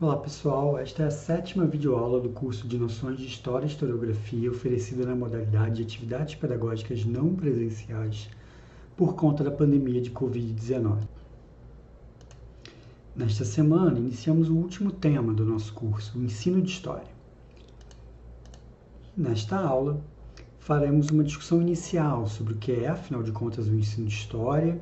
Olá 0.00 0.16
pessoal, 0.16 0.78
esta 0.78 1.02
é 1.02 1.06
a 1.06 1.10
sétima 1.10 1.66
videoaula 1.66 2.20
do 2.20 2.28
curso 2.28 2.68
de 2.68 2.78
Noções 2.78 3.18
de 3.18 3.26
História 3.26 3.66
e 3.66 3.68
Historiografia 3.68 4.48
oferecida 4.48 5.04
na 5.04 5.12
modalidade 5.12 5.74
de 5.74 5.82
atividades 5.82 6.36
pedagógicas 6.36 7.04
não 7.04 7.34
presenciais 7.34 8.30
por 8.96 9.16
conta 9.16 9.42
da 9.42 9.50
pandemia 9.50 10.00
de 10.00 10.12
Covid-19. 10.12 11.00
Nesta 13.16 13.44
semana, 13.44 13.98
iniciamos 13.98 14.48
o 14.48 14.54
último 14.54 14.92
tema 14.92 15.34
do 15.34 15.44
nosso 15.44 15.74
curso, 15.74 16.16
o 16.16 16.22
ensino 16.22 16.62
de 16.62 16.70
história. 16.70 17.10
Nesta 19.16 19.58
aula, 19.58 20.00
faremos 20.60 21.10
uma 21.10 21.24
discussão 21.24 21.60
inicial 21.60 22.28
sobre 22.28 22.54
o 22.54 22.56
que 22.58 22.70
é, 22.70 22.86
afinal 22.86 23.24
de 23.24 23.32
contas, 23.32 23.66
o 23.66 23.74
ensino 23.74 24.06
de 24.06 24.14
história 24.14 24.80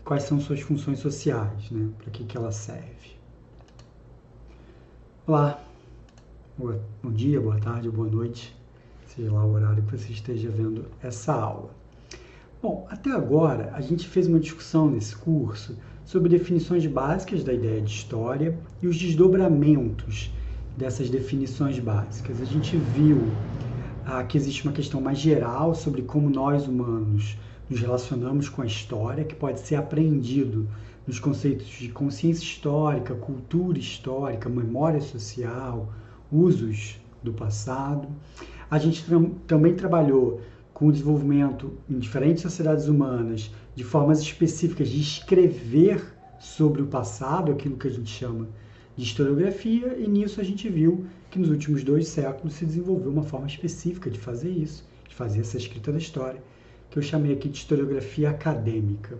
e 0.00 0.02
quais 0.02 0.24
são 0.24 0.40
suas 0.40 0.60
funções 0.60 0.98
sociais, 0.98 1.70
né? 1.70 1.88
para 1.98 2.10
que, 2.10 2.24
que 2.24 2.36
ela 2.36 2.50
serve. 2.50 3.19
Olá, 5.30 5.62
bom 6.58 7.12
dia, 7.12 7.40
boa 7.40 7.56
tarde, 7.56 7.88
boa 7.88 8.10
noite, 8.10 8.52
seja 9.06 9.32
lá 9.32 9.44
o 9.44 9.52
horário 9.52 9.80
que 9.84 9.96
você 9.96 10.12
esteja 10.12 10.50
vendo 10.50 10.86
essa 11.00 11.32
aula. 11.32 11.70
Bom, 12.60 12.84
até 12.90 13.12
agora 13.12 13.70
a 13.72 13.80
gente 13.80 14.08
fez 14.08 14.26
uma 14.26 14.40
discussão 14.40 14.90
nesse 14.90 15.14
curso 15.14 15.78
sobre 16.04 16.28
definições 16.28 16.84
básicas 16.84 17.44
da 17.44 17.52
ideia 17.52 17.80
de 17.80 17.92
história 17.92 18.58
e 18.82 18.88
os 18.88 18.98
desdobramentos 18.98 20.32
dessas 20.76 21.08
definições 21.08 21.78
básicas. 21.78 22.42
A 22.42 22.44
gente 22.44 22.76
viu 22.76 23.22
ah, 24.04 24.24
que 24.24 24.36
existe 24.36 24.64
uma 24.64 24.72
questão 24.72 25.00
mais 25.00 25.18
geral 25.18 25.76
sobre 25.76 26.02
como 26.02 26.28
nós 26.28 26.66
humanos 26.66 27.38
nos 27.68 27.78
relacionamos 27.78 28.48
com 28.48 28.62
a 28.62 28.66
história, 28.66 29.22
que 29.22 29.36
pode 29.36 29.60
ser 29.60 29.76
aprendido 29.76 30.68
nos 31.06 31.18
conceitos 31.18 31.66
de 31.66 31.88
consciência 31.88 32.42
histórica, 32.42 33.14
cultura 33.14 33.78
histórica, 33.78 34.48
memória 34.48 35.00
social, 35.00 35.92
usos 36.30 37.00
do 37.22 37.32
passado. 37.32 38.08
A 38.70 38.78
gente 38.78 39.04
também 39.46 39.74
trabalhou 39.74 40.40
com 40.72 40.86
o 40.86 40.92
desenvolvimento 40.92 41.72
em 41.88 41.98
diferentes 41.98 42.42
sociedades 42.42 42.86
humanas 42.86 43.50
de 43.74 43.84
formas 43.84 44.20
específicas 44.20 44.88
de 44.88 45.00
escrever 45.00 46.02
sobre 46.38 46.80
o 46.80 46.86
passado, 46.86 47.52
aquilo 47.52 47.76
que 47.76 47.88
a 47.88 47.90
gente 47.90 48.10
chama 48.10 48.48
de 48.96 49.04
historiografia, 49.04 49.96
e 49.98 50.08
nisso 50.08 50.40
a 50.40 50.44
gente 50.44 50.68
viu 50.68 51.04
que 51.30 51.38
nos 51.38 51.50
últimos 51.50 51.84
dois 51.84 52.08
séculos 52.08 52.54
se 52.54 52.64
desenvolveu 52.64 53.10
uma 53.10 53.22
forma 53.22 53.46
específica 53.46 54.10
de 54.10 54.18
fazer 54.18 54.50
isso, 54.50 54.84
de 55.08 55.14
fazer 55.14 55.40
essa 55.40 55.56
escrita 55.56 55.92
da 55.92 55.98
história, 55.98 56.42
que 56.90 56.98
eu 56.98 57.02
chamei 57.02 57.32
aqui 57.32 57.48
de 57.48 57.58
historiografia 57.58 58.30
acadêmica. 58.30 59.18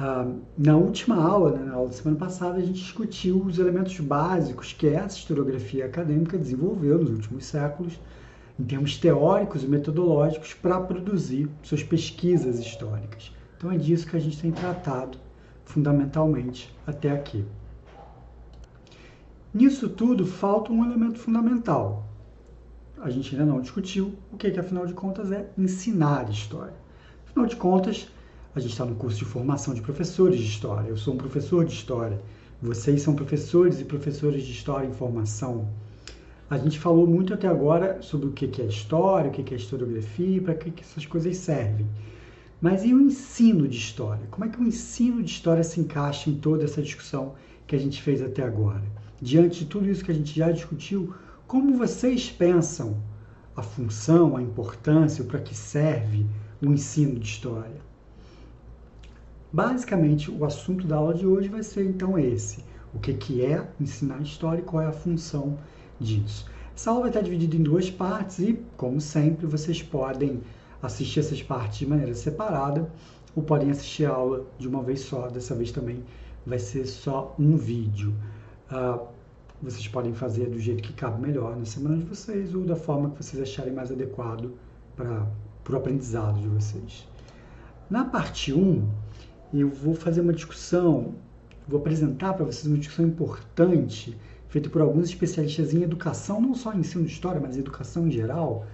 Ah, 0.00 0.24
na 0.56 0.76
última 0.76 1.16
aula, 1.16 1.50
né, 1.50 1.64
na 1.64 1.74
aula 1.74 1.88
da 1.88 1.92
semana 1.92 2.16
passada, 2.16 2.58
a 2.58 2.60
gente 2.60 2.80
discutiu 2.80 3.42
os 3.42 3.58
elementos 3.58 3.98
básicos 3.98 4.72
que 4.72 4.86
essa 4.86 5.18
historiografia 5.18 5.86
acadêmica 5.86 6.38
desenvolveu 6.38 7.00
nos 7.00 7.10
últimos 7.10 7.46
séculos, 7.46 7.98
em 8.60 8.62
termos 8.62 8.96
teóricos 8.96 9.64
e 9.64 9.66
metodológicos, 9.66 10.54
para 10.54 10.80
produzir 10.80 11.50
suas 11.64 11.82
pesquisas 11.82 12.60
históricas. 12.60 13.32
Então 13.56 13.72
é 13.72 13.76
disso 13.76 14.06
que 14.06 14.16
a 14.16 14.20
gente 14.20 14.40
tem 14.40 14.52
tratado 14.52 15.18
fundamentalmente 15.64 16.72
até 16.86 17.10
aqui. 17.10 17.44
Nisso 19.52 19.88
tudo 19.88 20.24
falta 20.24 20.72
um 20.72 20.84
elemento 20.84 21.18
fundamental. 21.18 22.06
A 23.00 23.10
gente 23.10 23.34
ainda 23.34 23.52
não 23.52 23.60
discutiu 23.60 24.14
o 24.32 24.36
que, 24.36 24.48
que 24.48 24.60
afinal 24.60 24.86
de 24.86 24.94
contas 24.94 25.32
é 25.32 25.50
ensinar 25.58 26.30
história. 26.30 26.74
Afinal 27.26 27.46
de 27.46 27.56
contas, 27.56 28.08
a 28.58 28.60
gente 28.60 28.72
está 28.72 28.84
no 28.84 28.96
curso 28.96 29.18
de 29.18 29.24
formação 29.24 29.72
de 29.72 29.80
professores 29.80 30.40
de 30.40 30.46
história. 30.46 30.88
Eu 30.88 30.96
sou 30.96 31.14
um 31.14 31.16
professor 31.16 31.64
de 31.64 31.72
história. 31.72 32.20
Vocês 32.60 33.02
são 33.02 33.14
professores 33.14 33.80
e 33.80 33.84
professores 33.84 34.44
de 34.44 34.50
história 34.50 34.88
em 34.88 34.92
formação. 34.92 35.68
A 36.50 36.58
gente 36.58 36.76
falou 36.76 37.06
muito 37.06 37.32
até 37.32 37.46
agora 37.46 38.02
sobre 38.02 38.26
o 38.26 38.32
que 38.32 38.60
é 38.60 38.64
história, 38.64 39.30
o 39.30 39.32
que 39.32 39.54
é 39.54 39.56
historiografia, 39.56 40.42
para 40.42 40.54
que 40.54 40.82
essas 40.82 41.06
coisas 41.06 41.36
servem. 41.36 41.86
Mas 42.60 42.84
e 42.84 42.92
o 42.92 43.00
ensino 43.00 43.68
de 43.68 43.76
história? 43.76 44.26
Como 44.28 44.44
é 44.44 44.48
que 44.48 44.60
o 44.60 44.66
ensino 44.66 45.22
de 45.22 45.30
história 45.30 45.62
se 45.62 45.80
encaixa 45.80 46.28
em 46.28 46.34
toda 46.34 46.64
essa 46.64 46.82
discussão 46.82 47.34
que 47.64 47.76
a 47.76 47.78
gente 47.78 48.02
fez 48.02 48.20
até 48.20 48.42
agora? 48.42 48.82
Diante 49.22 49.60
de 49.60 49.66
tudo 49.66 49.88
isso 49.88 50.04
que 50.04 50.10
a 50.10 50.14
gente 50.14 50.36
já 50.36 50.50
discutiu, 50.50 51.14
como 51.46 51.78
vocês 51.78 52.28
pensam 52.28 52.96
a 53.54 53.62
função, 53.62 54.36
a 54.36 54.42
importância, 54.42 55.22
para 55.22 55.38
que 55.38 55.54
serve 55.54 56.26
o 56.60 56.66
ensino 56.72 57.20
de 57.20 57.26
história? 57.28 57.87
Basicamente, 59.52 60.30
o 60.30 60.44
assunto 60.44 60.86
da 60.86 60.96
aula 60.96 61.14
de 61.14 61.26
hoje 61.26 61.48
vai 61.48 61.62
ser 61.62 61.86
então 61.86 62.18
esse: 62.18 62.62
o 62.92 62.98
que, 62.98 63.14
que 63.14 63.44
é 63.44 63.66
ensinar 63.80 64.20
história 64.20 64.60
e 64.60 64.64
qual 64.64 64.82
é 64.82 64.86
a 64.86 64.92
função 64.92 65.58
disso. 65.98 66.46
Essa 66.74 66.90
aula 66.90 67.02
vai 67.02 67.10
estar 67.10 67.22
dividida 67.22 67.56
em 67.56 67.62
duas 67.62 67.90
partes 67.90 68.38
e, 68.38 68.62
como 68.76 69.00
sempre, 69.00 69.46
vocês 69.46 69.82
podem 69.82 70.40
assistir 70.82 71.20
essas 71.20 71.42
partes 71.42 71.78
de 71.78 71.86
maneira 71.86 72.14
separada 72.14 72.88
ou 73.34 73.42
podem 73.42 73.70
assistir 73.70 74.04
a 74.04 74.10
aula 74.10 74.46
de 74.58 74.68
uma 74.68 74.82
vez 74.82 75.00
só. 75.00 75.28
Dessa 75.28 75.54
vez 75.54 75.72
também 75.72 76.04
vai 76.46 76.58
ser 76.58 76.86
só 76.86 77.34
um 77.38 77.56
vídeo. 77.56 78.14
Uh, 78.70 79.06
vocês 79.60 79.88
podem 79.88 80.14
fazer 80.14 80.50
do 80.50 80.58
jeito 80.60 80.82
que 80.82 80.92
cabe 80.92 81.20
melhor 81.20 81.56
na 81.56 81.64
semana 81.64 81.96
de 81.96 82.04
vocês 82.04 82.54
ou 82.54 82.64
da 82.64 82.76
forma 82.76 83.10
que 83.10 83.24
vocês 83.24 83.42
acharem 83.42 83.72
mais 83.72 83.90
adequado 83.90 84.52
para 84.94 85.26
o 85.68 85.76
aprendizado 85.76 86.38
de 86.38 86.46
vocês. 86.46 87.08
Na 87.90 88.04
parte 88.04 88.52
1, 88.52 88.86
eu 89.52 89.68
vou 89.68 89.94
fazer 89.94 90.20
uma 90.20 90.32
discussão, 90.32 91.14
vou 91.66 91.80
apresentar 91.80 92.34
para 92.34 92.44
vocês 92.44 92.66
uma 92.66 92.78
discussão 92.78 93.06
importante 93.06 94.16
feita 94.48 94.70
por 94.70 94.80
alguns 94.80 95.08
especialistas 95.08 95.74
em 95.74 95.82
educação, 95.82 96.40
não 96.40 96.54
só 96.54 96.72
em 96.72 96.80
ensino 96.80 97.04
de 97.04 97.12
história, 97.12 97.40
mas 97.40 97.56
educação 97.56 98.08
em 98.08 98.10
geral, 98.10 98.66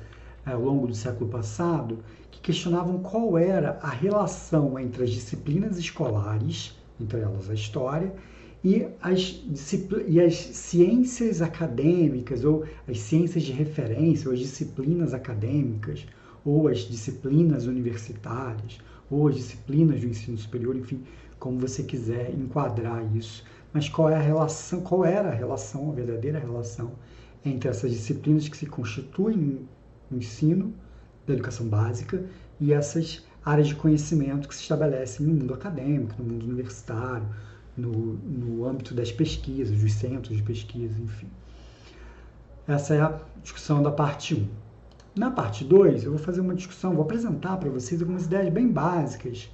eh, 0.47 0.53
ao 0.53 0.61
longo 0.61 0.87
do 0.87 0.95
século 0.95 1.29
passado, 1.29 1.99
que 2.31 2.41
questionavam 2.41 2.99
qual 3.01 3.37
era 3.37 3.79
a 3.83 3.89
relação 3.89 4.79
entre 4.79 5.03
as 5.03 5.11
disciplinas 5.11 5.79
escolares, 5.79 6.79
entre 7.01 7.21
elas 7.21 7.51
a 7.51 7.55
história, 7.55 8.15
e 8.62 8.87
as, 9.03 9.43
e 10.06 10.21
as 10.21 10.35
ciências 10.37 11.43
acadêmicas, 11.43 12.45
ou 12.45 12.65
as 12.89 12.99
ciências 12.99 13.43
de 13.43 13.53
referência, 13.53 14.29
ou 14.29 14.33
as 14.33 14.41
disciplinas 14.41 15.12
acadêmicas, 15.12 16.06
ou 16.45 16.69
as 16.69 16.81
disciplinas 16.81 17.67
universitárias, 17.67 18.79
ou 19.10 19.28
as 19.28 19.37
disciplinas 19.37 20.00
do 20.00 20.06
ensino 20.06 20.37
superior, 20.38 20.76
enfim, 20.76 21.03
como 21.38 21.59
você 21.59 21.82
quiser 21.82 22.31
enquadrar 22.31 23.04
isso. 23.16 23.44
Mas 23.72 23.88
qual 23.88 24.09
é 24.09 24.15
a 24.15 24.20
relação, 24.20 24.81
qual 24.81 25.04
era 25.04 25.28
a 25.28 25.34
relação, 25.34 25.91
a 25.91 25.94
verdadeira 25.94 26.38
relação 26.38 26.92
entre 27.44 27.69
essas 27.69 27.91
disciplinas 27.91 28.48
que 28.48 28.56
se 28.56 28.66
constituem 28.66 29.66
no 30.10 30.19
ensino 30.19 30.72
da 31.26 31.34
educação 31.34 31.66
básica 31.69 32.25
e 32.60 32.72
essas 32.72 33.25
áreas 33.44 33.69
de 33.69 33.75
conhecimento 33.75 34.48
que 34.48 34.54
se 34.54 34.62
estabelecem 34.62 35.26
no 35.26 35.34
mundo 35.34 35.54
acadêmico, 35.54 36.14
no 36.22 36.32
mundo 36.32 36.47
universitário, 36.47 37.26
no, 37.76 38.14
no 38.14 38.66
âmbito 38.66 38.94
das 38.94 39.12
pesquisas, 39.12 39.78
dos 39.78 39.93
centros 39.93 40.37
de 40.37 40.43
pesquisa, 40.43 40.98
enfim. 40.98 41.28
Essa 42.66 42.94
é 42.94 43.00
a 43.00 43.20
discussão 43.43 43.82
da 43.82 43.91
parte 43.91 44.34
1. 44.34 44.63
Na 45.16 45.30
parte 45.30 45.62
2, 45.64 46.02
eu 46.02 46.10
vou 46.10 46.19
fazer 46.19 46.41
uma 46.41 46.56
discussão, 46.56 46.92
vou 46.92 47.04
apresentar 47.04 47.56
para 47.58 47.70
vocês 47.70 48.02
algumas 48.02 48.26
ideias 48.26 48.52
bem 48.52 48.66
básicas 48.66 49.48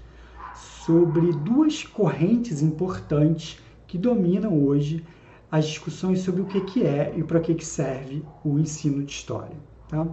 sobre 0.54 1.34
duas 1.34 1.84
correntes 1.84 2.62
importantes 2.62 3.60
que 3.86 3.98
dominam 3.98 4.64
hoje 4.64 5.04
as 5.52 5.66
discussões 5.66 6.22
sobre 6.22 6.40
o 6.40 6.46
que, 6.46 6.62
que 6.62 6.86
é 6.86 7.12
e 7.14 7.22
para 7.22 7.40
que, 7.40 7.54
que 7.54 7.66
serve 7.66 8.24
o 8.42 8.58
ensino 8.58 9.04
de 9.04 9.12
história. 9.12 9.56
Tá? 9.86 10.06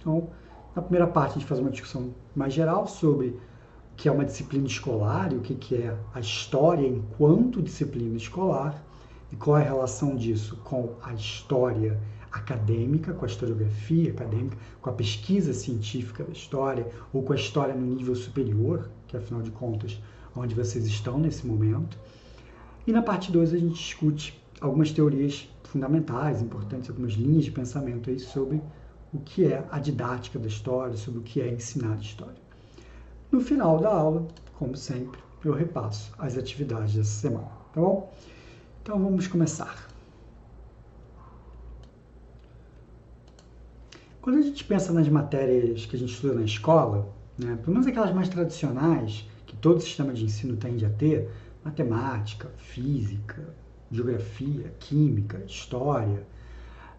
Então, 0.00 0.30
na 0.74 0.80
primeira 0.80 1.06
parte, 1.06 1.32
a 1.32 1.34
gente 1.34 1.46
faz 1.46 1.60
uma 1.60 1.70
discussão 1.70 2.14
mais 2.34 2.54
geral 2.54 2.86
sobre 2.86 3.38
que 3.94 4.08
é 4.08 4.12
uma 4.12 4.24
disciplina 4.24 4.66
escolar 4.66 5.34
e 5.34 5.36
o 5.36 5.40
que, 5.40 5.54
que 5.54 5.74
é 5.74 5.94
a 6.14 6.20
história 6.20 6.86
enquanto 6.86 7.60
disciplina 7.60 8.16
escolar 8.16 8.82
e 9.30 9.36
qual 9.36 9.58
é 9.58 9.60
a 9.60 9.64
relação 9.64 10.16
disso 10.16 10.56
com 10.64 10.94
a 11.02 11.12
história 11.12 12.00
acadêmica, 12.32 13.12
com 13.12 13.24
a 13.24 13.28
historiografia 13.28 14.10
acadêmica, 14.10 14.56
com 14.80 14.90
a 14.90 14.92
pesquisa 14.92 15.52
científica 15.52 16.24
da 16.24 16.32
história 16.32 16.86
ou 17.12 17.22
com 17.22 17.32
a 17.32 17.36
história 17.36 17.74
no 17.74 17.86
nível 17.86 18.14
superior, 18.14 18.88
que 19.06 19.16
afinal 19.16 19.42
de 19.42 19.50
contas 19.50 20.00
onde 20.34 20.54
vocês 20.54 20.86
estão 20.86 21.18
nesse 21.18 21.46
momento. 21.46 21.98
E 22.86 22.92
na 22.92 23.02
parte 23.02 23.30
2 23.32 23.54
a 23.54 23.58
gente 23.58 23.74
discute 23.74 24.40
algumas 24.60 24.90
teorias 24.92 25.48
fundamentais, 25.64 26.40
importantes, 26.40 26.88
algumas 26.90 27.12
linhas 27.12 27.44
de 27.44 27.50
pensamento 27.50 28.10
aí 28.10 28.18
sobre 28.18 28.62
o 29.12 29.18
que 29.18 29.44
é 29.44 29.64
a 29.70 29.78
didática 29.78 30.38
da 30.38 30.48
história, 30.48 30.96
sobre 30.96 31.20
o 31.20 31.22
que 31.22 31.40
é 31.40 31.48
ensinar 31.48 31.96
história. 31.96 32.48
No 33.30 33.40
final 33.40 33.78
da 33.78 33.90
aula, 33.90 34.26
como 34.58 34.76
sempre, 34.76 35.20
eu 35.44 35.52
repasso 35.52 36.12
as 36.18 36.36
atividades 36.36 36.94
dessa 36.94 37.20
semana, 37.20 37.50
tá 37.72 37.80
bom? 37.80 38.12
Então 38.82 38.98
vamos 38.98 39.26
começar. 39.26 39.87
Quando 44.20 44.38
a 44.38 44.42
gente 44.42 44.64
pensa 44.64 44.92
nas 44.92 45.08
matérias 45.08 45.86
que 45.86 45.94
a 45.94 45.98
gente 45.98 46.12
estuda 46.12 46.34
na 46.34 46.44
escola, 46.44 47.14
né, 47.38 47.56
pelo 47.56 47.72
menos 47.72 47.86
aquelas 47.86 48.12
mais 48.12 48.28
tradicionais, 48.28 49.28
que 49.46 49.56
todo 49.56 49.80
sistema 49.80 50.12
de 50.12 50.24
ensino 50.24 50.56
tende 50.56 50.84
a 50.84 50.90
ter, 50.90 51.30
matemática, 51.64 52.50
física, 52.56 53.54
geografia, 53.90 54.74
química, 54.80 55.42
história, 55.46 56.26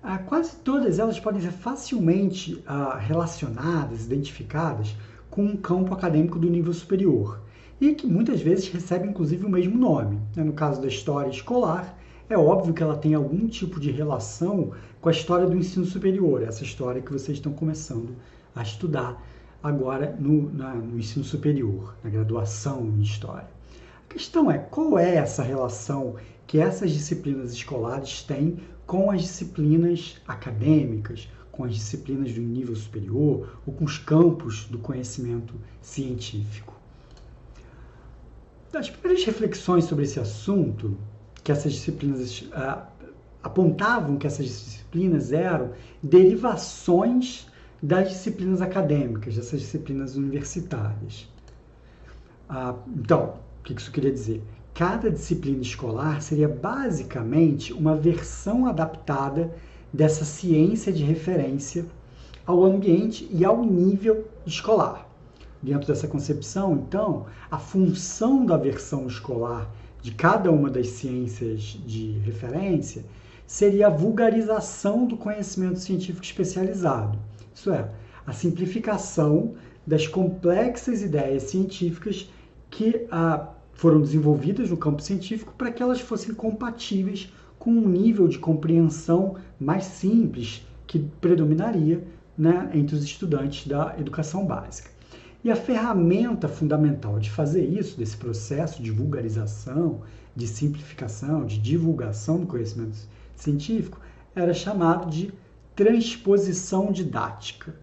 ah, 0.02 0.18
quase 0.18 0.56
todas 0.58 0.98
elas 0.98 1.20
podem 1.20 1.42
ser 1.42 1.52
facilmente 1.52 2.64
ah, 2.66 2.98
relacionadas, 2.98 4.06
identificadas 4.06 4.96
com 5.30 5.44
um 5.44 5.58
campo 5.58 5.94
acadêmico 5.94 6.40
do 6.40 6.50
nível 6.50 6.74
superior 6.74 7.42
e 7.82 7.94
que 7.94 8.08
muitas 8.08 8.42
vezes 8.42 8.70
recebe 8.70 9.08
inclusive 9.08 9.46
o 9.46 9.50
mesmo 9.50 9.78
nome. 9.78 10.22
Né? 10.36 10.44
No 10.44 10.54
caso 10.54 10.82
da 10.82 10.88
história 10.88 11.30
escolar, 11.30 11.99
é 12.30 12.38
óbvio 12.38 12.74
que 12.74 12.84
ela 12.84 12.96
tem 12.96 13.16
algum 13.16 13.48
tipo 13.48 13.80
de 13.80 13.90
relação 13.90 14.72
com 15.02 15.10
a 15.10 15.12
história 15.12 15.48
do 15.48 15.58
ensino 15.58 15.86
superior, 15.86 16.44
essa 16.44 16.64
história 16.64 17.02
que 17.02 17.12
vocês 17.12 17.38
estão 17.38 17.52
começando 17.52 18.16
a 18.56 18.62
estudar 18.62 19.22
agora 19.64 20.16
no, 20.20 20.52
na, 20.54 20.76
no 20.76 20.98
ensino 21.00 21.26
superior, 21.26 21.96
na 22.04 22.10
graduação 22.10 22.86
em 22.86 23.02
História. 23.02 23.50
A 24.08 24.14
questão 24.14 24.50
é 24.50 24.58
qual 24.58 24.98
é 24.98 25.16
essa 25.16 25.44
relação 25.44 26.16
que 26.46 26.60
essas 26.60 26.92
disciplinas 26.92 27.52
escolares 27.52 28.24
têm 28.24 28.60
com 28.86 29.12
as 29.12 29.22
disciplinas 29.22 30.18
acadêmicas, 30.28 31.30
com 31.52 31.64
as 31.64 31.74
disciplinas 31.76 32.34
do 32.34 32.42
nível 32.42 32.76
superior 32.76 33.60
ou 33.66 33.74
com 33.74 33.86
os 33.86 33.98
campos 33.98 34.66
do 34.66 34.80
conhecimento 34.80 35.54
científico. 35.82 36.74
As 38.74 38.90
primeiras 38.90 39.26
reflexões 39.26 39.86
sobre 39.86 40.06
esse 40.06 40.20
assunto, 40.20 40.98
que 41.44 41.52
essas 41.52 41.74
disciplinas 41.74 42.50
apontavam 43.42 44.18
que 44.18 44.28
essas 44.28 44.46
disciplinas 44.46 45.32
eram 45.32 45.72
derivações 46.04 47.48
das 47.82 48.10
disciplinas 48.10 48.62
acadêmicas, 48.62 49.36
dessas 49.36 49.62
disciplinas 49.62 50.16
universitárias. 50.16 51.28
Ah, 52.50 52.76
então, 52.88 53.36
o 53.60 53.64
que 53.64 53.74
isso 53.74 53.92
queria 53.92 54.12
dizer? 54.12 54.44
Cada 54.74 55.10
disciplina 55.10 55.62
escolar 55.62 56.22
seria 56.22 56.48
basicamente 56.48 57.72
uma 57.72 57.96
versão 57.96 58.66
adaptada 58.66 59.54
dessa 59.94 60.26
ciência 60.26 60.92
de 60.92 61.04
referência 61.04 61.86
ao 62.46 62.64
ambiente 62.64 63.28
e 63.32 63.46
ao 63.46 63.64
nível 63.64 64.28
escolar. 64.46 65.08
Dentro 65.62 65.88
dessa 65.88 66.08
concepção, 66.08 66.74
então, 66.74 67.26
a 67.52 67.58
função 67.58 68.46
da 68.46 68.58
versão 68.58 69.08
escolar 69.08 69.70
de 70.02 70.12
cada 70.12 70.52
uma 70.52 70.70
das 70.70 70.88
ciências 70.88 71.78
de 71.86 72.20
referência 72.20 73.04
seria 73.46 73.88
a 73.88 73.90
vulgarização 73.90 75.06
do 75.06 75.18
conhecimento 75.18 75.80
científico 75.80 76.24
especializado 76.24 77.18
isso 77.54 77.72
é, 77.72 77.90
a 78.26 78.32
simplificação 78.32 79.56
das 79.86 80.08
complexas 80.08 81.02
ideias 81.02 81.44
científicas 81.44 82.30
que 82.70 83.08
ah, 83.12 83.50
foram 83.74 84.00
desenvolvidas 84.00 84.70
no 84.70 84.78
campo 84.78 85.02
científico 85.02 85.54
para 85.58 85.72
que 85.72 85.82
elas 85.82 86.00
fossem 86.00 86.34
compatíveis 86.34 87.34
com 87.58 87.72
um 87.72 87.90
nível 87.90 88.28
de 88.28 88.40
compreensão 88.40 89.36
mais 89.60 89.84
simples 89.84 90.66
que 90.88 91.00
predominaria 91.00 92.04
né, 92.38 92.70
entre 92.74 92.96
os 92.96 93.04
estudantes 93.04 93.68
da 93.68 93.96
educação 94.00 94.46
básica. 94.46 94.90
E 95.42 95.50
a 95.50 95.56
ferramenta 95.56 96.50
fundamental 96.50 97.18
de 97.18 97.30
fazer 97.30 97.64
isso, 97.64 97.98
desse 97.98 98.18
processo 98.18 98.84
de 98.84 98.92
vulgarização, 98.92 100.02
de 100.36 100.46
simplificação, 100.46 101.46
de 101.46 101.58
divulgação 101.58 102.42
do 102.42 102.46
conhecimento 102.46 102.98
científico, 103.38 104.02
era 104.36 104.54
chamado 104.54 105.10
de 105.10 105.32
transposição 105.74 106.92
didática, 106.92 107.74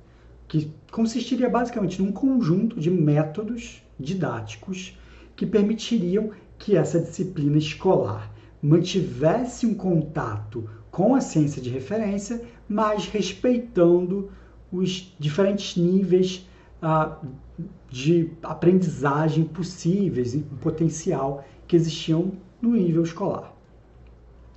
que 0.46 0.70
consistiria 0.92 1.48
basicamente 1.48 2.02
num 2.02 2.12
conjunto 2.12 2.78
de 2.78 2.90
métodos 2.90 3.82
didáticos 3.98 4.98
que 5.34 5.46
permitiriam 5.46 6.30
que 6.58 6.76
essa 6.76 7.00
disciplina 7.00 7.56
escolar 7.56 8.30
mantivesse 8.62 9.66
um 9.66 9.74
contato 9.74 10.68
com 10.90 11.14
a 11.14 11.22
ciência 11.22 11.62
de 11.62 11.70
referência, 11.70 12.42
mas 12.68 13.06
respeitando 13.06 14.30
os 14.70 15.14
diferentes 15.18 15.76
níveis 15.76 16.46
de 17.88 18.30
aprendizagem 18.42 19.44
possíveis 19.44 20.34
e 20.34 20.38
potencial 20.60 21.44
que 21.66 21.76
existiam 21.76 22.32
no 22.60 22.72
nível 22.72 23.02
escolar. 23.02 23.52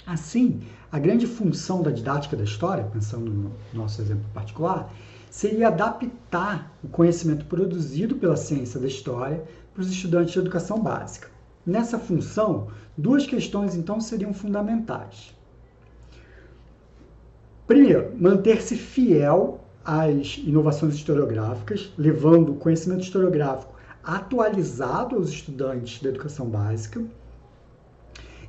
Assim, 0.06 0.62
a 0.92 0.98
grande 0.98 1.27
função 1.27 1.81
da 1.83 1.92
didática 1.92 2.36
da 2.36 2.44
história, 2.44 2.83
pensando 2.92 3.31
no 3.31 3.51
nosso 3.74 4.01
exemplo 4.01 4.25
particular, 4.33 4.92
seria 5.30 5.68
adaptar 5.68 6.75
o 6.83 6.88
conhecimento 6.88 7.45
produzido 7.45 8.16
pela 8.16 8.36
ciência 8.36 8.80
da 8.80 8.88
história 8.88 9.44
para 9.74 9.81
os 9.81 9.89
estudantes 9.89 10.33
de 10.33 10.39
educação 10.39 10.81
básica. 10.81 11.30
Nessa 11.66 12.00
função, 12.00 12.69
duas 12.98 13.27
questões 13.27 13.75
então 13.75 14.01
seriam 14.01 14.33
fundamentais. 14.33 15.36
Primeiro, 17.68 18.12
manter-se 18.18 18.75
fiel 18.75 19.63
às 19.90 20.38
inovações 20.38 20.94
historiográficas, 20.94 21.92
levando 21.98 22.52
o 22.52 22.56
conhecimento 22.58 23.02
historiográfico 23.02 23.74
atualizado 24.04 25.16
aos 25.16 25.30
estudantes 25.30 26.00
da 26.00 26.10
educação 26.10 26.48
básica 26.48 27.04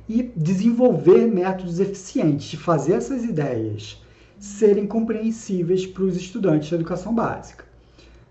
e 0.07 0.21
desenvolver 0.35 1.25
métodos 1.25 1.79
eficientes 1.79 2.47
de 2.47 2.57
fazer 2.57 2.93
essas 2.93 3.23
ideias 3.23 3.99
serem 4.37 4.85
compreensíveis 4.85 5.87
para 5.87 6.03
os 6.03 6.15
estudantes 6.15 6.69
da 6.69 6.75
educação 6.75 7.13
básica. 7.13 7.65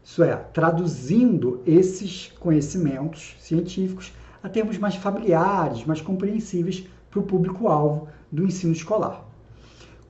Isso 0.05 0.23
é, 0.23 0.37
traduzindo 0.37 1.63
esses 1.67 2.33
conhecimentos 2.39 3.35
científicos 3.41 4.13
a 4.41 4.49
termos 4.49 4.79
mais 4.79 4.95
familiares, 4.95 5.85
mais 5.85 6.01
compreensíveis 6.01 6.87
para 7.11 7.19
o 7.19 7.25
público-alvo 7.25 8.07
do 8.31 8.45
ensino 8.45 8.73
escolar. 8.73 9.30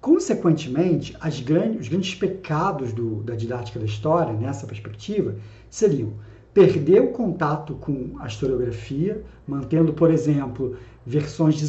Consequentemente, 0.01 1.15
grandes, 1.45 1.83
os 1.83 1.89
grandes 1.89 2.15
pecados 2.15 2.93
do, 2.93 3.23
da 3.23 3.35
didática 3.35 3.79
da 3.79 3.85
história, 3.85 4.33
nessa 4.33 4.67
perspectiva, 4.67 5.37
seriam 5.69 6.15
perder 6.55 7.03
o 7.03 7.09
contato 7.09 7.75
com 7.75 8.17
a 8.19 8.27
historiografia, 8.27 9.23
mantendo, 9.47 9.93
por 9.93 10.11
exemplo, 10.11 10.75
versões 11.07 11.61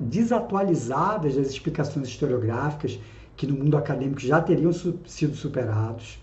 desatualizadas 0.00 1.36
das 1.36 1.50
explicações 1.50 2.08
historiográficas 2.08 3.00
que 3.34 3.46
no 3.46 3.56
mundo 3.56 3.76
acadêmico 3.76 4.20
já 4.20 4.40
teriam 4.40 4.72
sido 4.72 5.34
superados, 5.34 6.18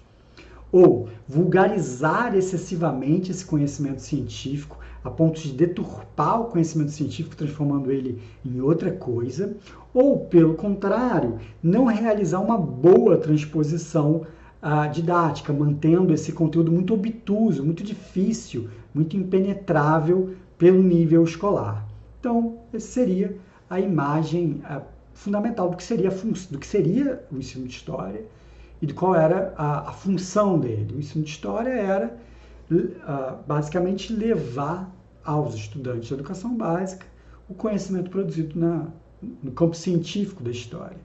ou 0.71 1.09
vulgarizar 1.27 2.35
excessivamente 2.35 3.31
esse 3.31 3.43
conhecimento 3.43 4.01
científico 4.01 4.77
a 5.05 5.09
ponto 5.11 5.39
de 5.39 5.51
deturpar 5.51 6.41
o 6.41 6.45
conhecimento 6.45 6.89
científico, 6.89 7.35
transformando 7.35 7.91
ele 7.91 8.19
em 8.43 8.59
outra 8.59 8.91
coisa, 8.91 9.55
ou, 9.93 10.25
pelo 10.25 10.55
contrário, 10.55 11.37
não 11.61 11.85
realizar 11.85 12.39
uma 12.39 12.57
boa 12.57 13.15
transposição 13.15 14.25
uh, 14.63 14.91
didática, 14.91 15.53
mantendo 15.53 16.11
esse 16.11 16.31
conteúdo 16.31 16.71
muito 16.71 16.95
obtuso, 16.95 17.63
muito 17.63 17.83
difícil, 17.83 18.67
muito 18.93 19.15
impenetrável 19.15 20.33
pelo 20.57 20.81
nível 20.81 21.23
escolar. 21.23 21.87
Então, 22.19 22.57
essa 22.73 22.87
seria 22.87 23.37
a 23.69 23.79
imagem 23.79 24.63
uh, 24.69 24.81
fundamental 25.13 25.69
do 25.69 25.77
que, 25.77 25.83
seria 25.83 26.09
do 26.09 26.57
que 26.57 26.67
seria 26.67 27.23
o 27.31 27.37
ensino 27.37 27.67
de 27.67 27.73
história 27.73 28.25
e 28.81 28.87
de 28.87 28.93
qual 28.93 29.13
era 29.13 29.53
a, 29.55 29.89
a 29.89 29.91
função 29.91 30.57
dele. 30.57 30.95
O 30.95 30.99
ensino 30.99 31.23
de 31.23 31.29
história 31.29 31.69
era 31.69 32.17
uh, 32.71 33.37
basicamente 33.47 34.11
levar 34.11 34.94
aos 35.25 35.55
estudantes 35.55 36.07
de 36.07 36.13
educação 36.13 36.55
básica 36.55 37.05
o 37.49 37.53
conhecimento 37.53 38.09
produzido 38.09 38.59
na, 38.59 38.87
no 39.43 39.51
campo 39.51 39.75
científico 39.75 40.43
da 40.43 40.51
história. 40.51 40.97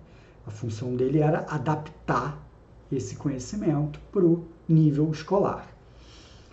A 0.46 0.50
função 0.50 0.94
dele 0.94 1.18
era 1.18 1.46
adaptar 1.48 2.38
esse 2.90 3.16
conhecimento 3.16 4.00
para 4.12 4.24
o 4.24 4.44
nível 4.68 5.10
escolar. 5.10 5.66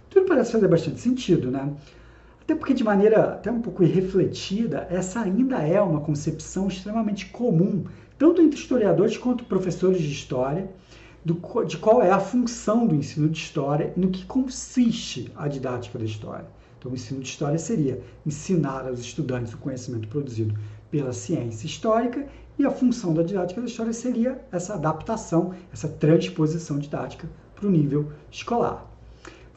Tudo 0.10 0.26
parece 0.26 0.52
fazer 0.52 0.68
bastante 0.68 1.00
sentido, 1.00 1.50
né? 1.50 1.74
Até 2.42 2.56
porque, 2.56 2.74
de 2.74 2.84
maneira 2.84 3.34
até 3.34 3.52
um 3.52 3.62
pouco 3.62 3.84
irrefletida, 3.84 4.88
essa 4.90 5.20
ainda 5.22 5.58
é 5.58 5.82
uma 5.82 6.00
concepção 6.00 6.68
extremamente 6.68 7.26
comum, 7.28 7.84
tanto 8.18 8.42
entre 8.42 8.58
historiadores 8.58 9.18
quanto 9.18 9.44
professores 9.44 10.02
de 10.02 10.12
história, 10.12 10.70
do, 11.26 11.36
de 11.66 11.78
qual 11.78 12.02
é 12.02 12.10
a 12.10 12.20
função 12.20 12.88
do 12.88 12.96
ensino 12.96 13.28
de 13.28 13.38
história 13.38 13.92
no 13.98 14.10
que 14.10 14.26
consiste 14.26 15.30
a 15.36 15.48
didática 15.48 16.00
da 16.00 16.06
história. 16.06 16.46
Então, 16.88 16.94
o 16.94 16.96
ensino 16.96 17.20
de 17.20 17.28
história 17.28 17.60
seria 17.60 18.02
ensinar 18.26 18.88
aos 18.88 19.02
estudantes 19.02 19.54
o 19.54 19.58
conhecimento 19.58 20.08
produzido 20.08 20.58
pela 20.90 21.12
ciência 21.12 21.66
histórica 21.66 22.26
e 22.58 22.66
a 22.66 22.72
função 22.72 23.14
da 23.14 23.24
didática 23.24 23.60
da 23.60 23.68
história 23.68 23.92
seria 23.92 24.42
essa 24.54 24.76
adaptação, 24.76 25.54
essa 25.74 25.90
transposição 25.90 26.80
didática 26.80 27.30
para 27.56 27.68
o 27.68 27.72
nível 27.72 28.10
escolar. 28.32 28.86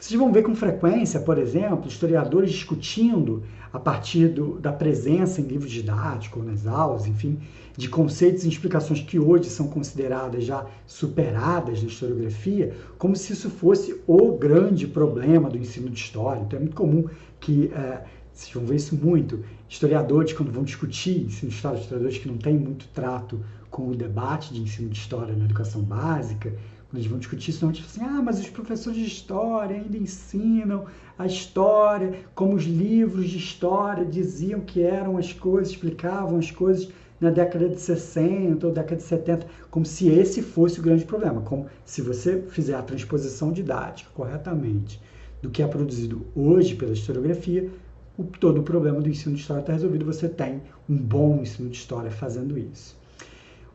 Vocês 0.01 0.19
vão 0.19 0.33
ver 0.33 0.41
com 0.41 0.55
frequência, 0.55 1.19
por 1.19 1.37
exemplo, 1.37 1.87
historiadores 1.87 2.49
discutindo, 2.49 3.43
a 3.71 3.77
partir 3.77 4.29
do, 4.29 4.59
da 4.59 4.73
presença 4.73 5.39
em 5.39 5.43
livros 5.43 5.69
didáticos, 5.69 6.43
nas 6.43 6.65
aulas, 6.65 7.05
enfim, 7.05 7.37
de 7.77 7.87
conceitos 7.87 8.43
e 8.43 8.49
explicações 8.49 8.99
que 8.99 9.19
hoje 9.19 9.47
são 9.51 9.67
consideradas 9.67 10.43
já 10.43 10.65
superadas 10.87 11.83
na 11.83 11.87
historiografia, 11.87 12.75
como 12.97 13.15
se 13.15 13.33
isso 13.33 13.47
fosse 13.51 14.01
o 14.07 14.31
grande 14.39 14.87
problema 14.87 15.51
do 15.51 15.57
ensino 15.59 15.87
de 15.87 15.99
história. 15.99 16.41
Então 16.41 16.57
é 16.57 16.61
muito 16.63 16.75
comum 16.75 17.07
que 17.39 17.71
é, 17.71 18.03
Vocês 18.33 18.51
vão 18.55 18.65
ver 18.65 18.77
isso 18.77 18.95
muito. 18.95 19.45
Historiadores, 19.69 20.33
quando 20.33 20.51
vão 20.51 20.63
discutir 20.63 21.25
ensino 21.25 21.51
de 21.51 21.55
história, 21.55 21.77
historiadores 21.79 22.17
que 22.17 22.27
não 22.27 22.39
têm 22.39 22.57
muito 22.57 22.87
trato 22.87 23.39
com 23.69 23.87
o 23.87 23.95
debate 23.95 24.51
de 24.51 24.61
ensino 24.61 24.89
de 24.89 24.97
história 24.97 25.35
na 25.35 25.45
educação 25.45 25.83
básica, 25.83 26.53
eles 26.93 27.07
vão 27.07 27.19
discutir 27.19 27.51
isso, 27.51 27.65
normalmente 27.65 27.89
assim, 27.89 28.03
ah, 28.03 28.21
mas 28.21 28.39
os 28.39 28.49
professores 28.49 28.99
de 28.99 29.05
história 29.05 29.77
ainda 29.77 29.97
ensinam 29.97 30.85
a 31.17 31.25
história 31.25 32.19
como 32.35 32.55
os 32.55 32.63
livros 32.63 33.29
de 33.29 33.37
história 33.37 34.05
diziam 34.05 34.59
que 34.59 34.81
eram 34.81 35.17
as 35.17 35.31
coisas, 35.31 35.73
explicavam 35.73 36.37
as 36.37 36.51
coisas 36.51 36.89
na 37.19 37.29
década 37.29 37.69
de 37.69 37.79
60 37.79 38.65
ou 38.65 38.73
década 38.73 38.95
de 38.95 39.03
70, 39.03 39.47
como 39.69 39.85
se 39.85 40.09
esse 40.09 40.41
fosse 40.41 40.79
o 40.79 40.83
grande 40.83 41.05
problema, 41.05 41.41
como 41.41 41.67
se 41.85 42.01
você 42.01 42.41
fizer 42.49 42.73
a 42.73 42.81
transposição 42.81 43.51
didática 43.51 44.09
corretamente 44.13 44.99
do 45.41 45.49
que 45.49 45.61
é 45.61 45.67
produzido 45.67 46.25
hoje 46.35 46.75
pela 46.75 46.93
historiografia, 46.93 47.69
o, 48.17 48.23
todo 48.23 48.59
o 48.59 48.63
problema 48.63 48.99
do 48.99 49.07
ensino 49.07 49.35
de 49.35 49.41
história 49.41 49.61
está 49.61 49.73
resolvido, 49.73 50.03
você 50.03 50.27
tem 50.27 50.61
um 50.89 50.97
bom 50.97 51.41
ensino 51.41 51.69
de 51.69 51.77
história 51.77 52.11
fazendo 52.11 52.57
isso. 52.57 52.99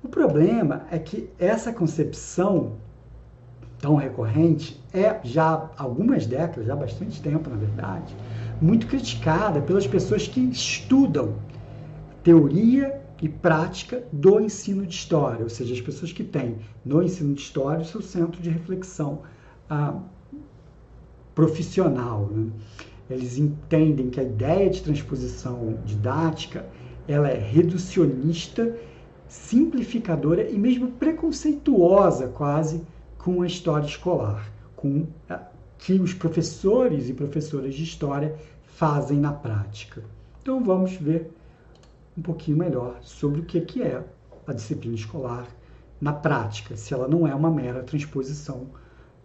O 0.03 0.09
problema 0.09 0.87
é 0.91 0.99
que 0.99 1.31
essa 1.39 1.73
concepção 1.73 2.75
tão 3.79 3.97
recorrente 3.97 4.81
é 4.93 5.21
já 5.23 5.71
há 5.77 5.83
algumas 5.83 6.27
décadas, 6.27 6.67
já 6.67 6.73
há 6.73 6.77
bastante 6.77 7.21
tempo, 7.21 7.51
na 7.51 7.57
verdade, 7.57 8.15
muito 8.61 8.87
criticada 8.87 9.61
pelas 9.61 9.87
pessoas 9.87 10.27
que 10.27 10.41
estudam 10.41 11.35
teoria 12.23 13.01
e 13.23 13.29
prática 13.29 14.03
do 14.13 14.41
ensino 14.41 14.85
de 14.87 14.95
história, 14.95 15.43
ou 15.43 15.49
seja, 15.49 15.73
as 15.73 15.81
pessoas 15.81 16.13
que 16.13 16.25
têm 16.25 16.57
no 16.85 17.03
ensino 17.03 17.35
de 17.35 17.41
história 17.41 17.83
o 17.83 17.85
seu 17.85 18.03
centro 18.03 18.43
de 18.43 18.51
reflexão 18.51 19.23
ah, 19.71 19.99
profissional. 21.35 22.29
Né? 22.31 22.51
Eles 23.09 23.39
entendem 23.39 24.11
que 24.11 24.21
a 24.21 24.25
ideia 24.25 24.69
de 24.69 24.83
transposição 24.83 25.79
didática 25.85 26.67
ela 27.07 27.29
é 27.29 27.39
reducionista, 27.39 28.77
simplificadora 29.29 30.49
e 30.49 30.59
mesmo 30.59 30.89
preconceituosa 30.93 32.29
quase 32.29 32.83
com 33.27 33.43
a 33.43 33.47
história 33.49 33.85
escolar, 33.85 34.49
com 34.77 35.05
ah, 35.29 35.49
que 35.79 35.95
os 35.95 36.15
professores 36.15 37.09
e 37.09 37.13
professoras 37.13 37.75
de 37.75 37.83
história 37.83 38.37
fazem 38.63 39.19
na 39.19 39.33
prática. 39.33 40.05
Então 40.41 40.63
vamos 40.63 40.93
ver 40.93 41.29
um 42.17 42.23
pouquinho 42.23 42.57
melhor 42.57 43.01
sobre 43.03 43.41
o 43.41 43.45
que 43.45 43.83
é 43.83 44.01
a 44.47 44.53
disciplina 44.53 44.95
escolar 44.95 45.45
na 46.01 46.13
prática, 46.13 46.77
se 46.77 46.95
ela 46.95 47.09
não 47.09 47.27
é 47.27 47.35
uma 47.35 47.51
mera 47.51 47.83
transposição 47.83 48.69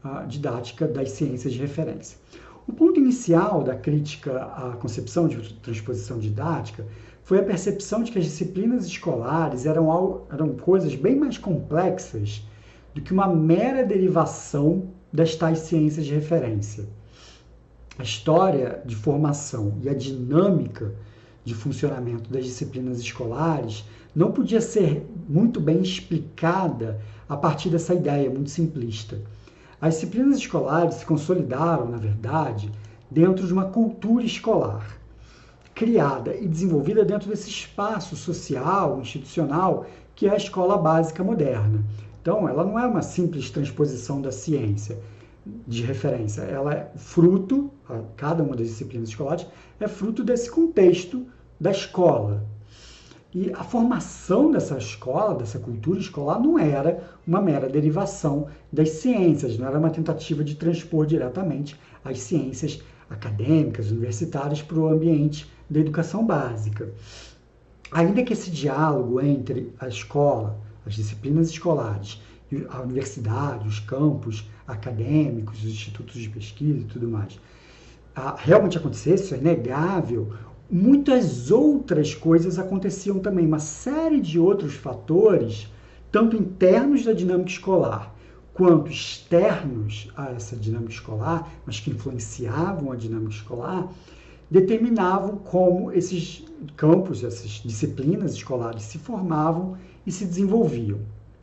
uh, 0.04 0.26
didática 0.28 0.88
das 0.88 1.12
ciências 1.12 1.54
de 1.54 1.60
referência. 1.60 2.18
O 2.68 2.74
ponto 2.74 3.00
inicial 3.00 3.64
da 3.64 3.76
crítica 3.76 4.46
à 4.46 4.76
concepção 4.78 5.28
de 5.28 5.54
transposição 5.60 6.18
didática 6.18 6.88
foi 7.24 7.38
a 7.38 7.44
percepção 7.44 8.02
de 8.02 8.12
que 8.12 8.18
as 8.18 8.26
disciplinas 8.26 8.88
escolares 8.88 9.68
eram, 9.68 10.24
eram 10.32 10.56
coisas 10.56 10.96
bem 10.96 11.16
mais 11.16 11.38
complexas 11.38 12.42
do 12.94 13.02
que 13.02 13.14
uma 13.14 13.28
mera 13.28 13.86
derivação 13.86 14.90
das 15.12 15.36
tais 15.36 15.60
ciências 15.60 16.06
de 16.06 16.14
referência. 16.14 16.86
A 17.98 18.04
história 18.04 18.82
de 18.86 18.96
formação 18.96 19.78
e 19.82 19.90
a 19.90 19.94
dinâmica 19.94 20.94
de 21.44 21.54
funcionamento 21.54 22.30
das 22.32 22.46
disciplinas 22.46 23.00
escolares 23.00 23.86
não 24.16 24.32
podia 24.32 24.62
ser 24.62 25.06
muito 25.28 25.60
bem 25.60 25.82
explicada 25.82 27.02
a 27.28 27.38
partir 27.38 27.70
dessa 27.70 27.94
ideia 27.94 28.30
muito 28.30 28.50
simplista. 28.50 29.22
As 29.80 29.96
disciplinas 29.96 30.38
escolares 30.38 30.96
se 30.96 31.06
consolidaram, 31.06 31.90
na 31.90 31.98
verdade, 31.98 32.72
dentro 33.10 33.48
de 33.48 33.54
uma 33.54 33.66
cultura 33.66 34.24
escolar, 34.24 34.98
criada 35.74 36.36
e 36.36 36.48
desenvolvida 36.48 37.04
dentro 37.04 37.30
desse 37.30 37.50
espaço 37.50 38.16
social, 38.16 39.00
institucional, 39.02 39.86
que 40.16 40.28
é 40.28 40.32
a 40.32 40.38
escola 40.38 40.78
básica 40.78 41.24
moderna. 41.24 41.84
Então, 42.22 42.48
ela 42.48 42.64
não 42.64 42.78
é 42.78 42.86
uma 42.86 43.02
simples 43.02 43.50
transposição 43.50 44.22
da 44.22 44.32
ciência 44.32 45.00
de 45.68 45.82
referência, 45.82 46.42
ela 46.44 46.74
é 46.74 46.92
fruto, 46.96 47.72
cada 48.16 48.44
uma 48.44 48.56
das 48.56 48.68
disciplinas 48.68 49.10
escolares, 49.10 49.48
é 49.80 49.88
fruto 49.88 50.24
desse 50.24 50.52
contexto 50.52 51.26
da 51.60 51.72
escola. 51.72 52.46
E 53.34 53.52
a 53.54 53.64
formação 53.64 54.52
dessa 54.52 54.78
escola, 54.78 55.36
dessa 55.36 55.58
cultura 55.58 56.00
escolar, 56.00 56.40
não 56.40 56.60
era 56.60 57.02
uma 57.26 57.42
mera 57.42 57.68
derivação 57.68 58.48
das 58.72 58.90
ciências, 58.90 59.58
não 59.58 59.68
era 59.68 59.80
uma 59.80 59.90
tentativa 59.90 60.44
de 60.44 60.56
transpor 60.56 61.06
diretamente 61.06 61.80
as 62.04 62.20
ciências 62.20 62.84
acadêmicas, 63.10 63.90
universitárias, 63.90 64.62
para 64.62 64.78
o 64.78 64.88
ambiente 64.88 65.52
da 65.70 65.80
educação 65.80 66.26
básica. 66.26 66.92
Ainda 67.92 68.24
que 68.24 68.34
esse 68.34 68.52
diálogo 68.52 69.20
entre 69.22 69.74
a 69.80 69.88
escola, 69.88 70.60
as 70.86 70.94
disciplinas 70.96 71.50
escolares, 71.50 72.22
a 72.70 72.82
universidade, 72.82 73.68
os 73.68 73.80
campos 73.80 74.50
acadêmicos, 74.68 75.60
os 75.60 75.70
institutos 75.70 76.16
de 76.22 76.30
pesquisa 76.30 76.80
e 76.80 76.84
tudo 76.84 77.08
mais, 77.08 77.40
realmente 78.38 78.78
acontecesse, 78.78 79.24
isso 79.24 79.36
é 79.36 79.38
inegável, 79.38 80.34
muitas 80.70 81.52
outras 81.52 82.14
coisas 82.14 82.60
aconteciam 82.60 83.20
também, 83.20 83.46
uma 83.46 83.60
série 83.60 84.20
de 84.20 84.40
outros 84.40 84.74
fatores, 84.74 85.68
tanto 86.12 86.36
internos 86.36 87.06
da 87.06 87.14
dinâmica 87.14 87.50
escolar 87.50 88.14
quanto 88.54 88.92
externos 88.92 90.10
a 90.16 90.32
essa 90.32 90.56
dinâmica 90.56 90.92
escolar, 90.92 91.50
mas 91.66 91.80
que 91.80 91.90
influenciavam 91.90 92.92
a 92.92 92.96
dinâmica 92.96 93.32
escolar, 93.32 93.90
determinavam 94.50 95.38
como 95.38 95.92
esses 95.92 96.44
campos, 96.76 97.24
essas 97.24 97.62
disciplinas 97.64 98.34
escolares 98.34 98.84
se 98.84 98.98
formavam 98.98 99.78
e 100.06 100.12
se 100.12 100.26
desenvolviam. 100.26 101.00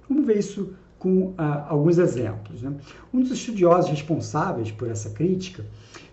Vamos 0.09 0.27
ver 0.27 0.39
isso 0.39 0.73
com 0.99 1.33
ah, 1.39 1.67
alguns 1.69 1.99
exemplos. 1.99 2.63
Né? 2.63 2.75
Um 3.13 3.21
dos 3.21 3.31
estudiosos 3.31 3.91
responsáveis 3.91 4.71
por 4.71 4.89
essa 4.89 5.11
crítica 5.11 5.65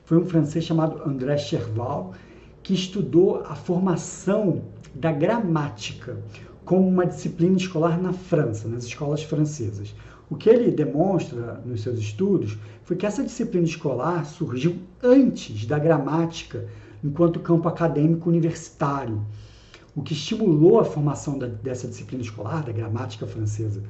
foi 0.05 0.17
um 0.17 0.25
francês 0.25 0.63
chamado 0.63 1.01
André 1.07 1.37
Cherval, 1.37 2.13
que 2.61 2.73
estudou 2.73 3.43
a 3.45 3.55
formação 3.55 4.61
da 4.93 5.11
gramática 5.11 6.17
como 6.63 6.87
uma 6.87 7.05
disciplina 7.05 7.57
escolar 7.57 8.01
na 8.01 8.13
França, 8.13 8.67
nas 8.67 8.85
escolas 8.85 9.23
francesas. 9.23 9.93
O 10.29 10.35
que 10.35 10.49
ele 10.49 10.71
demonstra 10.71 11.61
nos 11.65 11.81
seus 11.81 11.99
estudos 11.99 12.57
foi 12.83 12.95
que 12.95 13.05
essa 13.05 13.23
disciplina 13.23 13.65
escolar 13.65 14.25
surgiu 14.25 14.77
antes 15.03 15.65
da 15.65 15.77
gramática 15.77 16.67
enquanto 17.03 17.39
campo 17.39 17.67
acadêmico 17.67 18.29
universitário. 18.29 19.21
O 19.95 20.01
que 20.01 20.13
estimulou 20.13 20.79
a 20.79 20.85
formação 20.85 21.37
da, 21.39 21.47
dessa 21.47 21.87
disciplina 21.87 22.21
escolar, 22.21 22.63
da 22.63 22.71
gramática 22.71 23.25
francesa, 23.25 23.81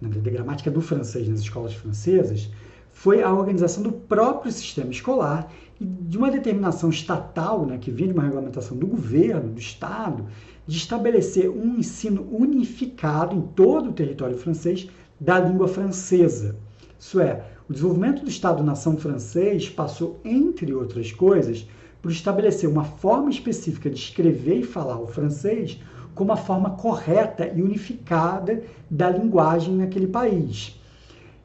da 0.00 0.30
gramática 0.30 0.70
do 0.70 0.80
francês 0.80 1.28
nas 1.28 1.40
escolas 1.40 1.74
francesas, 1.74 2.48
foi 2.92 3.22
a 3.22 3.32
organização 3.32 3.82
do 3.82 3.92
próprio 3.92 4.52
sistema 4.52 4.90
escolar 4.90 5.52
e 5.80 5.84
de 5.84 6.16
uma 6.16 6.30
determinação 6.30 6.90
estatal, 6.90 7.66
né, 7.66 7.78
que 7.78 7.90
vinha 7.90 8.08
de 8.08 8.14
uma 8.14 8.22
regulamentação 8.22 8.76
do 8.76 8.86
governo, 8.86 9.52
do 9.52 9.60
Estado, 9.60 10.26
de 10.66 10.76
estabelecer 10.76 11.50
um 11.50 11.78
ensino 11.78 12.26
unificado 12.30 13.36
em 13.36 13.40
todo 13.40 13.90
o 13.90 13.92
território 13.92 14.36
francês 14.36 14.88
da 15.20 15.40
língua 15.40 15.66
francesa. 15.66 16.56
Isso 16.98 17.20
é, 17.20 17.44
o 17.68 17.72
desenvolvimento 17.72 18.22
do 18.22 18.28
Estado-nação 18.28 18.96
francês 18.96 19.68
passou, 19.68 20.20
entre 20.24 20.72
outras 20.72 21.12
coisas, 21.12 21.66
por 22.08 22.12
estabelecer 22.12 22.66
uma 22.66 22.84
forma 22.84 23.28
específica 23.28 23.90
de 23.90 23.98
escrever 23.98 24.60
e 24.60 24.62
falar 24.62 24.98
o 24.98 25.06
francês 25.06 25.78
como 26.14 26.32
a 26.32 26.38
forma 26.38 26.70
correta 26.70 27.52
e 27.54 27.60
unificada 27.60 28.62
da 28.88 29.10
linguagem 29.10 29.76
naquele 29.76 30.06
país. 30.06 30.80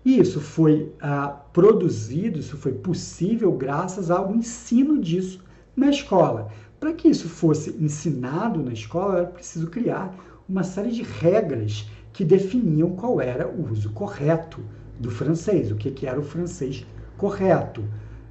E 0.05 0.17
isso 0.17 0.39
foi 0.39 0.89
ah, 1.01 1.27
produzido, 1.51 2.39
isso 2.39 2.55
foi 2.55 2.71
possível 2.71 3.51
graças 3.51 4.09
ao 4.09 4.33
ensino 4.33 5.01
disso 5.01 5.43
na 5.75 5.89
escola. 5.89 6.47
Para 6.79 6.93
que 6.93 7.09
isso 7.09 7.27
fosse 7.27 7.71
ensinado 7.71 8.63
na 8.63 8.71
escola, 8.71 9.17
era 9.17 9.27
preciso 9.27 9.67
criar 9.67 10.15
uma 10.47 10.63
série 10.63 10.91
de 10.91 11.03
regras 11.03 11.89
que 12.13 12.23
definiam 12.23 12.91
qual 12.91 13.19
era 13.19 13.49
o 13.49 13.69
uso 13.69 13.89
correto 13.89 14.61
do 14.97 15.11
francês, 15.11 15.71
o 15.71 15.75
que, 15.75 15.91
que 15.91 16.07
era 16.07 16.17
o 16.17 16.23
francês 16.23 16.85
correto. 17.17 17.83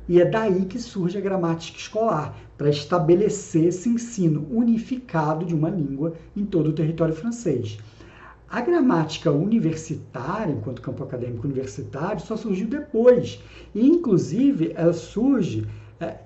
E 0.09 0.21
é 0.21 0.25
daí 0.25 0.65
que 0.65 0.79
surge 0.79 1.17
a 1.17 1.21
gramática 1.21 1.79
escolar, 1.79 2.37
para 2.63 2.71
estabelecer 2.71 3.65
esse 3.65 3.89
ensino 3.89 4.47
unificado 4.49 5.45
de 5.45 5.53
uma 5.53 5.69
língua 5.69 6.15
em 6.37 6.45
todo 6.45 6.71
o 6.71 6.73
território 6.73 7.13
francês. 7.13 7.77
A 8.49 8.61
gramática 8.61 9.33
universitária, 9.33 10.53
enquanto 10.53 10.81
campo 10.81 11.03
acadêmico 11.03 11.45
universitário, 11.45 12.21
só 12.21 12.37
surgiu 12.37 12.69
depois. 12.69 13.43
E, 13.75 13.85
inclusive, 13.85 14.73
ela 14.77 14.93
surge 14.93 15.67
é, 15.99 16.19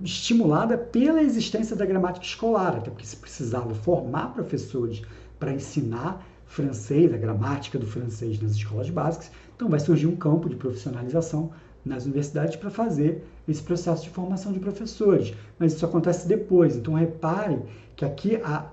estimulada 0.00 0.76
pela 0.76 1.22
existência 1.22 1.76
da 1.76 1.86
gramática 1.86 2.24
escolar, 2.26 2.76
até 2.76 2.90
porque 2.90 3.06
se 3.06 3.16
precisava 3.16 3.72
formar 3.72 4.32
professores 4.32 5.02
para 5.38 5.52
ensinar 5.52 6.26
francês, 6.46 7.12
a 7.12 7.18
gramática 7.18 7.78
do 7.78 7.86
francês 7.86 8.40
nas 8.40 8.52
escolas 8.52 8.90
básicas. 8.90 9.30
Então, 9.54 9.68
vai 9.68 9.78
surgir 9.78 10.06
um 10.06 10.16
campo 10.16 10.48
de 10.48 10.56
profissionalização 10.56 11.52
nas 11.84 12.04
universidades 12.04 12.56
para 12.56 12.70
fazer 12.70 13.24
esse 13.46 13.62
processo 13.62 14.04
de 14.04 14.10
formação 14.10 14.52
de 14.52 14.60
professores. 14.60 15.34
Mas 15.58 15.72
isso 15.72 15.84
acontece 15.84 16.28
depois. 16.28 16.76
Então 16.76 16.94
repare 16.94 17.58
que 17.96 18.04
aqui 18.04 18.36
a, 18.36 18.66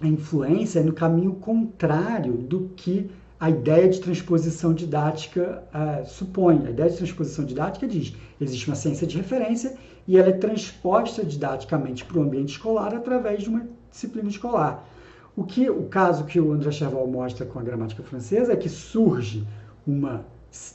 a 0.00 0.06
influência 0.06 0.80
é 0.80 0.82
no 0.82 0.92
caminho 0.92 1.34
contrário 1.34 2.34
do 2.34 2.70
que 2.76 3.10
a 3.42 3.50
ideia 3.50 3.88
de 3.88 4.00
transposição 4.00 4.72
didática 4.72 5.64
uh, 5.74 6.06
supõe. 6.06 6.64
A 6.64 6.70
ideia 6.70 6.88
de 6.88 6.96
transposição 6.96 7.44
didática 7.44 7.88
diz 7.88 8.14
existe 8.40 8.68
uma 8.68 8.76
ciência 8.76 9.04
de 9.04 9.16
referência 9.16 9.76
e 10.06 10.16
ela 10.16 10.28
é 10.28 10.32
transposta 10.32 11.24
didaticamente 11.24 12.04
para 12.04 12.18
o 12.18 12.22
ambiente 12.22 12.50
escolar 12.50 12.94
através 12.94 13.42
de 13.42 13.48
uma 13.48 13.66
disciplina 13.90 14.28
escolar. 14.28 14.88
O 15.34 15.42
que 15.42 15.68
o 15.68 15.84
caso 15.84 16.24
que 16.24 16.38
o 16.38 16.52
André 16.52 16.70
Cherval 16.70 17.06
mostra 17.06 17.46
com 17.46 17.58
a 17.58 17.62
gramática 17.62 18.02
francesa 18.02 18.52
é 18.52 18.56
que 18.56 18.68
surge 18.68 19.44
uma 19.86 20.24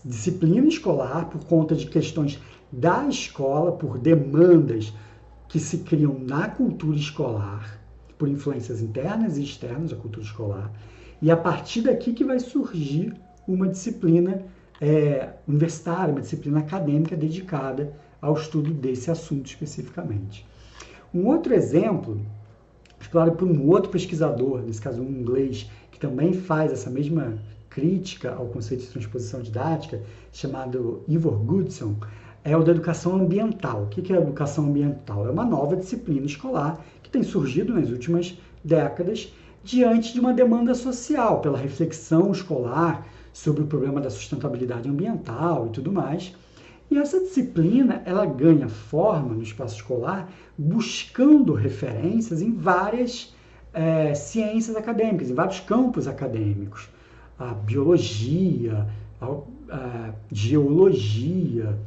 disciplina 0.04 0.68
escolar 0.68 1.30
por 1.30 1.44
conta 1.46 1.76
de 1.76 1.86
questões 1.86 2.40
da 2.72 3.08
escola, 3.08 3.72
por 3.72 3.98
demandas 3.98 4.94
que 5.48 5.60
se 5.60 5.80
criam 5.80 6.18
na 6.20 6.50
cultura 6.50 6.98
escolar, 6.98 7.80
por 8.18 8.28
influências 8.28 8.82
internas 8.82 9.38
e 9.38 9.44
externas 9.44 9.92
da 9.92 9.96
cultura 9.96 10.26
escolar, 10.26 10.72
e 11.22 11.32
a 11.32 11.38
partir 11.38 11.82
daqui 11.82 12.12
que 12.14 12.24
vai 12.24 12.40
surgir 12.40 13.14
uma 13.48 13.68
disciplina 13.68 14.44
é, 14.82 15.30
universitária, 15.48 16.12
uma 16.12 16.22
disciplina 16.22 16.60
acadêmica 16.60 17.16
dedicada 17.16 17.94
ao 18.22 18.34
estudo 18.34 18.74
desse 18.74 19.10
assunto 19.10 19.46
especificamente. 19.46 20.46
Um 21.14 21.28
outro 21.28 21.54
exemplo, 21.54 22.20
explorado 23.00 23.38
por 23.38 23.48
um 23.48 23.68
outro 23.68 23.90
pesquisador, 23.90 24.62
nesse 24.64 24.82
caso 24.82 25.02
um 25.02 25.10
inglês, 25.10 25.70
que 25.92 26.00
também 26.00 26.34
faz 26.34 26.72
essa 26.72 26.90
mesma 26.90 27.40
crítica 27.78 28.34
ao 28.34 28.48
conceito 28.48 28.82
de 28.82 28.88
transposição 28.88 29.40
didática, 29.40 30.02
chamado 30.34 31.04
Ivor 31.08 31.38
Goodson, 31.38 31.96
é 32.44 32.58
o 32.58 32.64
da 32.64 32.72
educação 32.72 33.16
ambiental. 33.16 33.84
O 33.84 33.88
que 33.88 34.12
é 34.12 34.18
a 34.18 34.20
educação 34.20 34.66
ambiental? 34.66 35.28
É 35.28 35.30
uma 35.30 35.46
nova 35.46 35.76
disciplina 35.76 36.26
escolar 36.26 36.84
que 37.04 37.10
tem 37.12 37.22
surgido 37.22 37.76
nas 37.76 37.92
últimas 37.92 38.36
décadas 38.64 39.32
diante 39.64 40.12
de 40.12 40.20
uma 40.20 40.34
demanda 40.34 40.74
social 40.74 41.40
pela 41.40 41.60
reflexão 41.60 42.32
escolar 42.32 43.06
sobre 43.32 43.62
o 43.62 43.68
problema 43.68 44.02
da 44.02 44.10
sustentabilidade 44.10 44.90
ambiental 44.90 45.68
e 45.68 45.70
tudo 45.70 45.92
mais. 45.92 46.34
E 46.90 46.98
essa 46.98 47.20
disciplina 47.20 48.02
ela 48.06 48.26
ganha 48.26 48.68
forma 48.68 49.36
no 49.36 49.44
espaço 49.44 49.76
escolar 49.76 50.32
buscando 50.58 51.54
referências 51.54 52.42
em 52.42 52.52
várias 52.52 53.36
é, 53.72 54.16
ciências 54.16 54.76
acadêmicas, 54.76 55.30
em 55.30 55.36
vários 55.36 55.60
campos 55.60 56.08
acadêmicos. 56.08 56.90
A 57.40 57.54
biologia, 57.54 58.88
a, 59.22 59.28
a 59.70 60.14
geologia, 60.32 61.78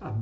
a 0.00 0.12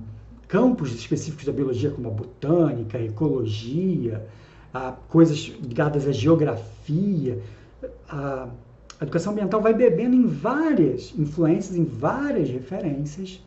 campos 0.49 0.93
específicos 0.93 1.47
da 1.47 1.53
biologia 1.53 1.91
como 1.91 2.09
a 2.09 2.11
botânica, 2.11 2.99
a 2.99 3.03
ecologia, 3.03 4.27
a 4.73 4.93
coisas 4.93 5.39
ligadas 5.63 6.07
à 6.07 6.13
geografia. 6.13 7.41
A, 8.09 8.49
a 9.01 9.05
educação 9.05 9.33
ambiental 9.33 9.61
vai 9.61 9.75
bebendo 9.75 10.15
em 10.15 10.27
várias 10.27 11.13
influências, 11.19 11.77
em 11.77 11.85
várias 11.85 12.49
referências 12.49 13.43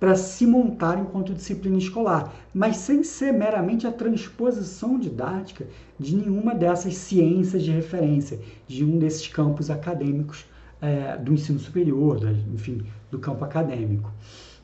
para 0.00 0.14
se 0.14 0.46
montar 0.46 0.98
enquanto 0.98 1.34
disciplina 1.34 1.76
escolar, 1.76 2.34
mas 2.54 2.78
sem 2.78 3.04
ser 3.04 3.32
meramente 3.32 3.86
a 3.86 3.92
transposição 3.92 4.98
didática 4.98 5.66
de 5.98 6.16
nenhuma 6.16 6.54
dessas 6.54 6.94
ciências 6.94 7.62
de 7.62 7.70
referência, 7.70 8.40
de 8.66 8.82
um 8.82 8.98
desses 8.98 9.26
campos 9.26 9.68
acadêmicos 9.68 10.46
é, 10.80 11.16
do 11.16 11.32
ensino 11.32 11.58
superior, 11.58 12.20
da, 12.20 12.30
enfim, 12.30 12.82
do 13.10 13.18
campo 13.18 13.44
acadêmico. 13.44 14.12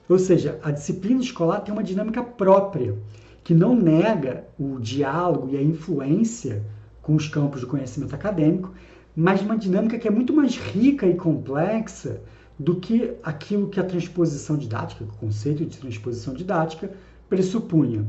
Ou 0.08 0.18
seja, 0.18 0.58
a 0.62 0.70
disciplina 0.70 1.20
escolar 1.20 1.60
tem 1.60 1.72
uma 1.72 1.82
dinâmica 1.82 2.22
própria, 2.22 2.96
que 3.42 3.54
não 3.54 3.74
nega 3.74 4.44
o 4.58 4.78
diálogo 4.80 5.50
e 5.50 5.56
a 5.56 5.62
influência 5.62 6.64
com 7.02 7.14
os 7.14 7.28
campos 7.28 7.60
do 7.60 7.66
conhecimento 7.66 8.14
acadêmico, 8.14 8.72
mas 9.14 9.40
uma 9.40 9.56
dinâmica 9.56 9.98
que 9.98 10.08
é 10.08 10.10
muito 10.10 10.32
mais 10.32 10.56
rica 10.56 11.06
e 11.06 11.14
complexa 11.14 12.20
do 12.58 12.76
que 12.76 13.14
aquilo 13.22 13.68
que 13.68 13.78
a 13.78 13.84
transposição 13.84 14.56
didática, 14.56 15.04
o 15.04 15.06
conceito 15.06 15.64
de 15.64 15.78
transposição 15.78 16.34
didática, 16.34 16.90
pressupunha. 17.28 18.06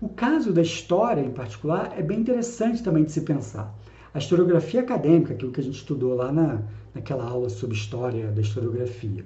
O 0.00 0.08
caso 0.08 0.52
da 0.52 0.62
história, 0.62 1.20
em 1.20 1.30
particular, 1.30 1.92
é 1.96 2.02
bem 2.02 2.20
interessante 2.20 2.82
também 2.82 3.04
de 3.04 3.12
se 3.12 3.22
pensar. 3.22 3.74
A 4.14 4.18
historiografia 4.18 4.80
acadêmica, 4.80 5.34
aquilo 5.34 5.52
que 5.52 5.60
a 5.60 5.64
gente 5.64 5.76
estudou 5.76 6.14
lá 6.14 6.32
na, 6.32 6.62
naquela 6.94 7.24
aula 7.24 7.48
sobre 7.48 7.76
história 7.76 8.30
da 8.30 8.40
historiografia, 8.40 9.24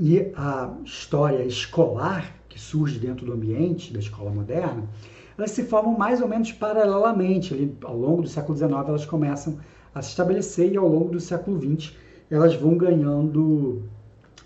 e 0.00 0.32
a 0.34 0.74
história 0.82 1.44
escolar, 1.44 2.34
que 2.48 2.58
surge 2.58 2.98
dentro 2.98 3.26
do 3.26 3.32
ambiente 3.34 3.92
da 3.92 3.98
escola 4.00 4.30
moderna, 4.30 4.88
elas 5.36 5.50
se 5.50 5.62
formam 5.64 5.96
mais 5.96 6.22
ou 6.22 6.28
menos 6.28 6.52
paralelamente. 6.52 7.52
Ali, 7.52 7.76
ao 7.84 7.96
longo 7.96 8.22
do 8.22 8.28
século 8.28 8.56
XIX, 8.56 8.72
elas 8.88 9.04
começam 9.04 9.58
a 9.94 10.00
se 10.00 10.10
estabelecer 10.10 10.72
e 10.72 10.76
ao 10.76 10.88
longo 10.88 11.10
do 11.10 11.20
século 11.20 11.60
XX 11.60 11.94
elas 12.30 12.54
vão 12.54 12.76
ganhando 12.76 13.82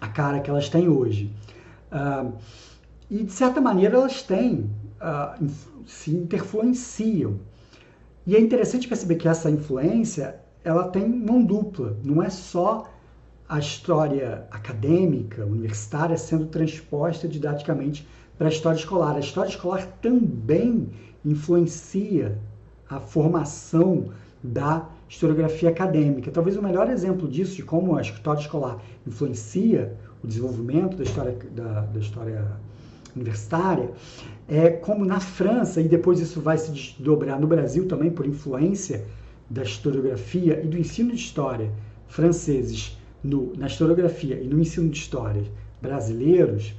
a 0.01 0.09
cara 0.09 0.41
que 0.41 0.51
elas 0.51 0.69
têm 0.69 0.89
hoje. 0.89 1.33
Uh, 1.93 2.33
e 3.09 3.23
de 3.23 3.33
certa 3.33 3.61
maneira 3.61 3.97
elas 3.97 4.23
têm, 4.23 4.71
uh, 5.01 5.47
se 5.87 6.11
interfluenciam. 6.11 7.39
E 8.27 8.35
é 8.35 8.41
interessante 8.41 8.89
perceber 8.89 9.17
que 9.17 9.29
essa 9.29 9.51
influência 9.51 10.41
ela 10.65 10.89
tem 10.89 11.07
mão 11.07 11.45
dupla, 11.45 11.97
não 12.03 12.23
é 12.23 12.31
só 12.31 12.91
a 13.47 13.59
história 13.59 14.47
acadêmica, 14.51 15.45
universitária, 15.45 16.17
sendo 16.17 16.47
transposta 16.47 17.29
didaticamente 17.29 18.09
para 18.39 18.49
a 18.49 18.51
história 18.51 18.79
escolar. 18.79 19.15
A 19.15 19.21
história 19.21 19.51
escolar 19.51 19.87
também 20.01 20.89
influencia 21.25 22.39
a 22.89 22.99
formação 22.99 24.11
da 24.43 24.89
historiografia 25.09 25.69
acadêmica. 25.69 26.31
Talvez 26.31 26.57
o 26.57 26.63
melhor 26.63 26.89
exemplo 26.89 27.29
disso, 27.29 27.57
de 27.57 27.63
como 27.63 27.97
a 27.97 28.01
história 28.01 28.41
escolar 28.41 28.79
influencia 29.07 29.95
o 30.23 30.27
desenvolvimento 30.27 30.97
da 30.97 31.05
história, 31.05 31.37
da, 31.55 31.83
da 31.83 32.01
história 32.01 32.47
universitária, 33.15 33.91
é 34.49 34.71
como 34.71 35.05
na 35.05 35.21
França, 35.21 35.81
e 35.81 35.89
depois 35.89 36.19
isso 36.19 36.41
vai 36.41 36.57
se 36.57 36.73
desdobrar 36.73 37.39
no 37.39 37.47
Brasil 37.47 37.87
também 37.87 38.11
por 38.11 38.27
influência 38.27 39.05
da 39.49 39.63
historiografia 39.63 40.61
e 40.63 40.67
do 40.67 40.79
ensino 40.79 41.11
de 41.11 41.17
história 41.17 41.71
franceses 42.07 42.97
no, 43.23 43.55
na 43.57 43.67
historiografia 43.67 44.41
e 44.41 44.47
no 44.47 44.61
ensino 44.61 44.89
de 44.89 44.99
história 44.99 45.43
brasileiros, 45.81 46.75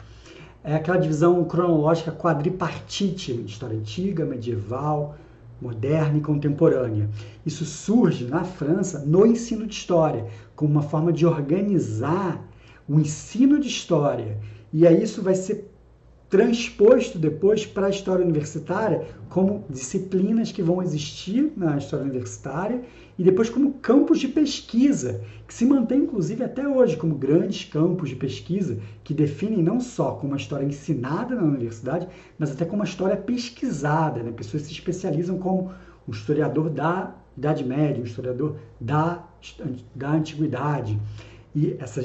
é 0.64 0.76
aquela 0.76 0.98
divisão 0.98 1.44
cronológica 1.46 2.12
quadripartite, 2.12 3.32
história 3.46 3.78
antiga, 3.78 4.26
medieval, 4.26 5.16
moderna 5.62 6.18
e 6.18 6.22
contemporânea. 6.22 7.10
Isso 7.46 7.66
surge 7.66 8.26
na 8.26 8.44
França 8.44 9.00
no 9.06 9.26
ensino 9.26 9.68
de 9.68 9.76
história, 9.76 10.26
como 10.56 10.72
uma 10.72 10.82
forma 10.82 11.14
de 11.14 11.26
organizar 11.26 12.44
o 12.88 13.00
ensino 13.00 13.60
de 13.60 13.68
história. 13.68 14.40
E 14.74 14.86
aí 14.86 15.04
isso 15.04 15.22
vai 15.22 15.36
ser 15.36 15.72
transposto 16.30 17.20
depois 17.20 17.66
para 17.66 17.88
a 17.88 17.90
história 17.90 18.24
universitária 18.24 19.06
como 19.30 19.64
disciplinas 19.70 20.52
que 20.52 20.62
vão 20.62 20.82
existir 20.82 21.52
na 21.56 21.78
história 21.78 22.06
universitária 22.06 22.82
e 23.18 23.24
depois 23.24 23.50
como 23.50 23.74
campos 23.76 24.20
de 24.20 24.28
pesquisa, 24.28 25.22
que 25.48 25.54
se 25.54 25.66
mantém 25.66 26.00
inclusive 26.00 26.44
até 26.44 26.68
hoje 26.68 26.98
como 26.98 27.16
grandes 27.16 27.64
campos 27.66 28.10
de 28.10 28.16
pesquisa 28.16 28.78
que 29.04 29.14
definem 29.14 29.64
não 29.64 29.80
só 29.80 30.12
como 30.12 30.34
a 30.34 30.38
história 30.38 30.66
ensinada 30.66 31.36
na 31.36 31.44
universidade, 31.44 32.08
mas 32.38 32.52
até 32.52 32.66
como 32.66 32.82
a 32.82 32.86
história 32.86 33.16
pesquisada. 33.16 34.22
Né? 34.22 34.32
Pessoas 34.32 34.64
se 34.64 34.72
especializam 34.72 35.38
como 35.38 35.72
um 36.08 36.12
historiador 36.12 36.70
da 36.70 37.16
Idade 37.38 37.64
Média, 37.64 38.02
um 38.02 38.06
historiador 38.06 38.58
da, 38.80 39.26
da 39.94 40.12
Antiguidade. 40.12 41.00
E 41.54 41.76
essa 41.80 42.04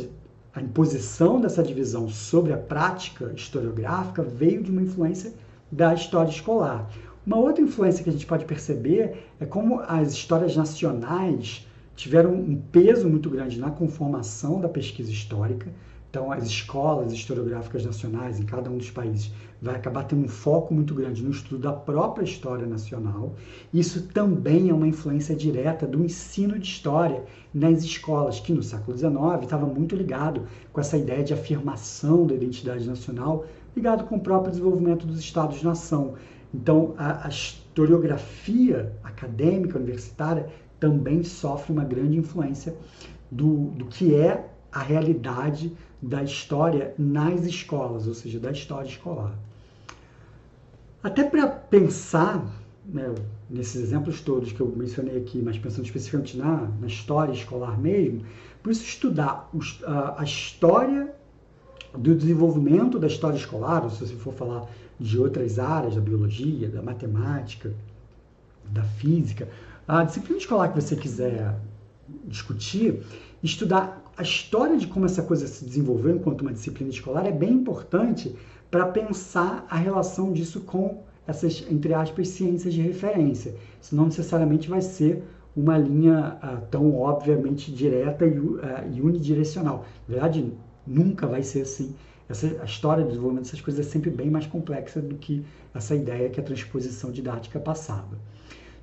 a 0.54 0.60
imposição 0.60 1.40
dessa 1.40 1.62
divisão 1.62 2.08
sobre 2.08 2.52
a 2.52 2.56
prática 2.56 3.32
historiográfica 3.34 4.22
veio 4.22 4.62
de 4.62 4.70
uma 4.70 4.82
influência 4.82 5.32
da 5.70 5.94
história 5.94 6.30
escolar. 6.30 6.90
Uma 7.24 7.36
outra 7.36 7.62
influência 7.62 8.02
que 8.02 8.10
a 8.10 8.12
gente 8.12 8.26
pode 8.26 8.44
perceber 8.44 9.28
é 9.38 9.46
como 9.46 9.80
as 9.80 10.12
histórias 10.12 10.56
nacionais 10.56 11.66
tiveram 11.94 12.32
um 12.34 12.56
peso 12.56 13.08
muito 13.08 13.30
grande 13.30 13.60
na 13.60 13.70
conformação 13.70 14.60
da 14.60 14.68
pesquisa 14.68 15.12
histórica, 15.12 15.70
então, 16.10 16.32
as 16.32 16.42
escolas 16.42 17.12
historiográficas 17.12 17.84
nacionais 17.84 18.40
em 18.40 18.42
cada 18.42 18.68
um 18.68 18.76
dos 18.76 18.90
países 18.90 19.32
vai 19.62 19.76
acabar 19.76 20.02
tendo 20.02 20.24
um 20.24 20.28
foco 20.28 20.74
muito 20.74 20.92
grande 20.92 21.22
no 21.22 21.30
estudo 21.30 21.62
da 21.62 21.72
própria 21.72 22.24
história 22.24 22.66
nacional. 22.66 23.36
Isso 23.72 24.08
também 24.08 24.70
é 24.70 24.74
uma 24.74 24.88
influência 24.88 25.36
direta 25.36 25.86
do 25.86 26.04
ensino 26.04 26.58
de 26.58 26.66
história 26.66 27.22
nas 27.54 27.84
escolas, 27.84 28.40
que 28.40 28.52
no 28.52 28.60
século 28.60 28.98
XIX 28.98 29.14
estava 29.42 29.66
muito 29.66 29.94
ligado 29.94 30.46
com 30.72 30.80
essa 30.80 30.98
ideia 30.98 31.22
de 31.22 31.32
afirmação 31.32 32.26
da 32.26 32.34
identidade 32.34 32.88
nacional, 32.88 33.46
ligado 33.76 34.02
com 34.04 34.16
o 34.16 34.20
próprio 34.20 34.50
desenvolvimento 34.50 35.06
dos 35.06 35.20
estados-nação. 35.20 36.14
Então, 36.52 36.92
a, 36.98 37.24
a 37.24 37.28
historiografia 37.28 38.96
acadêmica 39.04 39.78
universitária 39.78 40.48
também 40.80 41.22
sofre 41.22 41.72
uma 41.72 41.84
grande 41.84 42.18
influência 42.18 42.74
do, 43.30 43.66
do 43.76 43.84
que 43.84 44.12
é 44.12 44.50
a 44.72 44.80
realidade 44.80 45.76
da 46.02 46.22
história 46.22 46.94
nas 46.98 47.44
escolas, 47.44 48.06
ou 48.06 48.14
seja, 48.14 48.38
da 48.38 48.50
história 48.50 48.88
escolar. 48.88 49.34
Até 51.02 51.24
para 51.24 51.46
pensar, 51.46 52.44
né, 52.84 53.14
nesses 53.48 53.82
exemplos 53.82 54.20
todos 54.20 54.52
que 54.52 54.60
eu 54.60 54.72
mencionei 54.74 55.16
aqui, 55.18 55.40
mas 55.42 55.58
pensando 55.58 55.84
especificamente 55.84 56.36
na, 56.36 56.68
na 56.80 56.86
história 56.86 57.32
escolar 57.32 57.78
mesmo, 57.78 58.24
por 58.62 58.70
isso 58.70 58.84
estudar 58.84 59.48
os, 59.52 59.82
a, 59.84 60.20
a 60.20 60.24
história 60.24 61.12
do 61.96 62.14
desenvolvimento 62.14 62.98
da 62.98 63.06
história 63.06 63.36
escolar, 63.36 63.82
ou 63.82 63.90
se 63.90 64.06
você 64.06 64.14
for 64.14 64.32
falar 64.32 64.68
de 64.98 65.18
outras 65.18 65.58
áreas, 65.58 65.94
da 65.94 66.00
biologia, 66.00 66.68
da 66.68 66.82
matemática, 66.82 67.72
da 68.66 68.82
física, 68.82 69.48
a 69.88 70.04
disciplina 70.04 70.38
escolar 70.38 70.68
que 70.68 70.80
você 70.80 70.94
quiser 70.94 71.58
discutir, 72.26 73.02
estudar 73.42 73.99
a 74.20 74.22
história 74.22 74.76
de 74.76 74.86
como 74.86 75.06
essa 75.06 75.22
coisa 75.22 75.46
se 75.46 75.64
desenvolveu 75.64 76.14
enquanto 76.14 76.42
uma 76.42 76.52
disciplina 76.52 76.90
escolar 76.90 77.24
é 77.26 77.32
bem 77.32 77.52
importante 77.52 78.36
para 78.70 78.84
pensar 78.84 79.66
a 79.70 79.76
relação 79.76 80.30
disso 80.30 80.60
com 80.60 81.02
essas, 81.26 81.64
entre 81.70 81.94
aspas, 81.94 82.28
ciências 82.28 82.74
de 82.74 82.82
referência. 82.82 83.54
Senão 83.80 84.04
necessariamente 84.04 84.68
vai 84.68 84.82
ser 84.82 85.22
uma 85.56 85.78
linha 85.78 86.38
uh, 86.42 86.60
tão 86.70 86.94
obviamente 86.98 87.72
direta 87.72 88.26
e, 88.26 88.38
uh, 88.38 88.60
e, 88.92 89.00
unidirecional. 89.00 89.86
Na 90.06 90.12
verdade, 90.12 90.52
nunca 90.86 91.26
vai 91.26 91.42
ser 91.42 91.62
assim. 91.62 91.94
Essa, 92.28 92.58
a 92.60 92.66
história 92.66 93.02
do 93.02 93.08
desenvolvimento 93.08 93.44
dessas 93.44 93.62
coisas 93.62 93.86
é 93.86 93.88
sempre 93.88 94.10
bem 94.10 94.28
mais 94.28 94.46
complexa 94.46 95.00
do 95.00 95.14
que 95.14 95.42
essa 95.74 95.94
ideia 95.94 96.28
que 96.28 96.38
a 96.38 96.42
transposição 96.42 97.10
didática 97.10 97.58
passava. 97.58 98.18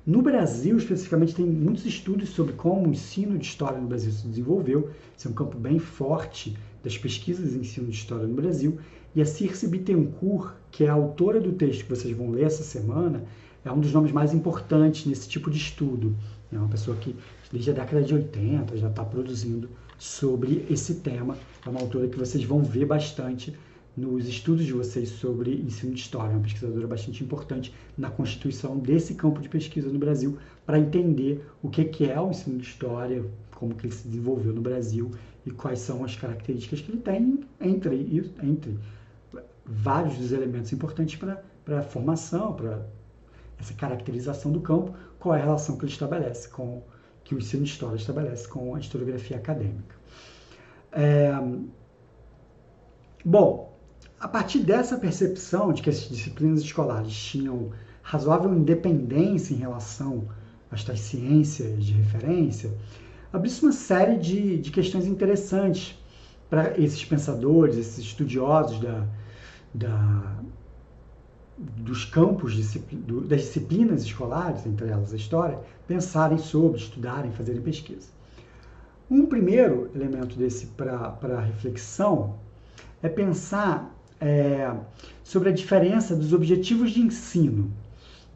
No 0.08 0.22
Brasil, 0.22 0.78
especificamente, 0.78 1.34
tem 1.34 1.44
muitos 1.44 1.84
estudos 1.84 2.30
sobre 2.30 2.54
como 2.54 2.86
o 2.86 2.90
ensino 2.90 3.36
de 3.36 3.44
história 3.44 3.78
no 3.78 3.86
Brasil 3.86 4.10
se 4.10 4.26
desenvolveu. 4.26 4.88
Esse 5.14 5.26
é 5.26 5.30
um 5.30 5.34
campo 5.34 5.58
bem 5.58 5.78
forte 5.78 6.56
das 6.82 6.96
pesquisas 6.96 7.52
de 7.52 7.58
ensino 7.58 7.88
de 7.88 7.94
história 7.94 8.26
no 8.26 8.32
Brasil. 8.32 8.78
E 9.14 9.20
a 9.20 9.26
Circe 9.26 9.68
Bittencourt, 9.68 10.54
que 10.70 10.84
é 10.84 10.88
a 10.88 10.94
autora 10.94 11.38
do 11.38 11.52
texto 11.52 11.84
que 11.84 11.90
vocês 11.90 12.16
vão 12.16 12.30
ler 12.30 12.44
essa 12.44 12.62
semana, 12.62 13.22
é 13.62 13.70
um 13.70 13.80
dos 13.80 13.92
nomes 13.92 14.10
mais 14.10 14.32
importantes 14.32 15.04
nesse 15.04 15.28
tipo 15.28 15.50
de 15.50 15.58
estudo. 15.58 16.16
É 16.50 16.56
uma 16.56 16.68
pessoa 16.68 16.96
que, 16.96 17.14
desde 17.52 17.72
a 17.72 17.74
década 17.74 18.02
de 18.02 18.14
80, 18.14 18.78
já 18.78 18.88
está 18.88 19.04
produzindo 19.04 19.68
sobre 19.98 20.64
esse 20.70 20.94
tema. 20.94 21.36
É 21.66 21.68
uma 21.68 21.80
autora 21.80 22.08
que 22.08 22.18
vocês 22.18 22.42
vão 22.44 22.62
ver 22.62 22.86
bastante 22.86 23.54
nos 23.98 24.28
estudos 24.28 24.64
de 24.64 24.72
vocês 24.72 25.08
sobre 25.08 25.54
ensino 25.60 25.92
de 25.92 26.00
história, 26.00 26.34
uma 26.34 26.42
pesquisadora 26.42 26.86
bastante 26.86 27.24
importante 27.24 27.74
na 27.96 28.10
constituição 28.10 28.78
desse 28.78 29.14
campo 29.14 29.40
de 29.40 29.48
pesquisa 29.48 29.90
no 29.90 29.98
Brasil, 29.98 30.38
para 30.64 30.78
entender 30.78 31.44
o 31.62 31.68
que 31.68 32.04
é 32.04 32.20
o 32.20 32.30
ensino 32.30 32.58
de 32.58 32.66
história, 32.66 33.24
como 33.56 33.74
que 33.74 33.86
ele 33.86 33.94
se 33.94 34.06
desenvolveu 34.06 34.52
no 34.52 34.60
Brasil 34.60 35.10
e 35.44 35.50
quais 35.50 35.80
são 35.80 36.04
as 36.04 36.14
características 36.14 36.80
que 36.80 36.92
ele 36.92 37.00
tem 37.00 37.40
entre, 37.60 38.32
entre 38.42 38.78
vários 39.64 40.16
dos 40.16 40.32
elementos 40.32 40.72
importantes 40.72 41.16
para 41.16 41.80
a 41.80 41.82
formação, 41.82 42.54
para 42.54 42.86
essa 43.58 43.74
caracterização 43.74 44.52
do 44.52 44.60
campo, 44.60 44.94
qual 45.18 45.34
é 45.34 45.40
a 45.40 45.44
relação 45.44 45.76
que 45.76 45.84
ele 45.84 45.92
estabelece 45.92 46.48
com 46.48 46.82
que 47.24 47.34
o 47.34 47.38
ensino 47.38 47.64
de 47.64 47.70
história 47.70 47.96
estabelece 47.96 48.48
com 48.48 48.74
a 48.74 48.78
historiografia 48.78 49.36
acadêmica. 49.36 49.96
É, 50.92 51.32
bom, 53.24 53.67
a 54.20 54.26
partir 54.26 54.60
dessa 54.60 54.98
percepção 54.98 55.72
de 55.72 55.80
que 55.80 55.90
as 55.90 56.08
disciplinas 56.08 56.60
escolares 56.60 57.14
tinham 57.14 57.70
razoável 58.02 58.52
independência 58.52 59.54
em 59.54 59.58
relação 59.58 60.28
às 60.70 60.82
tais 60.82 61.00
ciências 61.00 61.84
de 61.84 61.92
referência, 61.92 62.72
abriu-se 63.32 63.62
uma 63.62 63.72
série 63.72 64.18
de, 64.18 64.58
de 64.58 64.70
questões 64.70 65.06
interessantes 65.06 65.96
para 66.50 66.78
esses 66.80 67.04
pensadores, 67.04 67.76
esses 67.76 67.98
estudiosos 67.98 68.80
da, 68.80 69.06
da, 69.72 70.38
dos 71.58 72.04
campos 72.04 72.56
das 73.28 73.40
disciplinas 73.42 74.02
escolares, 74.02 74.66
entre 74.66 74.88
elas 74.88 75.12
a 75.12 75.16
história, 75.16 75.60
pensarem 75.86 76.38
sobre, 76.38 76.78
estudarem, 76.78 77.30
fazerem 77.32 77.62
pesquisa. 77.62 78.08
Um 79.10 79.26
primeiro 79.26 79.90
elemento 79.94 80.36
desse 80.36 80.66
para 80.66 81.40
reflexão 81.40 82.34
é 83.02 83.08
pensar 83.08 83.94
é, 84.20 84.72
sobre 85.22 85.48
a 85.48 85.52
diferença 85.52 86.14
dos 86.14 86.32
objetivos 86.32 86.90
de 86.90 87.00
ensino. 87.00 87.70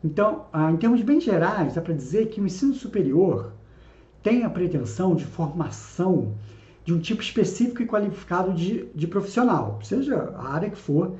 Então, 0.05 0.47
ah, 0.53 0.71
em 0.71 0.77
termos 0.77 1.01
bem 1.03 1.21
gerais, 1.21 1.75
dá 1.75 1.81
para 1.81 1.95
dizer 1.95 2.29
que 2.29 2.41
o 2.41 2.47
ensino 2.47 2.75
superior 2.75 3.53
tem 4.23 4.45
a 4.45 4.51
pretensão 4.51 5.15
de 5.15 5.25
formação 5.25 6.35
de 6.85 6.93
um 6.93 6.99
tipo 6.99 7.23
específico 7.23 7.83
e 7.83 7.87
qualificado 7.87 8.53
de, 8.53 8.87
de 8.95 9.07
profissional, 9.07 9.79
seja 9.83 10.17
a 10.37 10.49
área 10.49 10.71
que 10.71 10.77
for, 10.77 11.17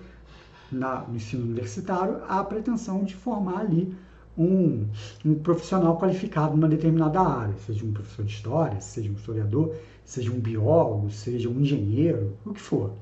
na, 0.71 1.03
no 1.03 1.17
ensino 1.17 1.45
universitário, 1.45 2.21
há 2.27 2.41
a 2.41 2.45
pretensão 2.45 3.05
de 3.05 3.15
formar 3.15 3.61
ali 3.61 3.95
um, 4.37 4.89
um 5.25 5.35
profissional 5.35 5.99
qualificado 5.99 6.57
numa 6.57 6.69
determinada 6.69 7.21
área, 7.21 7.55
seja 7.59 7.85
um 7.85 7.93
professor 7.93 8.25
de 8.25 8.33
história, 8.33 8.81
seja 8.81 9.11
um 9.11 9.15
historiador, 9.15 9.75
seja 10.05 10.33
um 10.33 10.41
biólogo, 10.41 11.11
seja 11.11 11.49
um 11.49 11.61
engenheiro, 11.61 12.37
o 12.45 12.53
que 12.53 12.61
for. 12.61 12.93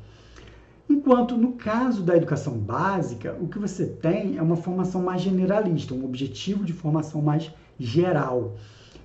Enquanto 0.90 1.36
no 1.36 1.52
caso 1.52 2.02
da 2.02 2.16
educação 2.16 2.58
básica, 2.58 3.38
o 3.40 3.46
que 3.46 3.60
você 3.60 3.86
tem 3.86 4.36
é 4.36 4.42
uma 4.42 4.56
formação 4.56 5.00
mais 5.00 5.22
generalista, 5.22 5.94
um 5.94 6.04
objetivo 6.04 6.64
de 6.64 6.72
formação 6.72 7.22
mais 7.22 7.48
geral. 7.78 8.56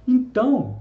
Então, 0.08 0.80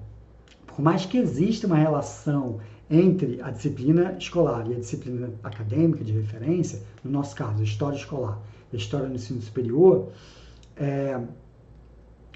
por 0.66 0.80
mais 0.80 1.04
que 1.04 1.18
exista 1.18 1.66
uma 1.66 1.76
relação 1.76 2.58
entre 2.88 3.38
a 3.42 3.50
disciplina 3.50 4.16
escolar 4.18 4.66
e 4.66 4.72
a 4.72 4.78
disciplina 4.78 5.30
acadêmica 5.42 6.02
de 6.02 6.12
referência, 6.12 6.82
no 7.04 7.10
nosso 7.10 7.36
caso, 7.36 7.60
a 7.60 7.64
história 7.64 7.96
escolar 7.98 8.40
e 8.72 8.76
a 8.76 8.78
história 8.78 9.06
no 9.06 9.14
ensino 9.14 9.42
superior, 9.42 10.08
é, 10.74 11.20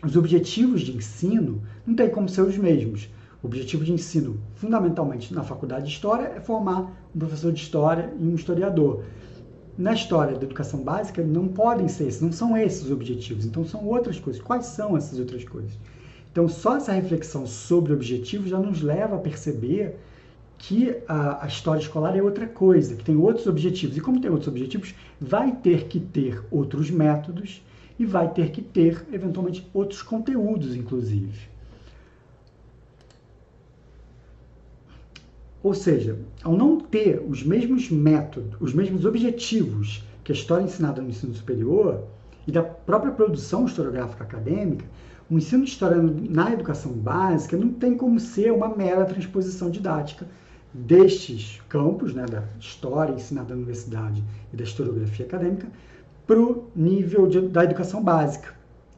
os 0.05 0.15
objetivos 0.15 0.83
de 0.83 0.95
ensino 0.95 1.63
não 1.87 1.97
têm 1.97 2.11
como 2.11 2.29
ser 2.29 2.43
os 2.43 2.59
mesmos. 2.59 3.09
O 3.43 3.47
objetivo 3.47 3.85
de 3.85 3.93
ensino, 3.93 4.41
fundamentalmente 4.57 5.33
na 5.33 5.45
faculdade 5.45 5.87
de 5.87 5.93
História, 5.93 6.33
é 6.37 6.41
formar 6.41 6.93
um 7.15 7.19
professor 7.19 7.53
de 7.53 7.61
História 7.61 8.13
e 8.19 8.25
um 8.25 8.35
historiador. 8.35 9.05
Na 9.77 9.93
história 9.93 10.37
da 10.37 10.45
educação 10.45 10.81
básica, 10.83 11.23
não 11.23 11.47
podem 11.47 11.87
ser 11.87 12.09
esses, 12.09 12.21
não 12.21 12.33
são 12.33 12.57
esses 12.57 12.87
os 12.87 12.91
objetivos, 12.91 13.47
então 13.47 13.65
são 13.65 13.87
outras 13.87 14.19
coisas. 14.19 14.43
Quais 14.43 14.67
são 14.67 14.97
essas 14.97 15.21
outras 15.21 15.45
coisas? 15.45 15.71
Então, 16.33 16.49
só 16.49 16.77
essa 16.77 16.93
reflexão 16.93 17.47
sobre 17.47 17.93
objetivos 17.93 18.51
já 18.51 18.59
nos 18.59 18.83
leva 18.83 19.15
a 19.15 19.21
perceber 19.21 19.97
que 20.59 20.97
a, 21.07 21.45
a, 21.45 21.47
história 21.47 21.81
escolar 21.81 22.17
é 22.17 22.23
outra 22.23 22.47
coisa, 22.47 22.97
que 22.97 23.05
tem 23.05 23.17
outros 23.17 23.47
objetivos. 23.47 23.97
E 23.97 24.01
como 24.01 24.21
tem 24.21 24.31
outros 24.31 24.49
objetivos, 24.49 24.97
vai 25.21 25.53
ter 25.53 25.85
que 25.85 26.01
ter 26.01 26.43
outros 26.51 26.91
métodos 26.91 27.63
e 27.97 28.05
vai 28.05 28.33
ter 28.33 28.51
que 28.51 28.61
ter, 28.61 29.07
eventualmente, 29.13 29.65
outros 29.73 30.03
conteúdos, 30.03 30.75
inclusive. 30.75 31.49
Ou 35.69 35.75
seja, 35.75 36.19
ao 36.43 36.57
não 36.57 36.81
ter 36.81 37.23
os 37.29 37.43
mesmos 37.43 37.91
métodos, 37.91 38.57
os 38.59 38.73
mesmos 38.73 39.05
objetivos 39.05 40.03
que 40.25 40.33
a 40.33 40.35
história 40.35 40.65
ensinada 40.65 41.03
no 41.03 41.11
ensino 41.11 41.35
superior 41.35 42.05
e 42.47 42.51
da 42.51 42.63
própria 42.63 43.13
produção 43.13 43.67
historiográfica 43.67 44.25
acadêmica, 44.25 44.87
o 45.31 45.37
ensino 45.37 45.65
de 45.65 45.71
história 45.71 45.99
na 46.01 46.51
educação 46.51 46.93
básica 46.93 47.55
não 47.55 47.69
tem 47.69 47.99
como 47.99 48.19
ser 48.19 48.51
uma 48.51 48.75
mera 48.75 49.05
transposição 49.05 49.69
didática 49.69 50.27
destes 50.73 51.61
campos, 51.69 52.15
né, 52.15 52.25
da 52.25 52.45
história 52.59 53.13
ensinada 53.13 53.51
na 53.51 53.57
universidade 53.57 54.25
e 54.51 54.57
da 54.57 54.65
historiografia 54.65 55.27
acadêmica, 55.27 55.69
para 56.27 56.41
o 56.41 56.71
nível 56.75 57.27
de, 57.27 57.43
da 57.43 57.65
educação 57.65 58.03
básica. 58.03 58.55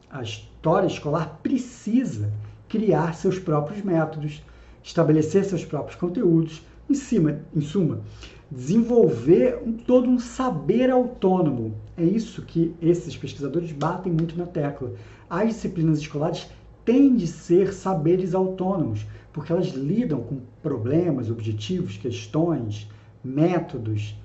A 0.09 0.21
história 0.21 0.87
escolar 0.87 1.37
precisa 1.43 2.31
criar 2.69 3.13
seus 3.13 3.37
próprios 3.37 3.83
métodos, 3.83 4.41
estabelecer 4.83 5.45
seus 5.45 5.65
próprios 5.65 5.99
conteúdos, 5.99 6.61
em, 6.89 6.93
cima, 6.93 7.39
em 7.55 7.61
suma, 7.61 8.01
desenvolver 8.49 9.59
um, 9.65 9.73
todo 9.73 10.09
um 10.09 10.19
saber 10.19 10.89
autônomo. 10.89 11.73
É 11.95 12.03
isso 12.03 12.41
que 12.41 12.75
esses 12.81 13.15
pesquisadores 13.15 13.71
batem 13.71 14.11
muito 14.11 14.37
na 14.37 14.45
tecla. 14.45 14.93
As 15.29 15.47
disciplinas 15.47 15.99
escolares 15.99 16.47
têm 16.83 17.15
de 17.15 17.27
ser 17.27 17.73
saberes 17.73 18.33
autônomos, 18.33 19.05
porque 19.31 19.51
elas 19.51 19.67
lidam 19.69 20.21
com 20.21 20.41
problemas, 20.61 21.29
objetivos, 21.29 21.95
questões, 21.95 22.89
métodos, 23.23 24.15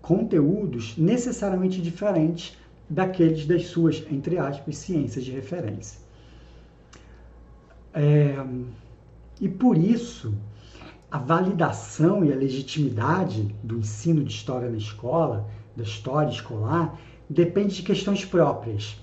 conteúdos 0.00 0.96
necessariamente 0.96 1.80
diferentes 1.80 2.56
daqueles 2.88 3.46
das 3.46 3.66
suas, 3.66 4.04
entre 4.10 4.38
aspas, 4.38 4.76
ciências 4.76 5.24
de 5.24 5.32
referência. 5.32 5.98
É, 7.94 8.36
e 9.42 9.48
por 9.48 9.76
isso, 9.76 10.32
a 11.10 11.18
validação 11.18 12.24
e 12.24 12.32
a 12.32 12.36
legitimidade 12.36 13.52
do 13.60 13.76
ensino 13.76 14.22
de 14.22 14.32
história 14.32 14.70
na 14.70 14.76
escola, 14.76 15.48
da 15.76 15.82
história 15.82 16.30
escolar, 16.30 16.96
depende 17.28 17.74
de 17.74 17.82
questões 17.82 18.24
próprias, 18.24 18.96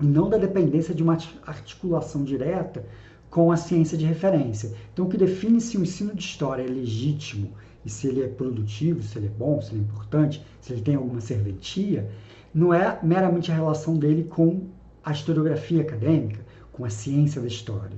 e 0.00 0.04
não 0.04 0.28
da 0.28 0.36
dependência 0.38 0.92
de 0.92 1.04
uma 1.04 1.16
articulação 1.46 2.24
direta 2.24 2.84
com 3.30 3.52
a 3.52 3.56
ciência 3.56 3.96
de 3.96 4.04
referência. 4.04 4.74
Então, 4.92 5.06
o 5.06 5.08
que 5.08 5.16
define 5.16 5.60
se 5.60 5.78
o 5.78 5.82
ensino 5.82 6.12
de 6.16 6.24
história 6.24 6.64
é 6.64 6.66
legítimo 6.66 7.52
e 7.84 7.88
se 7.88 8.08
ele 8.08 8.24
é 8.24 8.26
produtivo, 8.26 9.04
se 9.04 9.18
ele 9.18 9.28
é 9.28 9.30
bom, 9.38 9.62
se 9.62 9.70
ele 9.70 9.82
é 9.82 9.84
importante, 9.84 10.44
se 10.60 10.72
ele 10.72 10.82
tem 10.82 10.96
alguma 10.96 11.20
serventia, 11.20 12.10
não 12.52 12.74
é 12.74 12.98
meramente 13.04 13.52
a 13.52 13.54
relação 13.54 13.96
dele 13.96 14.24
com 14.24 14.62
a 15.04 15.12
historiografia 15.12 15.82
acadêmica, 15.82 16.44
com 16.72 16.84
a 16.84 16.90
ciência 16.90 17.40
da 17.40 17.46
história. 17.46 17.96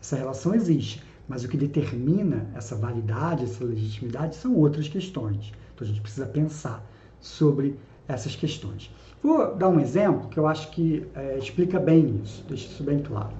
Essa 0.00 0.16
relação 0.16 0.54
existe, 0.54 1.02
mas 1.30 1.44
o 1.44 1.48
que 1.48 1.56
determina 1.56 2.44
essa 2.56 2.74
validade, 2.74 3.44
essa 3.44 3.64
legitimidade, 3.64 4.34
são 4.34 4.52
outras 4.56 4.88
questões. 4.88 5.52
Então, 5.72 5.86
a 5.86 5.88
gente 5.88 6.00
precisa 6.00 6.26
pensar 6.26 6.84
sobre 7.20 7.76
essas 8.08 8.34
questões. 8.34 8.92
Vou 9.22 9.54
dar 9.54 9.68
um 9.68 9.78
exemplo 9.78 10.28
que 10.28 10.36
eu 10.36 10.48
acho 10.48 10.72
que 10.72 11.06
é, 11.14 11.38
explica 11.38 11.78
bem 11.78 12.20
isso, 12.24 12.44
deixa 12.48 12.66
isso 12.66 12.82
bem 12.82 12.98
claro. 12.98 13.30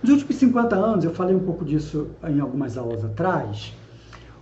Nos 0.00 0.12
últimos 0.12 0.36
50 0.36 0.76
anos, 0.76 1.04
eu 1.04 1.12
falei 1.12 1.34
um 1.34 1.40
pouco 1.40 1.64
disso 1.64 2.06
em 2.22 2.38
algumas 2.38 2.78
aulas 2.78 3.04
atrás, 3.04 3.74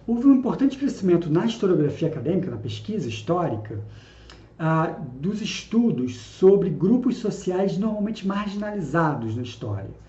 houve 0.06 0.26
um 0.26 0.34
importante 0.34 0.76
crescimento 0.76 1.30
na 1.30 1.46
historiografia 1.46 2.08
acadêmica, 2.08 2.50
na 2.50 2.58
pesquisa 2.58 3.08
histórica, 3.08 3.80
ah, 4.58 4.94
dos 5.18 5.40
estudos 5.40 6.18
sobre 6.18 6.68
grupos 6.68 7.16
sociais 7.16 7.78
normalmente 7.78 8.26
marginalizados 8.26 9.34
na 9.36 9.42
história. 9.42 10.04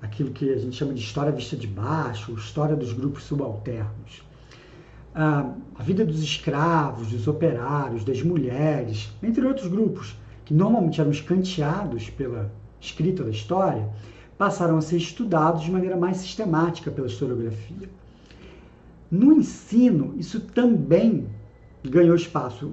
Aquilo 0.00 0.30
que 0.30 0.50
a 0.50 0.58
gente 0.58 0.76
chama 0.76 0.94
de 0.94 1.00
história 1.00 1.32
vista 1.32 1.56
de 1.56 1.66
baixo, 1.66 2.32
história 2.34 2.76
dos 2.76 2.92
grupos 2.92 3.24
subalternos. 3.24 4.22
Ah, 5.14 5.52
a 5.74 5.82
vida 5.82 6.04
dos 6.04 6.22
escravos, 6.22 7.08
dos 7.08 7.26
operários, 7.26 8.04
das 8.04 8.22
mulheres, 8.22 9.10
entre 9.22 9.44
outros 9.44 9.66
grupos, 9.66 10.16
que 10.44 10.54
normalmente 10.54 11.00
eram 11.00 11.10
escanteados 11.10 12.08
pela 12.10 12.52
escrita 12.80 13.24
da 13.24 13.30
história, 13.30 13.88
passaram 14.38 14.78
a 14.78 14.80
ser 14.80 14.96
estudados 14.98 15.62
de 15.62 15.70
maneira 15.70 15.96
mais 15.96 16.18
sistemática 16.18 16.90
pela 16.90 17.08
historiografia. 17.08 17.90
No 19.10 19.32
ensino, 19.32 20.14
isso 20.16 20.38
também 20.40 21.26
ganhou 21.82 22.14
espaço. 22.14 22.70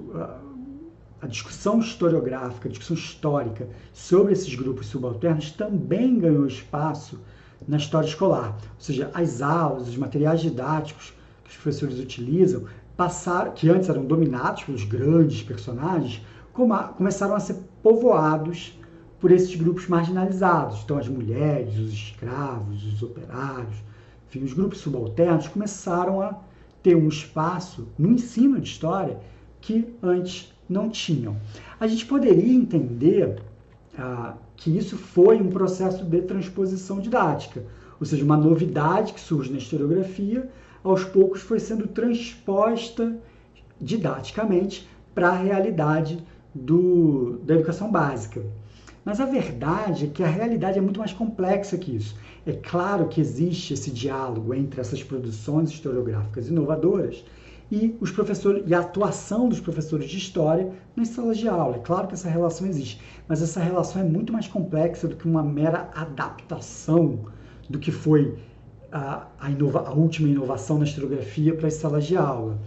A 1.26 1.28
discussão 1.28 1.80
historiográfica, 1.80 2.68
a 2.68 2.70
discussão 2.70 2.96
histórica 2.96 3.68
sobre 3.92 4.32
esses 4.32 4.54
grupos 4.54 4.86
subalternos 4.86 5.50
também 5.50 6.20
ganhou 6.20 6.46
espaço 6.46 7.18
na 7.66 7.78
história 7.78 8.06
escolar. 8.06 8.52
Ou 8.52 8.80
seja, 8.80 9.10
as 9.12 9.42
aulas, 9.42 9.88
os 9.88 9.96
materiais 9.96 10.40
didáticos 10.40 11.12
que 11.42 11.50
os 11.50 11.56
professores 11.56 11.98
utilizam, 11.98 12.66
passaram, 12.96 13.50
que 13.50 13.68
antes 13.68 13.88
eram 13.88 14.04
dominados 14.04 14.62
pelos 14.62 14.84
grandes 14.84 15.42
personagens, 15.42 16.22
começaram 16.52 17.34
a 17.34 17.40
ser 17.40 17.56
povoados 17.82 18.78
por 19.18 19.32
esses 19.32 19.56
grupos 19.56 19.88
marginalizados. 19.88 20.82
Então, 20.84 20.96
as 20.96 21.08
mulheres, 21.08 21.76
os 21.76 21.92
escravos, 21.92 22.84
os 22.84 23.02
operários, 23.02 23.82
enfim, 24.28 24.44
os 24.44 24.52
grupos 24.52 24.78
subalternos 24.78 25.48
começaram 25.48 26.20
a 26.22 26.38
ter 26.84 26.94
um 26.94 27.08
espaço 27.08 27.88
no 27.98 28.12
ensino 28.12 28.60
de 28.60 28.68
história 28.68 29.18
que 29.60 29.92
antes 30.00 30.54
não 30.68 30.88
tinham. 30.88 31.36
A 31.78 31.86
gente 31.86 32.06
poderia 32.06 32.52
entender 32.52 33.42
ah, 33.98 34.34
que 34.56 34.76
isso 34.76 34.96
foi 34.96 35.40
um 35.40 35.50
processo 35.50 36.04
de 36.04 36.22
transposição 36.22 37.00
didática, 37.00 37.62
ou 38.00 38.06
seja, 38.06 38.24
uma 38.24 38.36
novidade 38.36 39.12
que 39.12 39.20
surge 39.20 39.50
na 39.50 39.58
historiografia, 39.58 40.50
aos 40.82 41.04
poucos 41.04 41.40
foi 41.40 41.58
sendo 41.58 41.86
transposta 41.86 43.16
didaticamente 43.80 44.88
para 45.14 45.28
a 45.28 45.36
realidade 45.36 46.18
do, 46.54 47.38
da 47.42 47.54
educação 47.54 47.90
básica. 47.90 48.42
Mas 49.04 49.20
a 49.20 49.24
verdade 49.24 50.06
é 50.06 50.08
que 50.08 50.22
a 50.22 50.26
realidade 50.26 50.78
é 50.78 50.80
muito 50.80 50.98
mais 50.98 51.12
complexa 51.12 51.78
que 51.78 51.94
isso. 51.94 52.16
É 52.44 52.52
claro 52.52 53.08
que 53.08 53.20
existe 53.20 53.74
esse 53.74 53.90
diálogo 53.90 54.52
entre 54.52 54.80
essas 54.80 55.02
produções 55.02 55.70
historiográficas 55.70 56.48
inovadoras 56.48 57.24
e 57.70 57.96
os 58.00 58.10
professores 58.10 58.62
e 58.66 58.74
a 58.74 58.80
atuação 58.80 59.48
dos 59.48 59.60
professores 59.60 60.08
de 60.08 60.18
história 60.18 60.72
nas 60.94 61.08
salas 61.08 61.38
de 61.38 61.48
aula. 61.48 61.76
É 61.76 61.80
claro 61.80 62.06
que 62.06 62.14
essa 62.14 62.28
relação 62.28 62.66
existe, 62.66 63.00
mas 63.26 63.42
essa 63.42 63.60
relação 63.60 64.02
é 64.02 64.04
muito 64.04 64.32
mais 64.32 64.46
complexa 64.46 65.08
do 65.08 65.16
que 65.16 65.26
uma 65.26 65.42
mera 65.42 65.90
adaptação 65.94 67.26
do 67.68 67.78
que 67.78 67.90
foi 67.90 68.36
a, 68.92 69.26
a, 69.40 69.50
inova, 69.50 69.88
a 69.88 69.92
última 69.92 70.28
inovação 70.28 70.78
na 70.78 70.84
historiografia 70.84 71.54
para 71.54 71.66
as 71.66 71.74
salas 71.74 72.04
de 72.04 72.16
aula. 72.16 72.58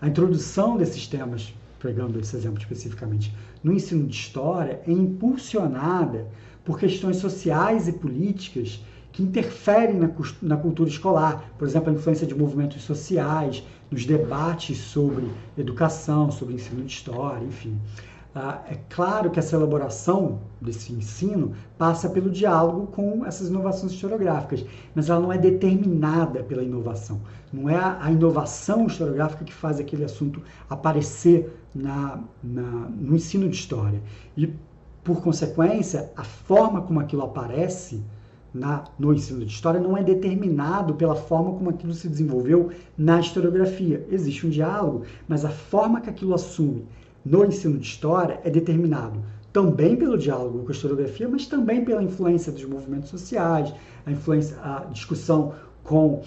A 0.00 0.08
introdução 0.08 0.76
desses 0.76 1.06
temas 1.06 1.52
pegando 1.78 2.18
esse 2.18 2.36
exemplo 2.36 2.58
especificamente, 2.58 3.34
no 3.62 3.72
ensino 3.72 4.06
de 4.06 4.14
história 4.14 4.80
é 4.86 4.92
impulsionada 4.92 6.26
por 6.64 6.78
questões 6.78 7.16
sociais 7.16 7.88
e 7.88 7.92
políticas 7.92 8.84
que 9.12 9.22
interferem 9.22 9.96
na, 9.96 10.10
na 10.42 10.56
cultura 10.56 10.88
escolar, 10.88 11.52
por 11.58 11.66
exemplo, 11.66 11.90
a 11.90 11.94
influência 11.94 12.26
de 12.26 12.34
movimentos 12.34 12.82
sociais, 12.82 13.64
nos 13.90 14.04
debates 14.04 14.78
sobre 14.78 15.30
educação, 15.56 16.30
sobre 16.30 16.54
ensino 16.54 16.84
de 16.84 16.92
história, 16.92 17.44
enfim. 17.44 17.78
Ah, 18.34 18.62
é 18.68 18.76
claro 18.90 19.30
que 19.30 19.38
essa 19.38 19.56
elaboração 19.56 20.40
desse 20.60 20.92
ensino 20.92 21.54
passa 21.78 22.10
pelo 22.10 22.30
diálogo 22.30 22.86
com 22.88 23.24
essas 23.24 23.48
inovações 23.48 23.92
historiográficas, 23.92 24.64
mas 24.94 25.08
ela 25.08 25.18
não 25.18 25.32
é 25.32 25.38
determinada 25.38 26.42
pela 26.42 26.62
inovação. 26.62 27.20
Não 27.52 27.68
é 27.68 27.76
a 27.76 28.10
inovação 28.12 28.86
historiográfica 28.86 29.44
que 29.44 29.52
faz 29.52 29.80
aquele 29.80 30.04
assunto 30.04 30.42
aparecer 30.68 31.52
na, 31.74 32.20
na, 32.42 32.62
no 32.62 33.16
ensino 33.16 33.48
de 33.48 33.56
história. 33.56 34.00
E, 34.36 34.52
por 35.02 35.22
consequência, 35.22 36.12
a 36.14 36.22
forma 36.22 36.82
como 36.82 37.00
aquilo 37.00 37.22
aparece 37.22 38.02
na, 38.58 38.84
no 38.98 39.14
ensino 39.14 39.44
de 39.44 39.52
história 39.52 39.80
não 39.80 39.96
é 39.96 40.02
determinado 40.02 40.94
pela 40.94 41.14
forma 41.14 41.52
como 41.52 41.70
aquilo 41.70 41.94
se 41.94 42.08
desenvolveu 42.08 42.70
na 42.96 43.20
historiografia. 43.20 44.06
Existe 44.10 44.46
um 44.46 44.50
diálogo, 44.50 45.04
mas 45.26 45.44
a 45.44 45.50
forma 45.50 46.00
que 46.00 46.10
aquilo 46.10 46.34
assume 46.34 46.84
no 47.24 47.44
ensino 47.44 47.78
de 47.78 47.86
história 47.86 48.40
é 48.44 48.50
determinado 48.50 49.20
também 49.52 49.96
pelo 49.96 50.18
diálogo 50.18 50.60
com 50.60 50.68
a 50.68 50.72
historiografia, 50.72 51.28
mas 51.28 51.46
também 51.46 51.84
pela 51.84 52.02
influência 52.02 52.52
dos 52.52 52.64
movimentos 52.64 53.08
sociais, 53.08 53.72
a 54.04 54.10
influência, 54.12 54.56
a 54.62 54.84
discussão 54.92 55.54
com 55.82 56.22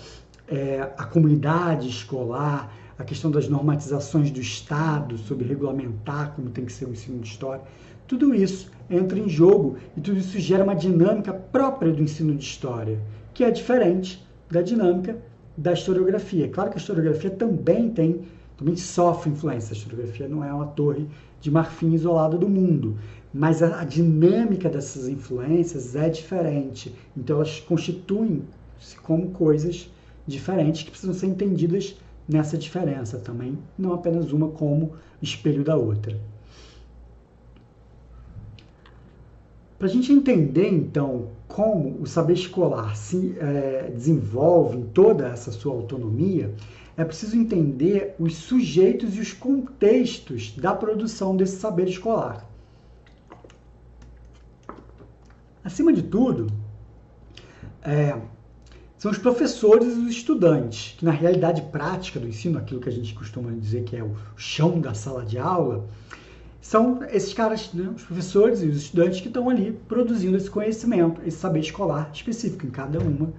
é, 0.48 0.92
a 0.98 1.06
comunidade 1.06 1.88
escolar, 1.88 2.74
a 3.02 3.04
questão 3.04 3.32
das 3.32 3.50
normatizações 3.50 4.30
do 4.30 4.40
Estado 4.40 5.18
sobre 5.18 5.48
regulamentar 5.48 6.34
como 6.36 6.52
tem 6.52 6.66
que 6.66 6.72
ser 6.72 6.86
o 6.86 6.92
ensino 6.92 7.20
de 7.20 7.28
história. 7.28 7.64
Tudo 8.08 8.36
isso 8.36 8.70
entra 8.90 9.18
em 9.18 9.28
jogo 9.28 9.78
e 9.98 10.02
tudo 10.02 10.20
isso 10.20 10.40
gera 10.40 10.64
uma 10.64 10.76
dinâmica 10.76 11.34
própria 11.34 11.92
do 11.92 12.04
ensino 12.04 12.36
de 12.36 12.44
história, 12.44 13.00
que 13.34 13.44
é 13.44 13.50
diferente 13.50 14.24
da 14.50 14.62
dinâmica 14.62 15.18
da 15.58 15.74
historiografia. 15.74 16.48
Claro 16.48 16.70
que 16.70 16.78
a 16.78 16.80
historiografia 16.80 17.32
também 17.32 17.90
tem 17.90 18.22
também 18.56 18.76
sofre 18.76 19.32
influência. 19.32 19.74
A 19.74 19.78
historiografia 19.78 20.28
não 20.28 20.44
é 20.44 20.54
uma 20.54 20.68
torre 20.68 21.08
de 21.40 21.50
marfim 21.50 21.94
isolada 21.94 22.38
do 22.38 22.48
mundo, 22.48 23.00
mas 23.34 23.64
a, 23.64 23.82
a 23.82 23.84
dinâmica 23.84 24.70
dessas 24.70 25.08
influências 25.08 25.96
é 25.96 26.08
diferente. 26.08 26.94
Então 27.18 27.38
elas 27.38 27.60
constituem-se 27.62 28.96
como 29.02 29.32
coisas 29.32 29.90
diferentes 30.28 30.84
que 30.84 30.92
precisam 30.92 31.16
ser 31.16 31.26
entendidas 31.26 31.96
nessa 32.28 32.58
diferença 32.58 33.20
também, 33.20 33.58
não 33.78 33.94
apenas 33.94 34.32
uma 34.32 34.50
como 34.50 34.94
espelho 35.22 35.64
da 35.64 35.76
outra. 35.76 36.20
Para 39.78 39.88
a 39.88 39.92
gente 39.92 40.14
entender, 40.14 40.70
então, 40.70 41.30
como 41.48 42.02
o 42.02 42.06
saber 42.06 42.34
escolar 42.34 42.96
se 42.96 43.36
é, 43.40 43.90
desenvolve 43.92 44.78
em 44.78 44.84
toda 44.84 45.28
essa 45.28 45.52
sua 45.52 45.74
autonomia, 45.74 46.54
é 46.96 47.04
preciso 47.04 47.36
entender 47.36 48.16
os 48.20 48.36
sujeitos 48.36 49.18
e 49.18 49.20
os 49.20 49.34
contextos 49.34 50.52
da 50.56 50.76
produção 50.76 51.36
desse 51.36 51.58
saber 51.58 51.88
escolar. 51.88 52.48
Acima 55.64 55.92
de 55.92 56.04
tudo, 56.04 56.48
é, 57.82 58.20
são 59.02 59.10
os 59.10 59.18
professores 59.18 59.96
e 59.96 60.00
os 60.00 60.12
estudantes, 60.12 60.94
que 60.96 61.04
na 61.04 61.10
realidade 61.10 61.64
prática 61.72 62.20
do 62.20 62.28
ensino, 62.28 62.60
aquilo 62.60 62.80
que 62.80 62.88
a 62.88 62.92
gente 62.92 63.16
costuma 63.16 63.50
dizer 63.50 63.84
que 63.84 63.96
é 63.96 64.04
o 64.04 64.16
chão 64.38 64.80
da 64.80 64.94
sala 64.94 65.26
de 65.26 65.40
aula, 65.40 65.90
são 66.62 67.04
esses 67.06 67.34
caras, 67.34 67.74
né, 67.74 67.92
os 67.96 68.04
professores 68.04 68.62
e 68.62 68.68
os 68.68 68.78
estudantes 68.78 69.20
que 69.20 69.28
estão 69.28 69.50
ali 69.50 69.72
produzindo 69.88 70.38
esse 70.38 70.52
conhecimento, 70.52 71.20
esse 71.26 71.38
saber 71.38 71.62
escolar 71.62 72.12
específico 72.14 72.68
em 72.68 72.70
cada 72.70 73.00
uma 73.00 73.34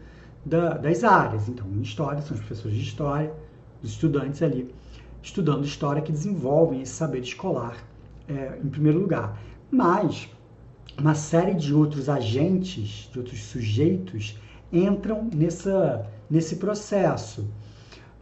da, 0.44 0.70
das 0.78 1.04
áreas. 1.04 1.48
Então, 1.48 1.64
em 1.76 1.82
história, 1.82 2.20
são 2.22 2.34
os 2.34 2.40
professores 2.40 2.76
de 2.76 2.82
história, 2.82 3.32
os 3.84 3.90
estudantes 3.90 4.42
ali 4.42 4.68
estudando 5.22 5.64
história 5.64 6.02
que 6.02 6.10
desenvolvem 6.10 6.82
esse 6.82 6.90
saber 6.90 7.20
escolar 7.20 7.76
é, 8.28 8.58
em 8.64 8.68
primeiro 8.68 8.98
lugar. 8.98 9.40
Mas 9.70 10.28
uma 10.98 11.14
série 11.14 11.54
de 11.54 11.72
outros 11.72 12.08
agentes, 12.08 13.08
de 13.12 13.16
outros 13.20 13.40
sujeitos, 13.44 14.36
entram 14.72 15.28
nessa, 15.34 16.06
nesse 16.30 16.56
processo. 16.56 17.46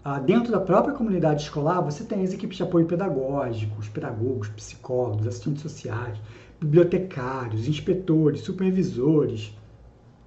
Ah, 0.02 0.18
dentro 0.18 0.50
da 0.50 0.60
própria 0.60 0.94
comunidade 0.94 1.42
escolar, 1.42 1.80
você 1.82 2.04
tem 2.04 2.22
as 2.22 2.32
equipes 2.32 2.56
de 2.56 2.62
apoio 2.62 2.86
pedagógico, 2.86 3.78
os 3.78 3.88
pedagogos, 3.88 4.48
psicólogos, 4.48 5.26
assistentes 5.26 5.62
sociais, 5.62 6.18
bibliotecários, 6.58 7.68
inspetores, 7.68 8.40
supervisores, 8.40 9.54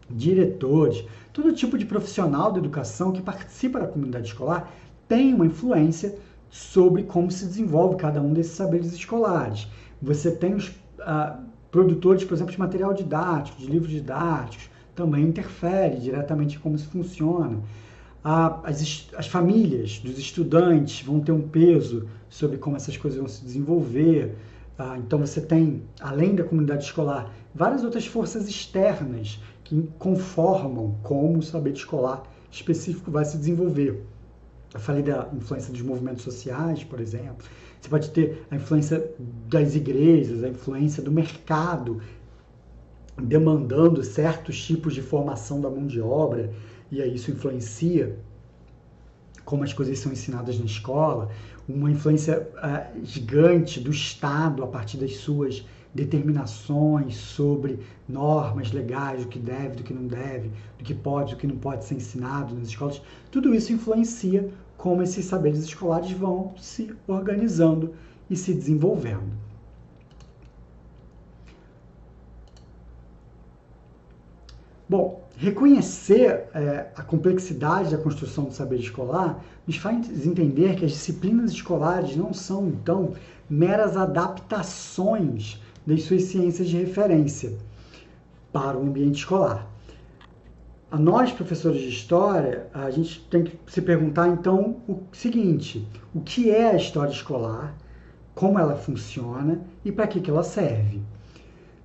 diretores, 0.09 1.05
todo 1.31 1.53
tipo 1.53 1.77
de 1.77 1.85
profissional 1.85 2.51
da 2.51 2.59
educação 2.59 3.11
que 3.11 3.21
participa 3.21 3.79
da 3.79 3.87
comunidade 3.87 4.27
escolar 4.27 4.71
tem 5.07 5.33
uma 5.33 5.45
influência 5.45 6.17
sobre 6.49 7.03
como 7.03 7.31
se 7.31 7.45
desenvolve 7.45 7.95
cada 7.95 8.21
um 8.21 8.31
desses 8.31 8.53
saberes 8.53 8.93
escolares. 8.93 9.67
Você 10.01 10.31
tem 10.31 10.53
os 10.53 10.71
ah, 10.99 11.39
produtores, 11.71 12.23
por 12.23 12.35
exemplo, 12.35 12.51
de 12.51 12.59
material 12.59 12.93
didático, 12.93 13.57
de 13.57 13.65
livros 13.65 13.91
didáticos, 13.91 14.69
também 14.95 15.23
interfere 15.23 15.97
diretamente 15.97 16.57
em 16.57 16.59
como 16.59 16.75
isso 16.75 16.87
funciona. 16.87 17.59
As, 18.23 19.09
as 19.17 19.27
famílias 19.27 19.99
dos 19.99 20.17
estudantes 20.17 21.05
vão 21.05 21.19
ter 21.19 21.33
um 21.33 21.41
peso 21.41 22.07
sobre 22.29 22.57
como 22.57 22.77
essas 22.77 22.95
coisas 22.95 23.19
vão 23.19 23.27
se 23.27 23.43
desenvolver. 23.43 24.35
Ah, 24.77 24.97
então 24.97 25.19
você 25.19 25.41
tem, 25.41 25.83
além 25.99 26.33
da 26.33 26.43
comunidade 26.43 26.85
escolar, 26.85 27.33
várias 27.53 27.83
outras 27.83 28.05
forças 28.05 28.47
externas 28.47 29.39
que 29.63 29.89
conformam 29.99 30.95
como 31.03 31.39
o 31.39 31.43
saber 31.43 31.73
escolar 31.73 32.23
específico 32.49 33.11
vai 33.11 33.25
se 33.25 33.37
desenvolver. 33.37 34.03
Eu 34.73 34.79
falei 34.79 35.03
da 35.03 35.29
influência 35.33 35.71
dos 35.71 35.81
movimentos 35.81 36.23
sociais, 36.23 36.83
por 36.83 36.99
exemplo. 36.99 37.45
Você 37.79 37.89
pode 37.89 38.09
ter 38.11 38.45
a 38.49 38.55
influência 38.55 39.11
das 39.49 39.75
igrejas, 39.75 40.43
a 40.43 40.49
influência 40.49 41.03
do 41.03 41.11
mercado 41.11 42.01
demandando 43.21 44.03
certos 44.03 44.63
tipos 44.63 44.93
de 44.93 45.01
formação 45.01 45.61
da 45.61 45.69
mão 45.69 45.85
de 45.85 46.01
obra, 46.01 46.51
e 46.91 47.01
aí 47.01 47.15
isso 47.15 47.31
influencia 47.31 48.17
como 49.45 49.63
as 49.63 49.73
coisas 49.73 49.99
são 49.99 50.11
ensinadas 50.11 50.57
na 50.57 50.65
escola, 50.65 51.29
uma 51.67 51.91
influência 51.91 52.49
uh, 52.57 53.05
gigante 53.05 53.79
do 53.79 53.91
Estado 53.91 54.63
a 54.63 54.67
partir 54.67 54.97
das 54.97 55.17
suas 55.17 55.65
determinações 55.93 57.15
sobre 57.15 57.79
normas 58.07 58.71
legais, 58.71 59.23
o 59.23 59.27
que 59.27 59.37
deve, 59.37 59.75
do 59.75 59.83
que 59.83 59.93
não 59.93 60.07
deve, 60.07 60.49
do 60.77 60.83
que 60.83 60.93
pode, 60.93 61.35
do 61.35 61.37
que 61.37 61.45
não 61.45 61.57
pode 61.57 61.85
ser 61.85 61.95
ensinado 61.95 62.55
nas 62.55 62.67
escolas, 62.67 63.01
tudo 63.29 63.53
isso 63.53 63.71
influencia 63.71 64.49
como 64.75 65.03
esses 65.03 65.25
saberes 65.25 65.63
escolares 65.63 66.11
vão 66.11 66.53
se 66.57 66.93
organizando 67.07 67.93
e 68.29 68.35
se 68.35 68.53
desenvolvendo. 68.53 69.31
Bom, 74.87 75.23
reconhecer 75.37 76.45
é, 76.53 76.87
a 76.95 77.01
complexidade 77.01 77.91
da 77.91 77.97
construção 77.97 78.45
do 78.45 78.53
saber 78.53 78.79
escolar 78.79 79.43
nos 79.65 79.77
faz 79.77 80.25
entender 80.25 80.75
que 80.75 80.85
as 80.85 80.91
disciplinas 80.91 81.51
escolares 81.51 82.15
não 82.15 82.33
são, 82.33 82.67
então, 82.67 83.13
meras 83.49 83.95
adaptações 83.95 85.61
das 85.85 86.03
suas 86.03 86.23
ciências 86.23 86.67
de 86.67 86.77
referência 86.77 87.53
para 88.51 88.77
o 88.77 88.83
ambiente 88.83 89.19
escolar. 89.19 89.67
A 90.91 90.97
nós, 90.97 91.31
professores 91.31 91.81
de 91.81 91.89
história, 91.89 92.67
a 92.73 92.91
gente 92.91 93.21
tem 93.29 93.43
que 93.43 93.57
se 93.65 93.81
perguntar, 93.81 94.27
então, 94.27 94.77
o 94.87 94.99
seguinte: 95.11 95.87
o 96.13 96.21
que 96.21 96.51
é 96.51 96.69
a 96.69 96.75
história 96.75 97.11
escolar, 97.11 97.75
como 98.35 98.59
ela 98.59 98.75
funciona 98.75 99.61
e 99.83 99.91
para 99.91 100.07
que, 100.07 100.21
que 100.21 100.29
ela 100.29 100.43
serve? 100.43 101.01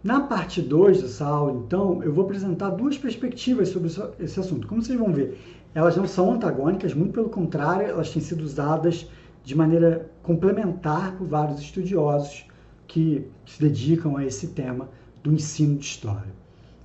Na 0.09 0.21
parte 0.23 0.63
2 0.63 1.03
dessa 1.03 1.27
aula, 1.27 1.53
então, 1.53 2.03
eu 2.03 2.11
vou 2.15 2.25
apresentar 2.25 2.71
duas 2.71 2.97
perspectivas 2.97 3.69
sobre 3.69 3.91
esse 4.19 4.41
assunto. 4.41 4.67
Como 4.67 4.81
vocês 4.81 4.99
vão 4.99 5.13
ver, 5.13 5.39
elas 5.75 5.99
não 5.99 6.09
são 6.09 6.33
antagônicas, 6.33 6.95
muito 6.95 7.13
pelo 7.13 7.29
contrário, 7.29 7.87
elas 7.89 8.11
têm 8.11 8.23
sido 8.23 8.41
usadas 8.43 9.07
de 9.45 9.55
maneira 9.55 10.11
complementar 10.23 11.15
por 11.19 11.27
vários 11.27 11.61
estudiosos 11.61 12.47
que 12.87 13.29
se 13.45 13.61
dedicam 13.61 14.17
a 14.17 14.25
esse 14.25 14.47
tema 14.47 14.89
do 15.23 15.31
ensino 15.31 15.77
de 15.77 15.85
história. 15.85 16.33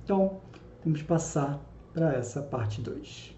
Então, 0.04 0.42
vamos 0.84 1.00
passar 1.00 1.58
para 1.94 2.12
essa 2.12 2.42
parte 2.42 2.82
2. 2.82 3.34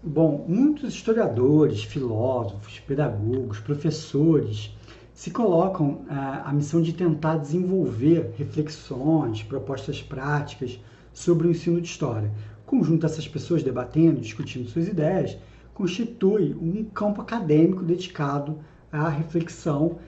Bom, 0.00 0.44
muitos 0.46 0.94
historiadores, 0.94 1.82
filósofos, 1.82 2.78
pedagogos, 2.78 3.58
professores 3.58 4.76
se 5.22 5.30
colocam 5.30 6.00
a, 6.08 6.52
missão 6.52 6.82
de 6.82 6.92
tentar 6.92 7.36
desenvolver 7.36 8.34
reflexões, 8.36 9.40
propostas 9.40 10.02
práticas 10.02 10.80
sobre 11.12 11.46
o 11.46 11.50
ensino 11.52 11.80
de 11.80 11.86
história. 11.86 12.28
O 12.66 12.66
conjunto 12.66 13.02
dessas 13.02 13.28
pessoas 13.28 13.62
debatendo, 13.62 14.20
discutindo 14.20 14.68
suas 14.68 14.88
ideias, 14.88 15.38
constitui 15.74 16.56
um 16.60 16.82
campo 16.86 17.20
acadêmico 17.20 17.84
dedicado 17.84 18.58
à 18.90 19.08
reflexão 19.08 20.00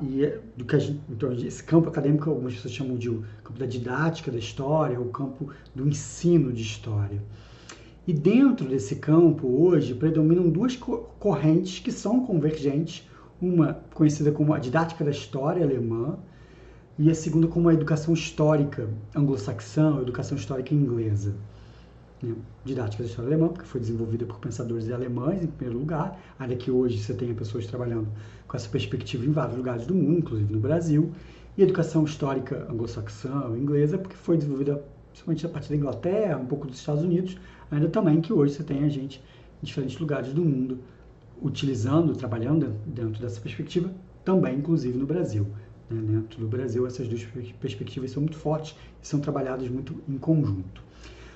e 0.00 0.26
do 0.56 0.64
que 0.64 0.80
gente, 0.80 1.00
então 1.08 1.32
esse 1.34 1.62
campo 1.62 1.88
acadêmico 1.88 2.28
algumas 2.28 2.54
pessoas 2.54 2.74
chamam 2.74 2.96
de 2.96 3.10
o 3.10 3.24
campo 3.44 3.60
da 3.60 3.66
didática 3.66 4.32
da 4.32 4.38
história, 4.40 5.00
o 5.00 5.10
campo 5.10 5.50
do 5.72 5.86
ensino 5.86 6.52
de 6.52 6.62
história. 6.62 7.22
E 8.04 8.12
dentro 8.12 8.66
desse 8.66 8.96
campo 8.96 9.46
hoje 9.46 9.94
predominam 9.94 10.50
duas 10.50 10.76
correntes 10.76 11.78
que 11.78 11.92
são 11.92 12.26
convergentes 12.26 13.08
uma 13.42 13.74
conhecida 13.92 14.30
como 14.30 14.54
a 14.54 14.58
didática 14.58 15.04
da 15.04 15.10
história 15.10 15.64
alemã 15.64 16.16
e 16.96 17.10
a 17.10 17.14
segunda 17.14 17.48
como 17.48 17.68
a 17.68 17.74
educação 17.74 18.14
histórica 18.14 18.88
anglo-saxã, 19.16 20.00
educação 20.00 20.38
histórica 20.38 20.72
inglesa. 20.72 21.34
Né? 22.22 22.34
Didática 22.64 23.02
da 23.02 23.08
história 23.08 23.28
alemã, 23.28 23.48
porque 23.48 23.64
foi 23.64 23.80
desenvolvida 23.80 24.24
por 24.24 24.38
pensadores 24.38 24.88
alemães, 24.90 25.42
em 25.42 25.48
primeiro 25.48 25.80
lugar, 25.80 26.20
ainda 26.38 26.54
que 26.54 26.70
hoje 26.70 27.02
você 27.02 27.12
tenha 27.14 27.34
pessoas 27.34 27.66
trabalhando 27.66 28.06
com 28.46 28.56
essa 28.56 28.68
perspectiva 28.68 29.26
em 29.26 29.32
vários 29.32 29.56
lugares 29.56 29.86
do 29.86 29.94
mundo, 29.94 30.18
inclusive 30.18 30.52
no 30.52 30.60
Brasil, 30.60 31.10
e 31.58 31.62
educação 31.62 32.04
histórica 32.04 32.66
anglo-saxã 32.70 33.52
inglesa, 33.56 33.98
porque 33.98 34.14
foi 34.14 34.36
desenvolvida 34.36 34.84
principalmente 35.10 35.44
a 35.44 35.48
partir 35.48 35.70
da 35.70 35.76
Inglaterra, 35.76 36.36
um 36.36 36.46
pouco 36.46 36.68
dos 36.68 36.78
Estados 36.78 37.02
Unidos, 37.02 37.36
ainda 37.70 37.88
também 37.88 38.20
que 38.20 38.32
hoje 38.32 38.54
você 38.54 38.62
tem 38.62 38.84
a 38.84 38.88
gente 38.88 39.20
em 39.60 39.66
diferentes 39.66 39.98
lugares 39.98 40.32
do 40.32 40.42
mundo 40.42 40.78
utilizando, 41.42 42.14
trabalhando 42.14 42.74
dentro 42.86 43.20
dessa 43.20 43.40
perspectiva, 43.40 43.90
também 44.24 44.56
inclusive 44.56 44.96
no 44.96 45.06
Brasil. 45.06 45.46
Né? 45.90 46.00
Dentro 46.00 46.40
do 46.40 46.48
Brasil, 46.48 46.86
essas 46.86 47.08
duas 47.08 47.24
perspectivas 47.60 48.10
são 48.10 48.22
muito 48.22 48.36
fortes 48.36 48.76
e 49.02 49.06
são 49.06 49.20
trabalhadas 49.20 49.68
muito 49.68 49.94
em 50.08 50.16
conjunto. 50.16 50.82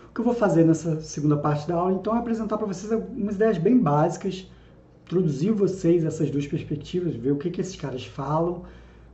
O 0.09 0.15
que 0.15 0.21
eu 0.21 0.25
vou 0.25 0.35
fazer 0.35 0.65
nessa 0.65 1.01
segunda 1.01 1.37
parte 1.37 1.69
da 1.69 1.75
aula, 1.75 1.93
então, 1.93 2.15
é 2.15 2.19
apresentar 2.19 2.57
para 2.57 2.67
vocês 2.67 2.91
algumas 2.91 3.35
ideias 3.35 3.59
bem 3.59 3.79
básicas, 3.79 4.51
introduzir 5.05 5.53
vocês 5.53 6.05
essas 6.05 6.31
duas 6.31 6.47
perspectivas, 6.47 7.15
ver 7.15 7.33
o 7.33 7.37
que, 7.37 7.51
que 7.51 7.61
esses 7.61 7.77
caras 7.77 8.07
falam, 8.07 8.63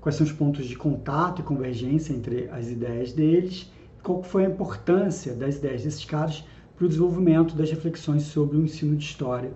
quais 0.01 0.15
são 0.15 0.25
os 0.27 0.33
pontos 0.33 0.67
de 0.67 0.77
contato 0.77 1.41
e 1.41 1.45
convergência 1.45 2.13
entre 2.13 2.49
as 2.51 2.71
ideias 2.71 3.13
deles, 3.13 3.71
qual 4.03 4.23
foi 4.23 4.45
a 4.45 4.49
importância 4.49 5.35
das 5.35 5.57
ideias 5.57 5.83
desses 5.83 6.05
caras 6.05 6.45
para 6.77 6.87
o 6.87 6.89
desenvolvimento 6.89 7.55
das 7.55 7.71
reflexões 7.71 8.23
sobre 8.25 8.57
o 8.57 8.63
ensino 8.63 8.97
de 8.97 9.05
história 9.05 9.53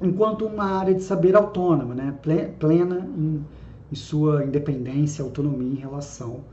enquanto 0.00 0.46
uma 0.46 0.64
área 0.64 0.94
de 0.94 1.02
saber 1.02 1.36
autônoma, 1.36 1.94
né? 1.94 2.18
plena 2.58 3.08
em, 3.16 3.44
em 3.90 3.94
sua 3.94 4.44
independência, 4.44 5.22
autonomia 5.22 5.72
em 5.72 5.80
relação 5.80 6.44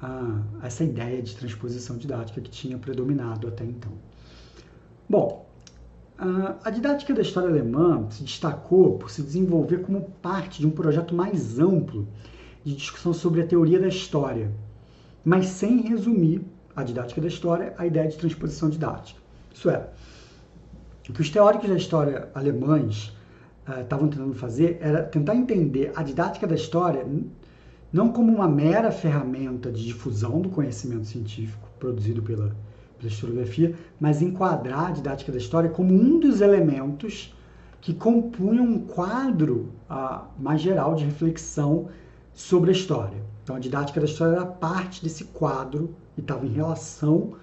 a, 0.00 0.40
a, 0.62 0.66
essa 0.66 0.84
ideia 0.84 1.22
de 1.22 1.34
transposição 1.34 1.96
didática 1.96 2.40
que 2.40 2.50
tinha 2.50 2.78
predominado 2.78 3.48
até 3.48 3.64
então. 3.64 3.92
Bom, 5.08 5.44
a, 6.16 6.70
didática 6.70 7.12
da 7.12 7.22
história 7.22 7.48
alemã 7.48 8.06
se 8.10 8.22
destacou 8.22 8.98
por 8.98 9.10
se 9.10 9.22
desenvolver 9.22 9.78
como 9.78 10.02
parte 10.22 10.60
de 10.60 10.66
um 10.66 10.70
projeto 10.70 11.14
mais 11.14 11.58
amplo 11.58 12.06
de 12.64 12.74
discussão 12.74 13.12
sobre 13.12 13.42
a 13.42 13.46
teoria 13.46 13.80
da 13.80 13.88
história, 13.88 14.50
mas 15.24 15.46
sem 15.46 15.80
resumir 15.82 16.42
a 16.74 16.82
didática 16.82 17.20
da 17.20 17.28
história 17.28 17.74
à 17.76 17.86
ideia 17.86 18.08
de 18.08 18.16
transposição 18.16 18.70
didática. 18.70 19.20
Isso 19.52 19.68
é, 19.68 19.88
o 21.08 21.12
que 21.12 21.20
os 21.20 21.30
teóricos 21.30 21.68
da 21.68 21.76
história 21.76 22.28
alemães 22.34 23.12
estavam 23.80 24.06
uh, 24.06 24.10
tentando 24.10 24.34
fazer 24.34 24.78
era 24.80 25.02
tentar 25.02 25.34
entender 25.34 25.92
a 25.94 26.02
didática 26.02 26.46
da 26.46 26.54
história 26.54 27.06
não 27.92 28.10
como 28.10 28.34
uma 28.34 28.48
mera 28.48 28.90
ferramenta 28.90 29.70
de 29.70 29.84
difusão 29.84 30.40
do 30.40 30.48
conhecimento 30.48 31.06
científico 31.06 31.68
produzido 31.78 32.22
pela, 32.22 32.54
pela 32.98 33.08
historiografia, 33.08 33.74
mas 34.00 34.20
enquadrar 34.20 34.86
a 34.86 34.90
didática 34.90 35.30
da 35.30 35.38
história 35.38 35.70
como 35.70 35.94
um 35.94 36.18
dos 36.18 36.40
elementos 36.40 37.32
que 37.80 37.94
compunham 37.94 38.64
um 38.64 38.80
quadro 38.80 39.72
uh, 39.90 40.24
mais 40.38 40.60
geral 40.60 40.94
de 40.94 41.04
reflexão 41.04 41.88
sobre 42.32 42.70
a 42.70 42.72
história. 42.72 43.22
Então, 43.44 43.54
a 43.54 43.60
didática 43.60 44.00
da 44.00 44.06
história 44.06 44.36
era 44.36 44.46
parte 44.46 45.02
desse 45.02 45.24
quadro 45.26 45.94
e 46.16 46.20
estava 46.20 46.46
em 46.46 46.52
relação 46.52 47.34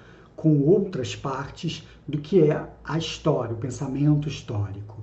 com 0.42 0.60
outras 0.64 1.16
partes 1.16 1.88
do 2.08 2.18
que 2.18 2.42
é 2.42 2.68
a 2.84 2.98
história, 2.98 3.54
o 3.54 3.58
pensamento 3.58 4.28
histórico. 4.28 4.98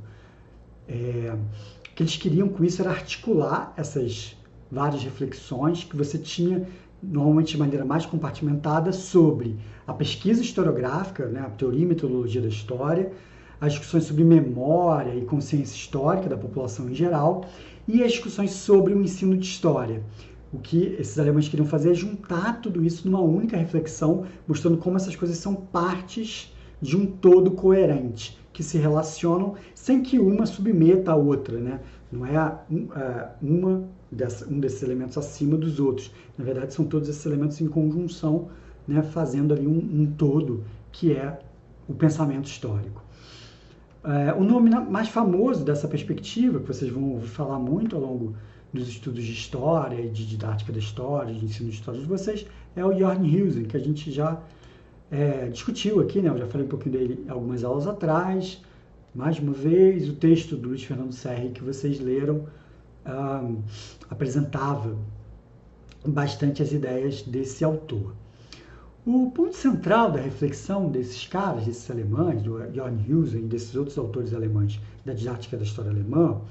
É, 0.89 1.33
o 1.33 1.95
que 1.95 2.03
eles 2.03 2.17
queriam 2.17 2.49
com 2.49 2.65
isso 2.65 2.83
era 2.83 2.91
articular 2.91 3.73
essas 3.77 4.37
várias 4.69 5.05
reflexões 5.05 5.85
que 5.85 5.97
você 5.97 6.19
tinha 6.19 6.67
normalmente 7.01 7.53
de 7.53 7.59
maneira 7.59 7.85
mais 7.85 8.05
compartimentada 8.05 8.93
sobre 8.93 9.57
a 9.87 9.93
pesquisa 9.93 10.43
historiográfica, 10.43 11.27
né, 11.27 11.39
a 11.47 11.51
teoria 11.51 11.85
e 11.85 11.87
metodologia 11.87 12.43
da 12.43 12.49
história, 12.49 13.13
as 13.61 13.75
discussões 13.75 14.05
sobre 14.05 14.25
memória 14.25 15.15
e 15.15 15.25
consciência 15.25 15.77
histórica 15.77 16.29
da 16.29 16.37
população 16.37 16.91
em 16.91 16.95
geral 16.97 17.45
e 17.87 18.03
as 18.03 18.11
discussões 18.11 18.51
sobre 18.51 18.93
o 18.93 19.01
ensino 19.01 19.37
de 19.37 19.47
história, 19.47 20.03
o 20.53 20.59
que 20.59 20.97
esses 20.99 21.19
alemães 21.19 21.49
queriam 21.49 21.67
fazer 21.67 21.91
é 21.91 21.95
juntar 21.95 22.61
tudo 22.61 22.85
isso 22.85 23.09
numa 23.09 23.21
única 23.21 23.57
reflexão, 23.57 24.25
mostrando 24.47 24.79
como 24.79 24.97
essas 24.97 25.15
coisas 25.15 25.37
são 25.37 25.55
partes 25.55 26.55
de 26.81 26.97
um 26.97 27.07
todo 27.07 27.51
coerente, 27.51 28.39
que 28.53 28.63
se 28.63 28.79
relacionam 28.79 29.55
sem 29.75 30.03
que 30.03 30.19
uma 30.19 30.47
submeta 30.47 31.13
a 31.13 31.17
outra, 31.17 31.59
né? 31.59 31.81
Não 32.11 32.25
é 32.25 32.59
uma 33.43 33.85
dessa, 34.11 34.47
um 34.49 34.59
desses 34.59 34.83
elementos 34.83 35.19
acima 35.19 35.57
dos 35.57 35.79
outros. 35.79 36.11
Na 36.37 36.45
verdade, 36.45 36.73
são 36.73 36.85
todos 36.85 37.09
esses 37.09 37.25
elementos 37.27 37.61
em 37.61 37.69
conjunção, 37.69 38.49
né, 38.87 39.03
fazendo 39.03 39.53
ali 39.53 39.67
um, 39.67 40.03
um 40.03 40.07
todo 40.07 40.65
que 40.91 41.13
é 41.13 41.39
o 41.87 41.93
pensamento 41.95 42.47
histórico. 42.47 43.03
É, 44.03 44.33
o 44.33 44.43
nome 44.43 44.71
mais 44.71 45.09
famoso 45.09 45.65
dessa 45.65 45.87
perspectiva, 45.87 46.61
que 46.61 46.67
vocês 46.67 46.91
vão 46.91 47.13
ouvir 47.13 47.29
falar 47.29 47.59
muito 47.59 47.95
ao 47.95 48.03
longo 48.03 48.35
dos 48.73 48.89
estudos 48.89 49.25
de 49.25 49.33
história 49.33 50.09
de 50.09 50.27
didática 50.27 50.73
da 50.73 50.79
história, 50.79 51.35
de 51.35 51.45
ensino 51.45 51.71
de 51.71 51.77
história 51.77 52.01
de 52.01 52.07
vocês, 52.07 52.47
é 52.77 52.85
o 52.85 52.97
Jorn 52.97 53.43
Husen, 53.43 53.65
que 53.65 53.77
a 53.77 53.81
gente 53.81 54.11
já 54.11 54.41
é, 55.11 55.49
discutiu 55.49 56.01
aqui, 56.01 56.21
né? 56.21 56.29
Eu 56.29 56.39
já 56.39 56.47
falei 56.47 56.67
um 56.67 56.71
pouquinho 56.71 56.99
dele 56.99 57.25
algumas 57.29 57.65
aulas 57.65 57.87
atrás. 57.87 58.63
Mais 59.15 59.39
uma 59.39 59.53
vez, 59.53 60.09
o 60.09 60.15
texto 60.15 60.57
do 60.57 60.69
Luiz 60.69 60.85
Fernando 60.85 61.13
Serri 61.13 61.51
que 61.51 61.65
vocês 61.65 61.99
leram 61.99 62.47
um, 63.07 63.63
apresentava 64.11 64.97
bastante 66.07 66.63
as 66.63 66.73
ideias 66.73 67.23
desse 67.23 67.65
autor. 67.65 68.15
O 69.07 69.31
ponto 69.31 69.57
central 69.57 70.13
da 70.13 70.21
reflexão 70.21 70.91
desses 70.91 71.27
caras, 71.27 71.65
desses 71.65 71.91
alemães, 71.91 72.43
do 72.43 72.59
Jorn 72.75 73.03
Husen 73.11 73.45
e 73.45 73.49
desses 73.49 73.75
outros 73.75 73.97
autores 73.97 74.35
alemães 74.35 74.79
da 75.05 75.15
didática 75.15 75.57
da 75.57 75.65
história 75.65 75.91
alemã, 75.91 76.43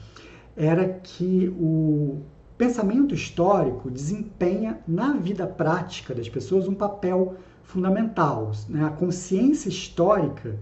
era 0.58 0.90
que 0.90 1.56
o 1.60 2.24
pensamento 2.58 3.14
histórico 3.14 3.92
desempenha 3.92 4.80
na 4.88 5.14
vida 5.14 5.46
prática 5.46 6.16
das 6.16 6.28
pessoas 6.28 6.68
um 6.68 6.74
papel 6.74 7.36
fundamental. 7.64 8.52
Né? 8.68 8.84
A 8.84 8.90
consciência 8.90 9.70
histórica 9.70 10.58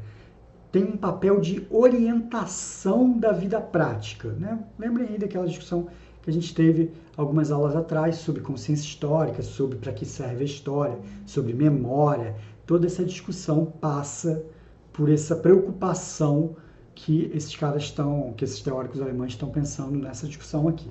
tem 0.70 0.84
um 0.84 0.98
papel 0.98 1.40
de 1.40 1.66
orientação 1.70 3.18
da 3.18 3.32
vida 3.32 3.62
prática. 3.62 4.28
Né? 4.34 4.60
Lembrem 4.78 5.08
aí 5.08 5.18
daquela 5.18 5.48
discussão 5.48 5.88
que 6.22 6.30
a 6.30 6.34
gente 6.34 6.54
teve 6.54 6.92
algumas 7.16 7.50
aulas 7.50 7.76
atrás 7.76 8.18
sobre 8.18 8.42
consciência 8.42 8.84
histórica, 8.84 9.42
sobre 9.42 9.78
para 9.78 9.94
que 9.94 10.06
serve 10.06 10.42
a 10.42 10.46
história, 10.46 11.00
sobre 11.26 11.54
memória. 11.54 12.36
Toda 12.66 12.88
essa 12.88 13.06
discussão 13.06 13.66
passa 13.66 14.44
por 14.92 15.10
essa 15.10 15.36
preocupação 15.38 16.58
que 16.96 17.30
esses 17.34 17.56
caras 17.56 17.84
estão, 17.84 18.34
que 18.36 18.46
esses 18.46 18.62
teóricos 18.62 19.02
alemães 19.02 19.34
estão 19.34 19.50
pensando 19.50 20.00
nessa 20.00 20.26
discussão 20.26 20.68
aqui. 20.68 20.90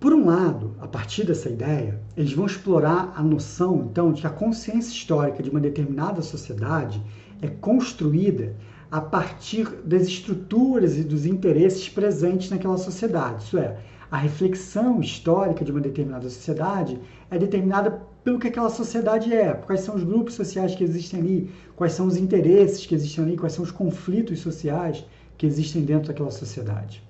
Por 0.00 0.12
um 0.12 0.26
lado, 0.26 0.74
a 0.80 0.88
partir 0.88 1.24
dessa 1.24 1.48
ideia, 1.48 2.00
eles 2.16 2.32
vão 2.32 2.46
explorar 2.46 3.12
a 3.14 3.22
noção, 3.22 3.86
então, 3.90 4.12
de 4.12 4.22
que 4.22 4.26
a 4.26 4.30
consciência 4.30 4.90
histórica 4.90 5.42
de 5.42 5.50
uma 5.50 5.60
determinada 5.60 6.22
sociedade 6.22 7.02
é 7.40 7.48
construída 7.48 8.56
a 8.90 9.00
partir 9.00 9.68
das 9.84 10.02
estruturas 10.02 10.96
e 10.96 11.04
dos 11.04 11.26
interesses 11.26 11.88
presentes 11.88 12.50
naquela 12.50 12.78
sociedade. 12.78 13.44
Isso 13.44 13.58
é, 13.58 13.78
a 14.10 14.16
reflexão 14.16 15.00
histórica 15.00 15.64
de 15.64 15.70
uma 15.70 15.80
determinada 15.80 16.28
sociedade 16.28 16.98
é 17.30 17.38
determinada 17.38 18.02
pelo 18.22 18.38
que 18.38 18.48
aquela 18.48 18.70
sociedade 18.70 19.32
é, 19.32 19.52
quais 19.54 19.80
são 19.80 19.94
os 19.94 20.04
grupos 20.04 20.34
sociais 20.34 20.74
que 20.74 20.84
existem 20.84 21.20
ali, 21.20 21.50
quais 21.74 21.92
são 21.92 22.06
os 22.06 22.16
interesses 22.16 22.84
que 22.84 22.94
existem 22.94 23.24
ali, 23.24 23.36
quais 23.36 23.52
são 23.52 23.64
os 23.64 23.70
conflitos 23.70 24.40
sociais 24.40 25.04
que 25.38 25.46
existem 25.46 25.82
dentro 25.82 26.08
daquela 26.08 26.30
sociedade. 26.30 27.02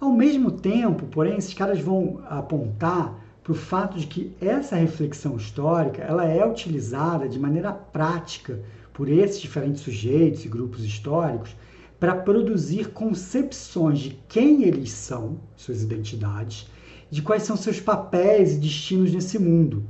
Ao 0.00 0.12
mesmo 0.12 0.50
tempo, 0.50 1.06
porém, 1.06 1.36
esses 1.36 1.54
caras 1.54 1.80
vão 1.80 2.20
apontar 2.28 3.18
para 3.42 3.52
o 3.52 3.56
fato 3.56 3.98
de 3.98 4.06
que 4.06 4.34
essa 4.40 4.76
reflexão 4.76 5.36
histórica 5.36 6.02
ela 6.02 6.24
é 6.24 6.44
utilizada 6.44 7.28
de 7.28 7.38
maneira 7.38 7.72
prática 7.72 8.60
por 8.92 9.08
esses 9.08 9.40
diferentes 9.40 9.82
sujeitos 9.82 10.44
e 10.44 10.48
grupos 10.48 10.84
históricos 10.84 11.54
para 12.00 12.14
produzir 12.14 12.88
concepções 12.88 14.00
de 14.00 14.18
quem 14.28 14.64
eles 14.64 14.90
são, 14.90 15.38
suas 15.56 15.82
identidades, 15.82 16.66
de 17.10 17.22
quais 17.22 17.44
são 17.44 17.56
seus 17.56 17.80
papéis 17.80 18.54
e 18.54 18.58
destinos 18.58 19.12
nesse 19.12 19.38
mundo. 19.38 19.84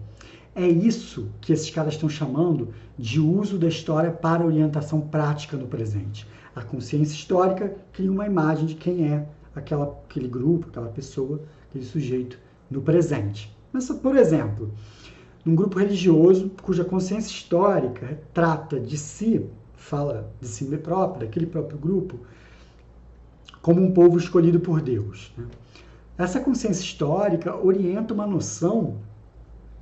É 0.59 0.67
isso 0.67 1.29
que 1.43 1.53
esses 1.53 1.69
caras 1.69 1.93
estão 1.93 2.09
chamando 2.09 2.73
de 2.99 3.21
uso 3.21 3.59
da 3.59 3.69
história 3.69 4.11
para 4.11 4.43
orientação 4.43 5.03
prática 5.03 5.55
no 5.55 5.67
presente. 5.67 6.27
A 6.55 6.63
consciência 6.63 7.13
histórica 7.13 7.77
cria 7.93 8.11
uma 8.11 8.25
imagem 8.25 8.65
de 8.65 8.75
quem 8.75 9.13
é 9.13 9.29
aquela, 9.55 10.01
aquele 10.09 10.27
grupo, 10.27 10.69
aquela 10.71 10.89
pessoa, 10.89 11.43
aquele 11.69 11.85
sujeito 11.85 12.39
no 12.71 12.81
presente. 12.81 13.55
Mas, 13.71 13.87
por 13.91 14.17
exemplo, 14.17 14.73
num 15.45 15.55
grupo 15.55 15.79
religioso 15.79 16.51
cuja 16.63 16.87
consciência 16.87 17.31
histórica 17.31 18.19
trata 18.33 18.81
de 18.81 18.97
si, 18.97 19.45
fala 19.75 20.33
de 20.41 20.49
si 20.49 20.65
próprio, 20.79 21.27
daquele 21.27 21.45
próprio 21.45 21.77
grupo, 21.77 22.21
como 23.61 23.83
um 23.83 23.93
povo 23.93 24.17
escolhido 24.17 24.59
por 24.59 24.81
Deus. 24.81 25.35
Né? 25.37 25.45
Essa 26.17 26.41
consciência 26.41 26.83
histórica 26.83 27.55
orienta 27.55 28.15
uma 28.15 28.27
noção 28.27 28.97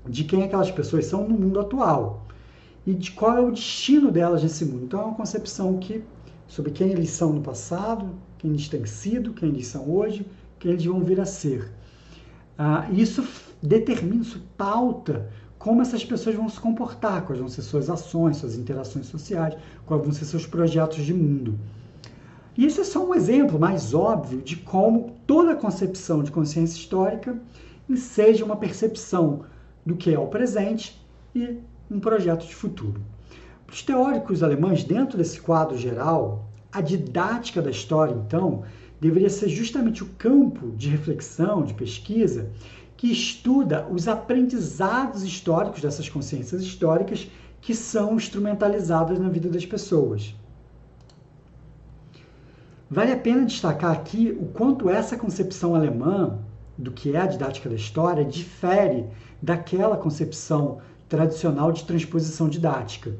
de 0.06 0.24
quem 0.24 0.42
aquelas 0.42 0.70
pessoas 0.70 1.06
são 1.06 1.26
no 1.26 1.38
mundo 1.38 1.60
atual 1.60 2.26
e 2.86 2.92
de 2.92 3.12
qual 3.12 3.36
é 3.36 3.40
o 3.40 3.50
destino 3.50 4.10
delas 4.10 4.42
nesse 4.42 4.64
mundo. 4.64 4.84
Então 4.84 5.00
é 5.00 5.04
uma 5.04 5.14
concepção 5.14 5.78
que 5.78 6.04
sobre 6.46 6.70
quem 6.70 6.90
eles 6.90 7.10
são 7.10 7.32
no 7.32 7.40
passado, 7.40 8.10
quem 8.38 8.50
eles 8.50 8.68
têm 8.68 8.84
sido, 8.84 9.32
quem 9.32 9.48
eles 9.48 9.66
são 9.66 9.90
hoje, 9.90 10.26
quem 10.58 10.72
eles 10.72 10.84
vão 10.84 11.00
vir 11.00 11.20
a 11.20 11.24
ser. 11.24 11.72
Ah, 12.58 12.86
isso 12.92 13.26
determina, 13.62 14.22
isso 14.22 14.42
pauta 14.56 15.30
como 15.58 15.80
essas 15.80 16.04
pessoas 16.04 16.36
vão 16.36 16.48
se 16.48 16.60
comportar, 16.60 17.24
quais 17.24 17.40
vão 17.40 17.48
ser 17.48 17.62
suas 17.62 17.88
ações, 17.88 18.36
suas 18.36 18.54
interações 18.54 19.06
sociais, 19.06 19.56
quais 19.86 20.02
vão 20.02 20.12
ser 20.12 20.26
seus 20.26 20.46
projetos 20.46 21.02
de 21.02 21.14
mundo. 21.14 21.58
E 22.56 22.66
esse 22.66 22.80
é 22.80 22.84
só 22.84 23.04
um 23.04 23.14
exemplo 23.14 23.58
mais 23.58 23.94
óbvio 23.94 24.42
de 24.42 24.56
como 24.56 25.16
toda 25.26 25.56
concepção 25.56 26.22
de 26.22 26.30
consciência 26.30 26.76
histórica 26.76 27.40
seja 27.96 28.44
uma 28.44 28.56
percepção 28.56 29.46
do 29.84 29.96
que 29.96 30.12
é 30.12 30.18
o 30.18 30.26
presente 30.26 31.00
e 31.34 31.58
um 31.90 32.00
projeto 32.00 32.46
de 32.46 32.54
futuro. 32.54 33.00
Para 33.66 33.74
os 33.74 33.82
teóricos 33.82 34.42
alemães, 34.42 34.84
dentro 34.84 35.18
desse 35.18 35.40
quadro 35.40 35.76
geral, 35.76 36.48
a 36.72 36.80
didática 36.80 37.62
da 37.62 37.70
história, 37.70 38.14
então, 38.14 38.62
deveria 39.00 39.30
ser 39.30 39.48
justamente 39.48 40.02
o 40.02 40.08
campo 40.18 40.70
de 40.76 40.88
reflexão, 40.88 41.62
de 41.62 41.74
pesquisa, 41.74 42.50
que 42.96 43.10
estuda 43.10 43.86
os 43.90 44.08
aprendizados 44.08 45.22
históricos 45.22 45.82
dessas 45.82 46.08
consciências 46.08 46.62
históricas 46.62 47.28
que 47.60 47.74
são 47.74 48.14
instrumentalizadas 48.14 49.18
na 49.18 49.28
vida 49.28 49.48
das 49.48 49.66
pessoas. 49.66 50.34
Vale 52.90 53.12
a 53.12 53.16
pena 53.16 53.44
destacar 53.44 53.92
aqui 53.92 54.36
o 54.40 54.46
quanto 54.46 54.88
essa 54.88 55.16
concepção 55.16 55.74
alemã 55.74 56.38
do 56.76 56.92
que 56.92 57.14
é 57.14 57.20
a 57.20 57.26
didática 57.26 57.68
da 57.68 57.74
história 57.74 58.24
difere 58.24 59.06
daquela 59.44 59.98
concepção 59.98 60.78
tradicional 61.06 61.70
de 61.70 61.84
transposição 61.84 62.48
didática. 62.48 63.14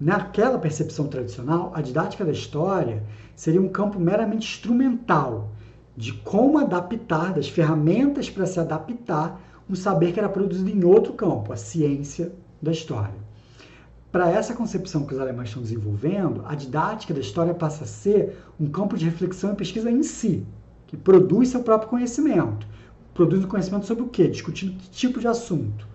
Naquela 0.00 0.56
percepção 0.56 1.08
tradicional, 1.08 1.72
a 1.74 1.82
didática 1.82 2.24
da 2.24 2.30
história 2.30 3.02
seria 3.34 3.60
um 3.60 3.68
campo 3.68 3.98
meramente 3.98 4.46
instrumental 4.46 5.50
de 5.96 6.12
como 6.12 6.58
adaptar, 6.58 7.34
das 7.34 7.48
ferramentas 7.48 8.30
para 8.30 8.46
se 8.46 8.60
adaptar 8.60 9.40
um 9.68 9.74
saber 9.74 10.12
que 10.12 10.20
era 10.20 10.28
produzido 10.28 10.70
em 10.70 10.84
outro 10.84 11.12
campo, 11.12 11.52
a 11.52 11.56
ciência 11.56 12.32
da 12.62 12.70
história. 12.70 13.18
Para 14.12 14.30
essa 14.30 14.54
concepção 14.54 15.04
que 15.04 15.12
os 15.12 15.20
alemães 15.20 15.48
estão 15.48 15.62
desenvolvendo, 15.62 16.42
a 16.46 16.54
didática 16.54 17.12
da 17.12 17.20
história 17.20 17.52
passa 17.52 17.82
a 17.82 17.86
ser 17.86 18.38
um 18.60 18.68
campo 18.68 18.96
de 18.96 19.04
reflexão 19.06 19.52
e 19.52 19.56
pesquisa 19.56 19.90
em 19.90 20.04
si, 20.04 20.46
que 20.86 20.96
produz 20.96 21.48
seu 21.48 21.64
próprio 21.64 21.90
conhecimento, 21.90 22.64
produz 23.18 23.42
o 23.42 23.48
conhecimento 23.48 23.84
sobre 23.84 24.04
o 24.04 24.06
quê? 24.06 24.28
Discutindo 24.28 24.78
que 24.78 24.88
tipo 24.90 25.18
de 25.18 25.26
assunto. 25.26 25.88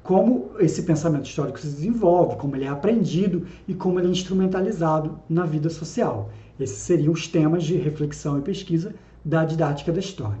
Como 0.00 0.52
esse 0.60 0.84
pensamento 0.84 1.24
histórico 1.24 1.58
se 1.58 1.66
desenvolve, 1.66 2.36
como 2.36 2.54
ele 2.54 2.66
é 2.66 2.68
aprendido 2.68 3.48
e 3.66 3.74
como 3.74 3.98
ele 3.98 4.06
é 4.06 4.10
instrumentalizado 4.12 5.18
na 5.28 5.44
vida 5.44 5.68
social. 5.70 6.30
Esses 6.58 6.78
seriam 6.78 7.12
os 7.12 7.26
temas 7.26 7.64
de 7.64 7.76
reflexão 7.76 8.38
e 8.38 8.42
pesquisa 8.42 8.94
da 9.24 9.44
didática 9.44 9.90
da 9.90 9.98
história. 9.98 10.38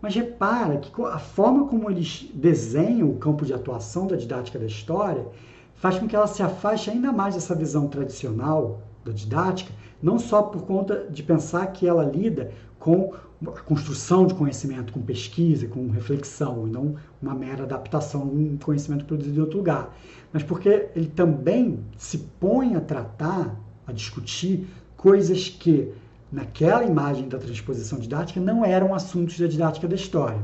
Mas 0.00 0.14
repara 0.14 0.76
que 0.76 1.02
a 1.02 1.18
forma 1.18 1.66
como 1.66 1.90
eles 1.90 2.30
desenham 2.32 3.10
o 3.10 3.16
campo 3.16 3.44
de 3.44 3.52
atuação 3.52 4.06
da 4.06 4.14
didática 4.14 4.60
da 4.60 4.66
história 4.66 5.26
faz 5.74 5.98
com 5.98 6.06
que 6.06 6.14
ela 6.14 6.28
se 6.28 6.44
afaste 6.44 6.90
ainda 6.90 7.10
mais 7.10 7.34
dessa 7.34 7.56
visão 7.56 7.88
tradicional 7.88 8.82
da 9.04 9.10
didática, 9.10 9.72
não 10.00 10.16
só 10.16 10.42
por 10.42 10.62
conta 10.62 11.08
de 11.10 11.24
pensar 11.24 11.66
que 11.66 11.88
ela 11.88 12.04
lida 12.04 12.52
com 12.82 13.14
a 13.46 13.60
construção 13.60 14.26
de 14.26 14.34
conhecimento, 14.34 14.92
com 14.92 15.00
pesquisa, 15.00 15.68
com 15.68 15.88
reflexão, 15.88 16.66
e 16.66 16.70
não 16.70 16.96
uma 17.20 17.32
mera 17.32 17.62
adaptação 17.62 18.28
de 18.28 18.64
conhecimento 18.64 19.04
produzido 19.04 19.38
em 19.38 19.40
outro 19.40 19.58
lugar. 19.58 19.96
Mas 20.32 20.42
porque 20.42 20.88
ele 20.96 21.06
também 21.06 21.78
se 21.96 22.18
põe 22.40 22.74
a 22.74 22.80
tratar, 22.80 23.56
a 23.86 23.92
discutir 23.92 24.66
coisas 24.96 25.48
que 25.48 25.92
naquela 26.32 26.82
imagem 26.82 27.28
da 27.28 27.38
transposição 27.38 28.00
didática, 28.00 28.40
não 28.40 28.64
eram 28.64 28.94
assuntos 28.94 29.38
da 29.38 29.46
didática 29.46 29.86
da 29.86 29.94
história. 29.94 30.42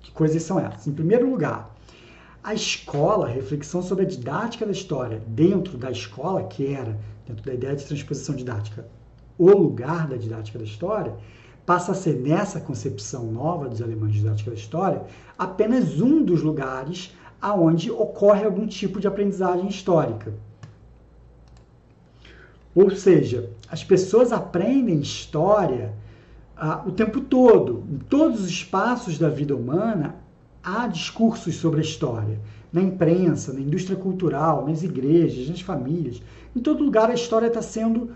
Que 0.00 0.10
coisas 0.10 0.42
são 0.42 0.60
essas? 0.60 0.86
Em 0.86 0.92
primeiro 0.92 1.30
lugar, 1.30 1.74
a 2.42 2.52
escola, 2.52 3.26
a 3.26 3.30
reflexão 3.30 3.80
sobre 3.80 4.04
a 4.04 4.08
didática 4.08 4.66
da 4.66 4.72
história 4.72 5.22
dentro 5.26 5.78
da 5.78 5.90
escola, 5.90 6.42
que 6.44 6.74
era, 6.74 6.98
dentro 7.26 7.42
da 7.42 7.54
ideia 7.54 7.74
de 7.74 7.86
transposição 7.86 8.34
didática, 8.34 8.86
o 9.38 9.50
lugar 9.50 10.06
da 10.08 10.16
didática 10.16 10.58
da 10.58 10.64
história, 10.64 11.14
passa 11.64 11.92
a 11.92 11.94
ser, 11.94 12.16
nessa 12.16 12.60
concepção 12.60 13.26
nova 13.26 13.68
dos 13.68 13.80
alemães 13.80 14.12
de 14.12 14.20
didática 14.20 14.50
da 14.50 14.56
história, 14.56 15.02
apenas 15.38 16.00
um 16.00 16.22
dos 16.22 16.42
lugares 16.42 17.14
aonde 17.40 17.90
ocorre 17.90 18.44
algum 18.44 18.66
tipo 18.66 19.00
de 19.00 19.06
aprendizagem 19.06 19.68
histórica. 19.68 20.34
Ou 22.74 22.90
seja, 22.90 23.50
as 23.68 23.82
pessoas 23.82 24.32
aprendem 24.32 25.00
história 25.00 25.94
ah, 26.56 26.82
o 26.86 26.92
tempo 26.92 27.20
todo. 27.20 27.84
Em 27.90 27.98
todos 27.98 28.40
os 28.40 28.48
espaços 28.48 29.18
da 29.18 29.28
vida 29.28 29.56
humana 29.56 30.16
há 30.62 30.86
discursos 30.86 31.56
sobre 31.56 31.80
a 31.80 31.82
história. 31.82 32.38
Na 32.72 32.80
imprensa, 32.80 33.52
na 33.52 33.60
indústria 33.60 33.96
cultural, 33.96 34.66
nas 34.66 34.82
igrejas, 34.82 35.48
nas 35.48 35.60
famílias. 35.60 36.22
Em 36.54 36.60
todo 36.60 36.84
lugar 36.84 37.10
a 37.10 37.14
história 37.14 37.46
está 37.46 37.62
sendo 37.62 38.10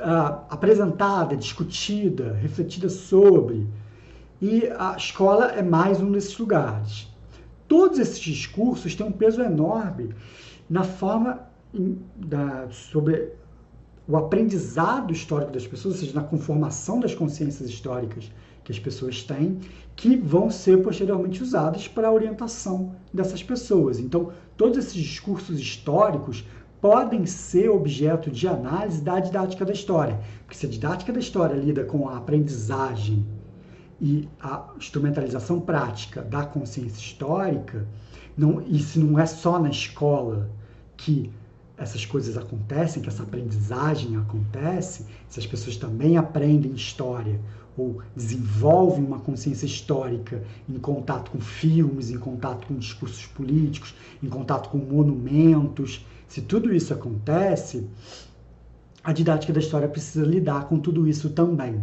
ah, 0.00 0.44
apresentada, 0.50 1.36
discutida, 1.36 2.34
refletida 2.34 2.88
sobre. 2.88 3.66
E 4.40 4.66
a 4.78 4.96
escola 4.96 5.52
é 5.52 5.62
mais 5.62 6.00
um 6.00 6.10
desses 6.10 6.36
lugares. 6.38 7.08
Todos 7.68 7.98
esses 7.98 8.18
discursos 8.18 8.94
têm 8.94 9.06
um 9.06 9.12
peso 9.12 9.40
enorme 9.40 10.14
na 10.68 10.84
forma 10.84 11.48
da, 12.16 12.68
sobre 12.70 13.32
o 14.06 14.16
aprendizado 14.16 15.12
histórico 15.12 15.52
das 15.52 15.66
pessoas, 15.66 15.94
ou 15.94 16.00
seja, 16.00 16.14
na 16.14 16.22
conformação 16.26 17.00
das 17.00 17.14
consciências 17.14 17.68
históricas 17.68 18.30
que 18.62 18.72
as 18.72 18.78
pessoas 18.78 19.22
têm, 19.22 19.60
que 19.94 20.16
vão 20.16 20.50
ser 20.50 20.82
posteriormente 20.82 21.42
usadas 21.42 21.86
para 21.86 22.08
a 22.08 22.12
orientação 22.12 22.94
dessas 23.12 23.42
pessoas. 23.42 23.98
Então, 23.98 24.32
todos 24.56 24.78
esses 24.78 24.94
discursos 24.94 25.58
históricos 25.58 26.44
podem 26.84 27.24
ser 27.24 27.70
objeto 27.70 28.30
de 28.30 28.46
análise 28.46 29.00
da 29.00 29.18
didática 29.18 29.64
da 29.64 29.72
história, 29.72 30.20
porque 30.42 30.54
se 30.54 30.66
a 30.66 30.68
didática 30.68 31.14
da 31.14 31.18
história 31.18 31.54
lida 31.54 31.82
com 31.82 32.10
a 32.10 32.18
aprendizagem 32.18 33.26
e 33.98 34.28
a 34.38 34.68
instrumentalização 34.76 35.58
prática 35.60 36.20
da 36.20 36.44
consciência 36.44 37.00
histórica, 37.00 37.88
não, 38.36 38.60
e 38.60 38.78
se 38.80 38.98
não 38.98 39.18
é 39.18 39.24
só 39.24 39.58
na 39.58 39.70
escola 39.70 40.50
que 40.94 41.32
essas 41.78 42.04
coisas 42.04 42.36
acontecem, 42.36 43.02
que 43.02 43.08
essa 43.08 43.22
aprendizagem 43.22 44.18
acontece, 44.18 45.06
se 45.26 45.40
as 45.40 45.46
pessoas 45.46 45.78
também 45.78 46.18
aprendem 46.18 46.74
história 46.74 47.40
ou 47.78 48.02
desenvolvem 48.14 49.02
uma 49.02 49.20
consciência 49.20 49.64
histórica 49.64 50.44
em 50.68 50.78
contato 50.78 51.30
com 51.30 51.40
filmes, 51.40 52.10
em 52.10 52.18
contato 52.18 52.66
com 52.66 52.74
discursos 52.74 53.24
políticos, 53.24 53.94
em 54.22 54.28
contato 54.28 54.68
com 54.68 54.76
monumentos, 54.76 56.04
se 56.34 56.42
tudo 56.42 56.74
isso 56.74 56.92
acontece, 56.92 57.86
a 59.04 59.12
didática 59.12 59.52
da 59.52 59.60
história 59.60 59.86
precisa 59.86 60.26
lidar 60.26 60.64
com 60.64 60.80
tudo 60.80 61.06
isso 61.06 61.30
também. 61.30 61.80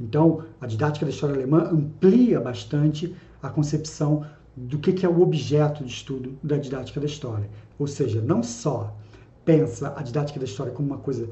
Então, 0.00 0.42
a 0.58 0.66
didática 0.66 1.04
da 1.04 1.12
história 1.12 1.34
alemã 1.34 1.68
amplia 1.70 2.40
bastante 2.40 3.14
a 3.42 3.50
concepção 3.50 4.24
do 4.56 4.78
que 4.78 5.04
é 5.04 5.08
o 5.08 5.20
objeto 5.20 5.84
de 5.84 5.92
estudo 5.92 6.34
da 6.42 6.56
didática 6.56 6.98
da 6.98 7.04
história. 7.04 7.50
Ou 7.78 7.86
seja, 7.86 8.22
não 8.22 8.42
só 8.42 8.96
pensa 9.44 9.92
a 9.94 10.02
didática 10.02 10.38
da 10.38 10.46
história 10.46 10.72
como 10.72 10.88
uma 10.88 10.98
coisa 10.98 11.28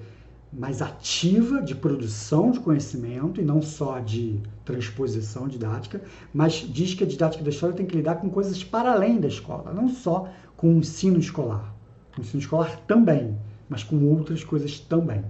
mais 0.52 0.82
ativa 0.82 1.62
de 1.62 1.74
produção 1.74 2.50
de 2.50 2.60
conhecimento 2.60 3.40
e 3.40 3.44
não 3.46 3.62
só 3.62 3.98
de 3.98 4.38
transposição 4.62 5.48
didática, 5.48 6.02
mas 6.34 6.52
diz 6.70 6.92
que 6.92 7.02
a 7.02 7.06
didática 7.06 7.42
da 7.42 7.48
história 7.48 7.74
tem 7.74 7.86
que 7.86 7.96
lidar 7.96 8.16
com 8.16 8.28
coisas 8.28 8.62
para 8.62 8.92
além 8.92 9.18
da 9.18 9.28
escola, 9.28 9.72
não 9.72 9.88
só 9.88 10.28
com 10.54 10.74
o 10.74 10.76
ensino 10.76 11.18
escolar. 11.18 11.71
O 12.16 12.20
ensino 12.20 12.40
escolar 12.40 12.80
também, 12.86 13.36
mas 13.68 13.82
com 13.82 14.04
outras 14.04 14.44
coisas 14.44 14.78
também. 14.78 15.24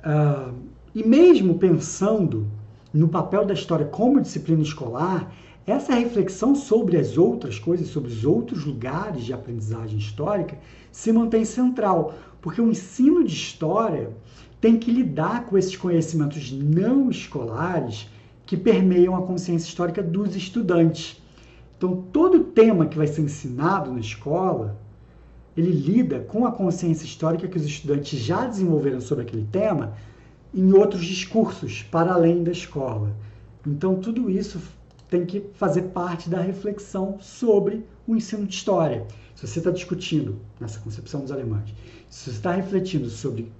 Uh, 0.00 0.54
e 0.94 1.06
mesmo 1.06 1.58
pensando 1.58 2.46
no 2.92 3.08
papel 3.08 3.44
da 3.44 3.54
história 3.54 3.86
como 3.86 4.20
disciplina 4.20 4.62
escolar, 4.62 5.32
essa 5.66 5.94
reflexão 5.94 6.54
sobre 6.54 6.96
as 6.96 7.16
outras 7.16 7.58
coisas, 7.58 7.88
sobre 7.88 8.10
os 8.10 8.24
outros 8.24 8.64
lugares 8.64 9.24
de 9.24 9.32
aprendizagem 9.32 9.98
histórica, 9.98 10.58
se 10.92 11.10
mantém 11.10 11.44
central, 11.44 12.14
porque 12.40 12.60
o 12.60 12.70
ensino 12.70 13.24
de 13.24 13.34
história 13.34 14.10
tem 14.60 14.78
que 14.78 14.90
lidar 14.90 15.46
com 15.46 15.58
esses 15.58 15.76
conhecimentos 15.76 16.52
não 16.52 17.10
escolares 17.10 18.08
que 18.46 18.56
permeiam 18.56 19.16
a 19.16 19.22
consciência 19.22 19.68
histórica 19.68 20.02
dos 20.02 20.36
estudantes. 20.36 21.22
Então, 21.76 22.04
todo 22.12 22.44
tema 22.44 22.86
que 22.86 22.96
vai 22.96 23.06
ser 23.06 23.22
ensinado 23.22 23.90
na 23.90 24.00
escola, 24.00 24.78
ele 25.56 25.70
lida 25.70 26.20
com 26.20 26.46
a 26.46 26.52
consciência 26.52 27.04
histórica 27.04 27.48
que 27.48 27.56
os 27.56 27.64
estudantes 27.64 28.18
já 28.18 28.46
desenvolveram 28.46 29.00
sobre 29.00 29.24
aquele 29.24 29.46
tema 29.50 29.94
em 30.52 30.72
outros 30.72 31.04
discursos 31.04 31.82
para 31.82 32.12
além 32.12 32.42
da 32.42 32.52
escola. 32.52 33.14
Então, 33.66 33.96
tudo 33.96 34.30
isso 34.30 34.60
tem 35.08 35.24
que 35.24 35.44
fazer 35.54 35.82
parte 35.82 36.28
da 36.28 36.40
reflexão 36.40 37.18
sobre 37.20 37.84
o 38.06 38.14
ensino 38.16 38.46
de 38.46 38.54
história. 38.54 39.06
Se 39.34 39.46
você 39.46 39.58
está 39.58 39.70
discutindo 39.70 40.36
nessa 40.60 40.80
concepção 40.80 41.20
dos 41.20 41.32
alemães, 41.32 41.74
se 42.08 42.30
você 42.30 42.36
está 42.36 42.52
refletindo 42.52 43.08
sobre 43.08 43.50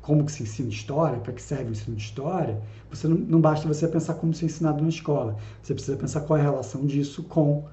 como 0.00 0.24
que 0.24 0.32
se 0.32 0.42
ensina 0.42 0.68
história, 0.70 1.18
para 1.18 1.32
que 1.32 1.42
serve 1.42 1.64
o 1.66 1.72
ensino 1.72 1.96
de 1.96 2.02
história, 2.02 2.60
você 2.90 3.06
não, 3.06 3.16
não 3.16 3.40
basta 3.40 3.68
você 3.68 3.86
pensar 3.86 4.14
como 4.14 4.32
se 4.32 4.44
é 4.44 4.46
ensinado 4.46 4.82
na 4.82 4.88
escola. 4.88 5.36
Você 5.62 5.74
precisa 5.74 5.96
pensar 5.96 6.22
qual 6.22 6.36
é 6.36 6.40
a 6.40 6.44
relação 6.44 6.86
disso 6.86 7.22
com 7.24 7.64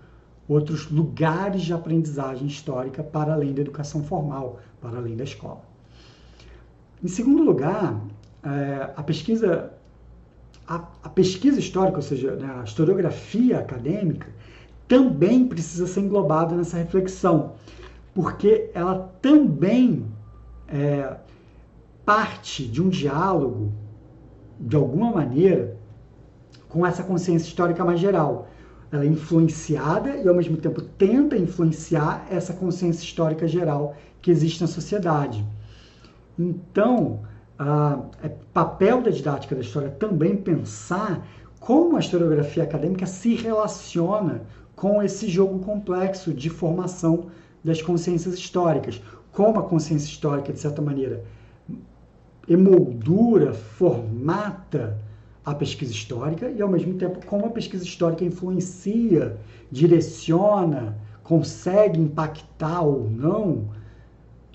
outros 0.47 0.89
lugares 0.89 1.63
de 1.63 1.73
aprendizagem 1.73 2.47
histórica 2.47 3.03
para 3.03 3.33
além 3.33 3.53
da 3.53 3.61
educação 3.61 4.03
formal, 4.03 4.59
para 4.81 4.97
além 4.97 5.15
da 5.15 5.23
escola. 5.23 5.61
Em 7.03 7.07
segundo 7.07 7.43
lugar, 7.43 7.99
é, 8.43 8.91
a 8.95 9.03
pesquisa 9.03 9.71
a, 10.67 10.83
a 11.03 11.09
pesquisa 11.09 11.59
histórica, 11.59 11.97
ou 11.97 12.01
seja, 12.01 12.35
né, 12.35 12.59
a 12.59 12.63
historiografia 12.63 13.59
acadêmica, 13.59 14.27
também 14.87 15.47
precisa 15.47 15.87
ser 15.87 16.01
englobada 16.01 16.55
nessa 16.55 16.77
reflexão, 16.77 17.53
porque 18.13 18.69
ela 18.73 19.11
também 19.21 20.05
é, 20.67 21.17
parte 22.05 22.67
de 22.67 22.81
um 22.81 22.89
diálogo, 22.89 23.71
de 24.59 24.75
alguma 24.75 25.11
maneira, 25.11 25.77
com 26.69 26.85
essa 26.85 27.03
consciência 27.03 27.47
histórica 27.47 27.83
mais 27.83 27.99
geral. 27.99 28.47
Ela 28.95 29.03
é 29.03 29.07
influenciada 29.07 30.15
e, 30.15 30.25
ao 30.25 30.33
mesmo 30.33 30.55
tempo, 30.55 30.81
tenta 30.81 31.35
influenciar 31.35 32.25
essa 32.29 32.53
consciência 32.53 33.03
histórica 33.03 33.45
geral 33.45 33.93
que 34.21 34.31
existe 34.31 34.61
na 34.61 34.67
sociedade. 34.67 35.45
Então, 36.39 37.19
ah, 37.59 37.99
é 38.23 38.29
papel 38.53 39.01
da 39.01 39.11
didática 39.11 39.53
da 39.53 39.59
história 39.59 39.89
também 39.89 40.37
pensar 40.37 41.27
como 41.59 41.97
a 41.97 41.99
historiografia 41.99 42.63
acadêmica 42.63 43.05
se 43.05 43.35
relaciona 43.35 44.43
com 44.77 45.03
esse 45.03 45.27
jogo 45.27 45.59
complexo 45.59 46.33
de 46.33 46.49
formação 46.49 47.25
das 47.61 47.81
consciências 47.81 48.35
históricas, 48.35 49.01
como 49.33 49.59
a 49.59 49.63
consciência 49.63 50.07
histórica, 50.07 50.53
de 50.53 50.59
certa 50.59 50.81
maneira, 50.81 51.21
emoldura, 52.47 53.53
formata 53.53 54.97
a 55.45 55.53
pesquisa 55.53 55.91
histórica 55.91 56.49
e, 56.49 56.61
ao 56.61 56.69
mesmo 56.69 56.95
tempo, 56.95 57.25
como 57.25 57.45
a 57.45 57.49
pesquisa 57.49 57.83
histórica 57.83 58.25
influencia, 58.25 59.37
direciona, 59.71 60.97
consegue 61.23 61.99
impactar 61.99 62.81
ou 62.81 63.09
não 63.09 63.69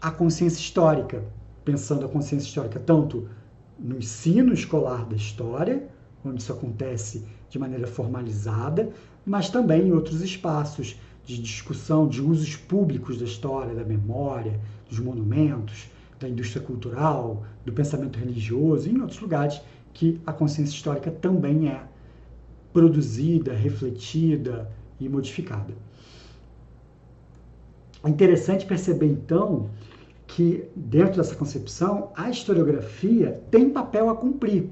a 0.01 0.11
consciência 0.11 0.61
histórica 0.61 1.22
pensando 1.64 2.05
a 2.05 2.09
consciência 2.09 2.47
histórica 2.47 2.80
tanto 2.80 3.28
no 3.78 3.99
ensino 3.99 4.53
escolar 4.53 5.05
da 5.05 5.16
história, 5.16 5.88
onde 6.24 6.43
isso 6.43 6.53
acontece 6.53 7.24
de 7.49 7.59
maneira 7.59 7.86
formalizada, 7.86 8.91
mas 9.24 9.49
também 9.49 9.88
em 9.88 9.93
outros 9.93 10.20
espaços 10.20 10.99
de 11.24 11.41
discussão 11.41 12.09
de 12.09 12.20
usos 12.20 12.57
públicos 12.57 13.18
da 13.18 13.24
história, 13.24 13.74
da 13.74 13.84
memória, 13.84 14.59
dos 14.88 14.99
monumentos, 14.99 15.88
da 16.18 16.28
indústria 16.28 16.62
cultural, 16.62 17.45
do 17.64 17.72
pensamento 17.72 18.18
religioso 18.18 18.88
e 18.88 18.93
em 18.93 19.01
outros 19.01 19.20
lugares 19.20 19.61
que 19.93 20.20
a 20.26 20.32
consciência 20.32 20.74
histórica 20.74 21.11
também 21.11 21.68
é 21.68 21.82
produzida, 22.72 23.53
refletida 23.53 24.70
e 24.99 25.09
modificada. 25.09 25.74
É 28.03 28.09
interessante 28.09 28.64
perceber 28.64 29.07
então 29.07 29.68
que, 30.26 30.64
dentro 30.74 31.16
dessa 31.16 31.34
concepção, 31.34 32.11
a 32.16 32.30
historiografia 32.30 33.43
tem 33.51 33.68
papel 33.68 34.09
a 34.09 34.16
cumprir 34.16 34.70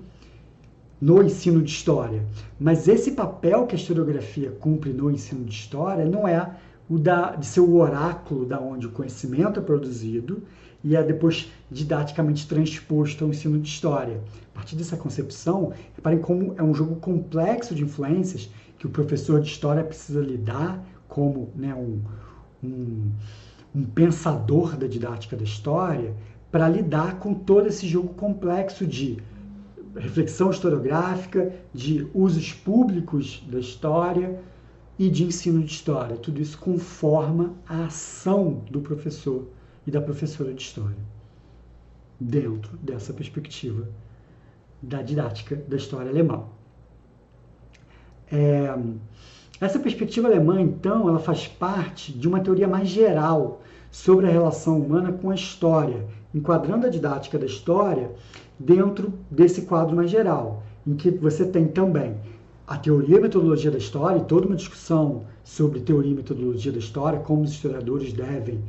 no 1.00 1.22
ensino 1.22 1.62
de 1.62 1.70
história. 1.70 2.24
Mas 2.58 2.88
esse 2.88 3.12
papel 3.12 3.66
que 3.66 3.74
a 3.74 3.78
historiografia 3.78 4.50
cumpre 4.50 4.92
no 4.92 5.10
ensino 5.10 5.44
de 5.44 5.52
história 5.52 6.04
não 6.04 6.26
é 6.26 6.56
o 6.88 6.98
da, 6.98 7.36
de 7.36 7.44
ser 7.44 7.60
o 7.60 7.76
oráculo 7.76 8.46
da 8.46 8.58
onde 8.60 8.86
o 8.86 8.90
conhecimento 8.90 9.60
é 9.60 9.62
produzido 9.62 10.42
e 10.82 10.94
é 10.94 11.02
depois 11.02 11.50
didaticamente 11.70 12.46
transposto 12.46 13.24
ao 13.24 13.30
ensino 13.30 13.58
de 13.58 13.68
história. 13.68 14.20
A 14.54 14.58
partir 14.58 14.76
dessa 14.76 14.96
concepção, 14.96 15.72
reparem 15.94 16.18
como 16.18 16.54
é 16.56 16.62
um 16.62 16.74
jogo 16.74 16.96
complexo 16.96 17.74
de 17.74 17.82
influências 17.82 18.50
que 18.78 18.86
o 18.86 18.90
professor 18.90 19.40
de 19.40 19.48
história 19.48 19.82
precisa 19.82 20.20
lidar 20.20 20.84
como 21.08 21.50
né, 21.56 21.74
um, 21.74 22.00
um, 22.62 23.10
um 23.74 23.84
pensador 23.84 24.76
da 24.76 24.86
didática 24.86 25.36
da 25.36 25.44
história 25.44 26.14
para 26.50 26.68
lidar 26.68 27.18
com 27.18 27.34
todo 27.34 27.66
esse 27.66 27.86
jogo 27.86 28.14
complexo 28.14 28.86
de 28.86 29.18
reflexão 29.96 30.50
historiográfica, 30.50 31.52
de 31.74 32.06
usos 32.14 32.52
públicos 32.52 33.44
da 33.50 33.58
história 33.58 34.40
e 34.98 35.08
de 35.08 35.24
ensino 35.24 35.60
de 35.60 35.72
história. 35.72 36.16
Tudo 36.16 36.40
isso 36.40 36.58
conforma 36.58 37.54
a 37.68 37.86
ação 37.86 38.62
do 38.70 38.80
professor 38.80 39.48
e 39.88 39.90
da 39.90 40.02
professora 40.02 40.52
de 40.52 40.60
história 40.60 40.98
dentro 42.20 42.76
dessa 42.76 43.10
perspectiva 43.10 43.88
da 44.82 45.00
didática 45.00 45.56
da 45.56 45.76
história 45.78 46.10
alemã. 46.10 46.44
É, 48.30 48.78
essa 49.58 49.78
perspectiva 49.78 50.28
alemã, 50.28 50.60
então, 50.60 51.08
ela 51.08 51.18
faz 51.18 51.48
parte 51.48 52.12
de 52.12 52.28
uma 52.28 52.40
teoria 52.40 52.68
mais 52.68 52.86
geral 52.86 53.62
sobre 53.90 54.26
a 54.26 54.30
relação 54.30 54.78
humana 54.78 55.10
com 55.10 55.30
a 55.30 55.34
história, 55.34 56.06
enquadrando 56.34 56.86
a 56.86 56.90
didática 56.90 57.38
da 57.38 57.46
história 57.46 58.10
dentro 58.58 59.14
desse 59.30 59.62
quadro 59.62 59.96
mais 59.96 60.10
geral, 60.10 60.62
em 60.86 60.94
que 60.96 61.10
você 61.10 61.46
tem 61.46 61.66
também 61.66 62.14
a 62.66 62.76
teoria 62.76 63.16
e 63.16 63.20
metodologia 63.20 63.70
da 63.70 63.78
história, 63.78 64.18
e 64.18 64.24
toda 64.24 64.46
uma 64.46 64.56
discussão 64.56 65.24
sobre 65.42 65.80
teoria 65.80 66.12
e 66.12 66.16
metodologia 66.16 66.70
da 66.70 66.78
história, 66.78 67.20
como 67.20 67.42
os 67.42 67.52
historiadores 67.52 68.12
devem 68.12 68.62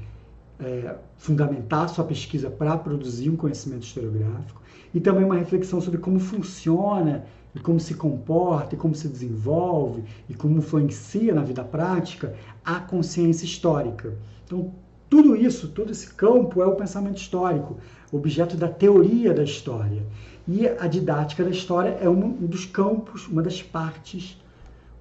é, 0.59 0.95
fundamentar 1.17 1.89
sua 1.89 2.03
pesquisa 2.03 2.49
para 2.49 2.77
produzir 2.77 3.29
um 3.29 3.35
conhecimento 3.35 3.83
historiográfico, 3.83 4.61
e 4.93 4.99
também 4.99 5.23
uma 5.23 5.35
reflexão 5.37 5.79
sobre 5.79 5.99
como 5.99 6.19
funciona 6.19 7.25
e 7.55 7.59
como 7.59 7.79
se 7.79 7.93
comporta 7.93 8.75
e 8.75 8.77
como 8.77 8.93
se 8.93 9.07
desenvolve 9.07 10.03
e 10.27 10.33
como 10.33 10.57
influencia 10.57 11.33
na 11.33 11.41
vida 11.41 11.63
prática 11.63 12.35
a 12.63 12.79
consciência 12.79 13.45
histórica. 13.45 14.13
Então, 14.45 14.71
tudo 15.09 15.35
isso, 15.35 15.69
todo 15.69 15.91
esse 15.91 16.13
campo 16.13 16.61
é 16.61 16.67
o 16.67 16.75
pensamento 16.75 17.17
histórico, 17.17 17.77
objeto 18.11 18.55
da 18.55 18.67
teoria 18.67 19.33
da 19.33 19.43
história. 19.43 20.03
E 20.47 20.67
a 20.67 20.87
didática 20.87 21.43
da 21.43 21.49
história 21.49 21.97
é 22.01 22.07
um 22.09 22.31
dos 22.31 22.65
campos, 22.65 23.27
uma 23.27 23.41
das 23.41 23.61
partes, 23.61 24.39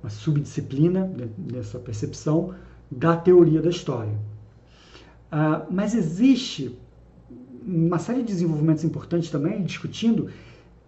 uma 0.02 0.10
subdisciplina 0.10 1.10
nessa 1.36 1.78
percepção 1.78 2.54
da 2.90 3.16
teoria 3.16 3.60
da 3.60 3.68
história. 3.68 4.18
Uh, 5.32 5.66
mas 5.70 5.94
existe 5.94 6.76
uma 7.66 7.98
série 7.98 8.20
de 8.20 8.28
desenvolvimentos 8.28 8.82
importantes 8.82 9.30
também 9.30 9.62
discutindo 9.62 10.30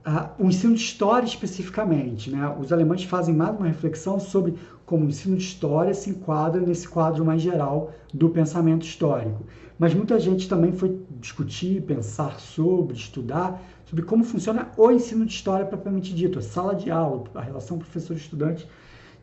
uh, 0.06 0.30
o 0.38 0.46
ensino 0.46 0.74
de 0.74 0.80
história 0.80 1.26
especificamente. 1.26 2.30
Né? 2.30 2.54
Os 2.58 2.72
alemães 2.72 3.04
fazem 3.04 3.34
mais 3.34 3.56
uma 3.56 3.66
reflexão 3.66 4.18
sobre 4.18 4.54
como 4.86 5.04
o 5.04 5.08
ensino 5.08 5.36
de 5.36 5.44
história 5.44 5.94
se 5.94 6.10
enquadra 6.10 6.60
nesse 6.60 6.88
quadro 6.88 7.24
mais 7.24 7.42
geral 7.42 7.92
do 8.12 8.28
pensamento 8.30 8.84
histórico. 8.84 9.44
Mas 9.78 9.94
muita 9.94 10.18
gente 10.18 10.48
também 10.48 10.72
foi 10.72 11.00
discutir, 11.20 11.82
pensar 11.82 12.40
sobre, 12.40 12.96
estudar 12.96 13.62
sobre 13.86 14.04
como 14.04 14.24
funciona 14.24 14.70
o 14.76 14.90
ensino 14.90 15.26
de 15.26 15.32
história 15.32 15.66
propriamente 15.66 16.14
dito, 16.14 16.38
a 16.38 16.42
sala 16.42 16.74
de 16.74 16.90
aula, 16.90 17.24
a 17.34 17.40
relação 17.40 17.78
professor-estudante 17.78 18.68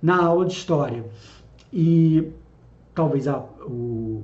na 0.02 0.22
aula 0.24 0.46
de 0.46 0.54
história. 0.54 1.06
E 1.72 2.32
talvez 2.94 3.28
a, 3.28 3.38
o, 3.38 4.24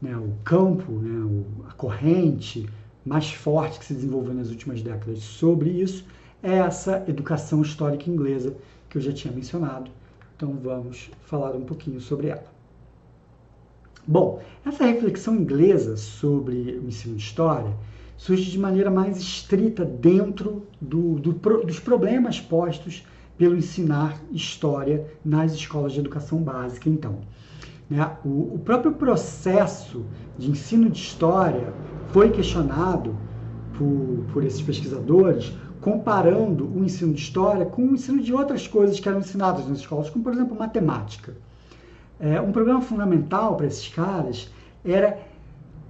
né, 0.00 0.16
o 0.16 0.32
campo, 0.44 0.92
né, 0.92 1.24
o, 1.24 1.66
a 1.68 1.72
corrente, 1.72 2.68
mais 3.04 3.30
forte 3.32 3.78
que 3.78 3.84
se 3.84 3.94
desenvolveu 3.94 4.34
nas 4.34 4.50
últimas 4.50 4.82
décadas 4.82 5.20
sobre 5.20 5.70
isso 5.70 6.04
é 6.42 6.56
essa 6.58 7.04
educação 7.08 7.62
histórica 7.62 8.10
inglesa 8.10 8.56
que 8.88 8.98
eu 8.98 9.02
já 9.02 9.12
tinha 9.12 9.32
mencionado. 9.32 9.90
Então 10.36 10.52
vamos 10.62 11.10
falar 11.22 11.54
um 11.56 11.64
pouquinho 11.64 12.00
sobre 12.00 12.28
ela. 12.28 12.44
Bom, 14.06 14.40
essa 14.64 14.84
reflexão 14.84 15.34
inglesa 15.34 15.96
sobre 15.96 16.78
o 16.78 16.86
ensino 16.86 17.16
de 17.16 17.22
história 17.22 17.72
surge 18.16 18.50
de 18.50 18.58
maneira 18.58 18.90
mais 18.90 19.18
estrita 19.18 19.84
dentro 19.84 20.66
do, 20.80 21.18
do, 21.18 21.32
dos 21.32 21.80
problemas 21.80 22.40
postos 22.40 23.04
pelo 23.36 23.56
ensinar 23.56 24.20
história 24.30 25.06
nas 25.24 25.52
escolas 25.52 25.92
de 25.92 26.00
educação 26.00 26.38
básica, 26.38 26.88
então. 26.88 27.20
Né? 27.88 28.10
O, 28.24 28.54
o 28.54 28.60
próprio 28.64 28.92
processo 28.92 30.04
de 30.38 30.50
ensino 30.50 30.90
de 30.90 30.98
história 30.98 31.72
foi 32.08 32.30
questionado 32.30 33.16
por, 33.76 34.24
por 34.32 34.44
esses 34.44 34.62
pesquisadores, 34.62 35.52
comparando 35.80 36.66
o 36.66 36.84
ensino 36.84 37.12
de 37.12 37.20
história 37.20 37.64
com 37.64 37.82
o 37.82 37.94
ensino 37.94 38.22
de 38.22 38.32
outras 38.32 38.66
coisas 38.66 38.98
que 38.98 39.08
eram 39.08 39.20
ensinadas 39.20 39.68
nas 39.68 39.78
escolas, 39.78 40.10
como 40.10 40.24
por 40.24 40.32
exemplo 40.32 40.58
matemática. 40.58 41.34
É, 42.18 42.40
um 42.40 42.50
problema 42.50 42.80
fundamental 42.80 43.56
para 43.56 43.66
esses 43.66 43.88
caras 43.88 44.50
era 44.84 45.18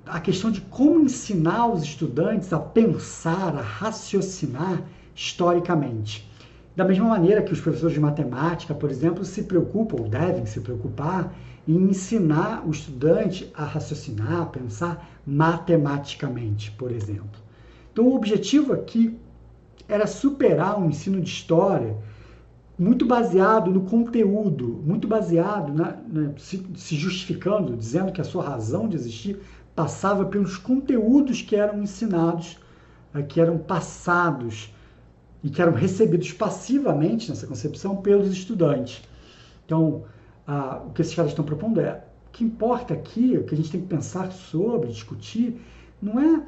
a 0.05 0.21
questão 0.21 0.51
de 0.51 0.61
como 0.61 1.01
ensinar 1.01 1.67
os 1.69 1.83
estudantes 1.83 2.53
a 2.53 2.59
pensar, 2.59 3.57
a 3.57 3.61
raciocinar 3.61 4.83
historicamente. 5.15 6.31
Da 6.77 6.85
mesma 6.85 7.09
maneira 7.09 7.43
que 7.43 7.53
os 7.53 7.61
professores 7.61 7.95
de 7.95 8.01
matemática, 8.01 8.75
por 8.75 8.91
exemplo, 8.91 9.25
se 9.25 9.45
preocupam, 9.45 10.03
ou 10.03 10.09
devem 10.09 10.45
se 10.45 10.61
preocupar, 10.61 11.33
em 11.67 11.91
ensinar 11.91 12.67
o 12.67 12.71
estudante 12.71 13.51
a 13.55 13.65
raciocinar, 13.65 14.43
a 14.43 14.47
pensar 14.47 15.09
matematicamente, 15.27 16.71
por 16.73 16.93
exemplo. 16.93 17.41
Então, 17.93 18.07
o 18.07 18.15
objetivo 18.15 18.73
aqui 18.73 19.19
era 19.89 20.07
superar 20.07 20.79
um 20.79 20.89
ensino 20.89 21.21
de 21.21 21.29
história 21.29 21.97
muito 22.79 23.07
baseado 23.07 23.71
no 23.71 23.83
conteúdo, 23.83 24.81
muito 24.85 25.09
baseado, 25.09 25.73
na, 25.73 25.97
na, 26.07 26.39
se, 26.39 26.65
se, 26.77 26.95
justificando, 26.95 27.75
dizendo 27.75 28.13
que 28.13 28.21
a 28.21 28.25
sua 28.25 28.45
razão 28.45 28.89
de 28.89 28.97
existir 28.97 29.41
passava 29.75 30.27
pelos 30.27 30.59
conteúdos 30.59 31.41
que 31.41 31.57
eram 31.57 31.83
ensinados, 31.83 32.59
eh, 33.15 33.23
que 33.23 33.41
eram 33.41 33.59
passados 33.59 34.75
e 35.43 35.49
que 35.49 35.63
eram 35.63 35.73
recebidos 35.73 36.33
passivamente 36.33 37.31
nessa 37.31 37.47
concepção 37.47 37.97
pelos 37.97 38.31
estudantes. 38.31 39.03
Então, 39.65 40.05
o 40.49 40.91
que 40.91 41.03
esses 41.03 41.15
caras 41.15 41.33
estão 41.33 41.45
propondo 41.45 41.81
é 41.81 42.05
o 42.29 42.31
que 42.33 42.45
importa 42.45 42.95
aqui, 42.95 43.37
o 43.37 43.45
que 43.45 43.55
a 43.55 43.57
gente 43.57 43.71
tem 43.71 43.81
que 43.81 43.87
pensar 43.87 44.31
sobre, 44.31 44.89
discutir, 44.89 45.61
não 46.01 46.21
é 46.21 46.43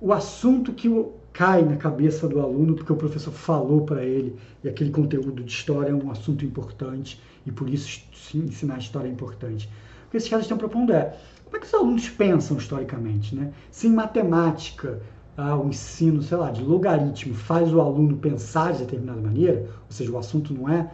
o 0.00 0.12
assunto 0.12 0.72
que 0.72 0.88
cai 1.32 1.62
na 1.62 1.76
cabeça 1.76 2.26
do 2.26 2.40
aluno 2.40 2.74
porque 2.74 2.92
o 2.92 2.96
professor 2.96 3.30
falou 3.30 3.84
para 3.84 4.02
ele 4.02 4.36
e 4.64 4.68
aquele 4.68 4.90
conteúdo 4.90 5.42
de 5.42 5.52
história 5.52 5.90
é 5.90 5.94
um 5.94 6.10
assunto 6.10 6.44
importante 6.44 7.20
e 7.44 7.52
por 7.52 7.68
isso 7.68 8.00
sim, 8.14 8.44
ensinar 8.44 8.78
história 8.78 9.08
é 9.08 9.10
importante. 9.10 9.68
O 10.06 10.10
que 10.10 10.16
esses 10.16 10.28
caras 10.28 10.46
estão 10.46 10.56
propondo 10.56 10.92
é 10.92 11.14
como 11.44 11.56
é 11.56 11.60
que 11.60 11.66
os 11.66 11.74
alunos 11.74 12.08
pensam 12.08 12.56
historicamente, 12.56 13.34
né? 13.34 13.52
Se 13.70 13.86
em 13.86 13.92
matemática 13.92 15.00
ah, 15.36 15.56
o 15.56 15.68
ensino, 15.68 16.22
sei 16.22 16.36
lá, 16.38 16.50
de 16.50 16.62
logaritmo 16.62 17.34
faz 17.34 17.72
o 17.72 17.80
aluno 17.80 18.16
pensar 18.16 18.72
de 18.72 18.80
determinada 18.80 19.20
maneira, 19.20 19.68
ou 19.86 19.90
seja, 19.92 20.10
o 20.10 20.18
assunto 20.18 20.54
não 20.54 20.68
é 20.68 20.90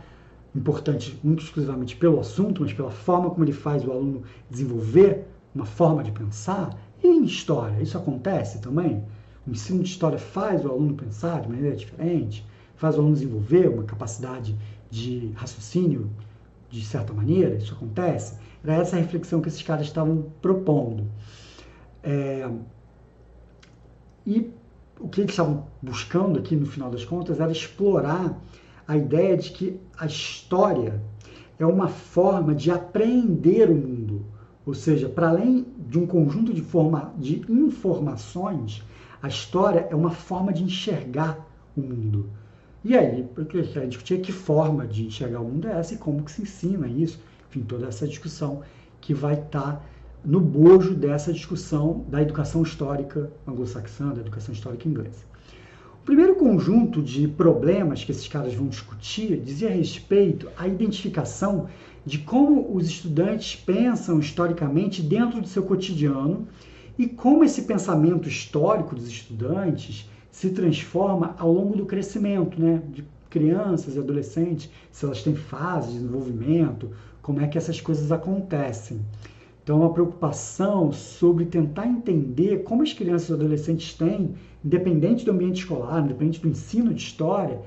importante 0.55 1.18
muito 1.24 1.42
exclusivamente 1.42 1.96
pelo 1.96 2.20
assunto, 2.20 2.62
mas 2.62 2.72
pela 2.72 2.90
forma 2.90 3.30
como 3.30 3.44
ele 3.44 3.53
faz 3.53 3.84
o 3.84 3.90
aluno 3.90 4.22
desenvolver 4.50 5.24
uma 5.55 5.64
forma 5.64 6.03
de 6.03 6.12
pensar. 6.12 6.76
E 7.03 7.07
em 7.07 7.24
história, 7.24 7.80
isso 7.82 7.96
acontece 7.96 8.61
também? 8.61 9.03
O 9.46 9.50
ensino 9.50 9.82
de 9.82 9.88
história 9.88 10.18
faz 10.18 10.64
o 10.64 10.68
aluno 10.68 10.94
pensar 10.94 11.40
de 11.40 11.48
maneira 11.48 11.74
diferente, 11.74 12.46
faz 12.76 12.96
o 12.96 13.00
aluno 13.00 13.14
desenvolver 13.14 13.68
uma 13.68 13.84
capacidade 13.84 14.57
de 14.90 15.32
raciocínio 15.34 16.11
de 16.70 16.84
certa 16.84 17.12
maneira, 17.12 17.57
isso 17.57 17.74
acontece? 17.74 18.38
Era 18.64 18.74
essa 18.74 18.96
reflexão 18.96 19.40
que 19.40 19.48
esses 19.48 19.62
caras 19.62 19.86
estavam 19.86 20.30
propondo. 20.40 21.07
É... 22.03 22.48
E 24.26 24.50
o 25.00 25.09
que 25.09 25.20
eles 25.20 25.32
estavam 25.32 25.66
buscando 25.82 26.38
aqui, 26.38 26.55
no 26.55 26.66
final 26.66 26.90
das 26.90 27.05
contas, 27.05 27.40
era 27.40 27.50
explorar 27.50 28.40
a 28.87 28.97
ideia 28.97 29.37
de 29.37 29.51
que 29.51 29.80
a 29.99 30.07
história 30.07 31.01
é 31.59 31.66
uma 31.66 31.89
forma 31.89 32.55
de 32.55 32.70
apreender 32.70 33.70
o 33.70 33.74
mundo. 33.74 34.24
Ou 34.64 34.74
seja, 34.74 35.09
para 35.09 35.28
além 35.28 35.66
de 35.89 35.99
um 35.99 36.07
conjunto 36.07 36.53
de, 36.53 36.62
forma, 36.62 37.12
de 37.18 37.43
informações, 37.49 38.83
a 39.20 39.28
história 39.28 39.87
é 39.91 39.95
uma 39.95 40.11
forma 40.11 40.53
de 40.53 40.62
enxergar 40.62 41.47
o 41.76 41.80
mundo. 41.80 42.30
E 42.85 42.97
aí, 42.97 43.28
eu 43.37 43.47
queria 43.47 43.87
discutir 43.87 44.20
que 44.20 44.33
forma 44.33 44.87
de 44.87 45.07
enxergar 45.07 45.41
o 45.41 45.45
mundo 45.45 45.68
é 45.68 45.78
essa 45.78 45.95
e 45.95 45.99
como 45.99 46.22
que 46.22 46.33
se 46.33 46.43
ensina 46.43 46.89
isso. 46.89 47.20
Enfim, 47.49 47.62
toda 47.62 47.87
essa 47.87 48.07
discussão 48.07 48.62
que 49.01 49.14
vai 49.14 49.35
estar 49.35 49.76
tá 49.76 49.83
no 50.24 50.41
bojo 50.41 50.95
dessa 50.95 51.33
discussão 51.33 52.05
da 52.09 52.22
educação 52.22 52.62
histórica 52.62 53.30
anglo-saxã, 53.47 54.09
da 54.09 54.20
educação 54.20 54.53
histórica 54.53 54.89
inglesa. 54.89 55.32
O 56.03 56.05
primeiro 56.05 56.34
conjunto 56.34 57.00
de 57.00 57.28
problemas 57.28 58.03
que 58.03 58.11
esses 58.11 58.26
caras 58.26 58.53
vão 58.53 58.66
discutir 58.66 59.36
dizia 59.36 59.70
respeito 59.70 60.48
à 60.57 60.66
identificação 60.66 61.68
de 62.05 62.18
como 62.18 62.74
os 62.74 62.88
estudantes 62.88 63.55
pensam 63.55 64.18
historicamente 64.18 65.00
dentro 65.00 65.40
do 65.40 65.46
seu 65.46 65.62
cotidiano 65.62 66.48
e 66.98 67.07
como 67.07 67.44
esse 67.44 67.62
pensamento 67.62 68.28
histórico 68.28 68.96
dos 68.96 69.07
estudantes 69.07 70.11
se 70.28 70.50
transforma 70.50 71.36
ao 71.38 71.53
longo 71.53 71.76
do 71.76 71.86
crescimento, 71.86 72.61
né? 72.61 72.82
De 72.92 73.05
crianças 73.30 73.94
e 73.94 74.00
adolescentes, 74.00 74.68
se 74.90 75.05
elas 75.05 75.22
têm 75.22 75.36
fase 75.36 75.92
de 75.92 75.98
desenvolvimento, 76.00 76.90
como 77.22 77.40
é 77.40 77.46
que 77.46 77.57
essas 77.57 77.80
coisas 77.80 78.11
acontecem. 78.11 79.00
Então, 79.63 79.79
uma 79.79 79.93
preocupação 79.93 80.91
sobre 80.91 81.45
tentar 81.45 81.87
entender 81.87 82.65
como 82.65 82.83
as 82.83 82.93
crianças 82.93 83.29
e 83.29 83.33
adolescentes 83.35 83.95
têm, 83.95 84.35
independente 84.65 85.25
do 85.25 85.31
ambiente 85.31 85.61
escolar, 85.61 86.03
independente 86.03 86.41
do 86.41 86.49
ensino 86.49 86.93
de 86.93 87.01
história, 87.01 87.61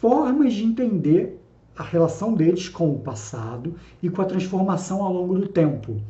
formas 0.00 0.52
de 0.54 0.64
entender 0.64 1.40
a 1.76 1.82
relação 1.84 2.34
deles 2.34 2.68
com 2.68 2.90
o 2.90 2.98
passado 2.98 3.76
e 4.02 4.10
com 4.10 4.20
a 4.20 4.24
transformação 4.24 5.00
ao 5.00 5.12
longo 5.12 5.38
do 5.38 5.46
tempo. 5.46 6.00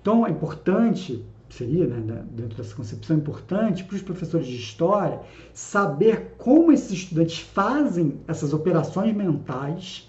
Então, 0.00 0.24
é 0.24 0.30
importante, 0.30 1.24
seria, 1.50 1.88
né, 1.88 2.24
dentro 2.30 2.56
dessa 2.56 2.76
concepção, 2.76 3.16
importante 3.16 3.82
para 3.82 3.96
os 3.96 4.02
professores 4.02 4.46
de 4.46 4.54
história 4.54 5.20
saber 5.52 6.34
como 6.38 6.70
esses 6.70 6.92
estudantes 6.92 7.40
fazem 7.40 8.20
essas 8.28 8.52
operações 8.52 9.12
mentais 9.16 10.08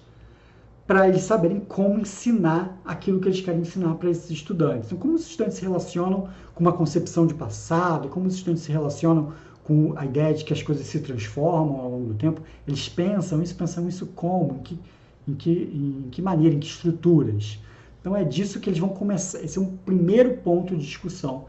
para 0.88 1.07
eles 1.07 1.23
saberem 1.23 1.59
como 1.59 1.99
ensinar 1.99 2.79
aquilo 2.86 3.19
que 3.19 3.27
eles 3.27 3.41
querem 3.41 3.61
ensinar 3.61 3.95
para 3.95 4.09
esses 4.09 4.29
estudantes. 4.29 4.88
Então, 4.88 4.97
como 4.97 5.15
os 5.15 5.27
estudantes 5.27 5.57
se 5.57 5.63
relacionam 5.63 6.29
com 6.53 6.63
uma 6.63 6.73
concepção 6.73 7.25
de 7.25 7.33
passado, 7.33 8.07
como 8.09 8.27
os 8.27 8.36
estudantes 8.36 8.63
se 8.63 8.71
relacionam 8.71 9.33
com 9.63 9.93
a 9.97 10.05
ideia 10.05 10.33
de 10.33 10.45
que 10.45 10.53
as 10.53 10.61
coisas 10.61 10.86
se 10.86 10.99
transformam 10.99 11.79
ao 11.79 11.89
longo 11.89 12.07
do 12.09 12.13
tempo, 12.13 12.39
eles 12.67 12.88
pensam 12.88 13.41
isso, 13.41 13.55
pensam 13.55 13.88
isso 13.89 14.05
como, 14.07 14.57
em 14.57 14.59
que, 14.59 14.79
em 15.27 15.33
que, 15.33 15.51
em 15.51 16.09
que 16.11 16.21
maneira, 16.21 16.55
em 16.55 16.59
que 16.59 16.67
estruturas. 16.67 17.59
Então 17.99 18.15
é 18.15 18.23
disso 18.23 18.59
que 18.59 18.69
eles 18.69 18.79
vão 18.79 18.89
começar. 18.89 19.43
Esse 19.43 19.57
é 19.57 19.61
um 19.61 19.75
primeiro 19.77 20.38
ponto 20.38 20.75
de 20.75 20.86
discussão 20.86 21.45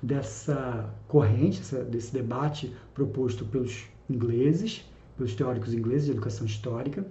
dessa 0.00 0.88
corrente, 1.08 1.60
desse 1.90 2.12
debate 2.12 2.72
proposto 2.94 3.44
pelos 3.44 3.82
ingleses, 4.08 4.84
pelos 5.16 5.34
teóricos 5.34 5.74
ingleses 5.74 6.04
de 6.04 6.12
educação 6.12 6.46
histórica. 6.46 7.04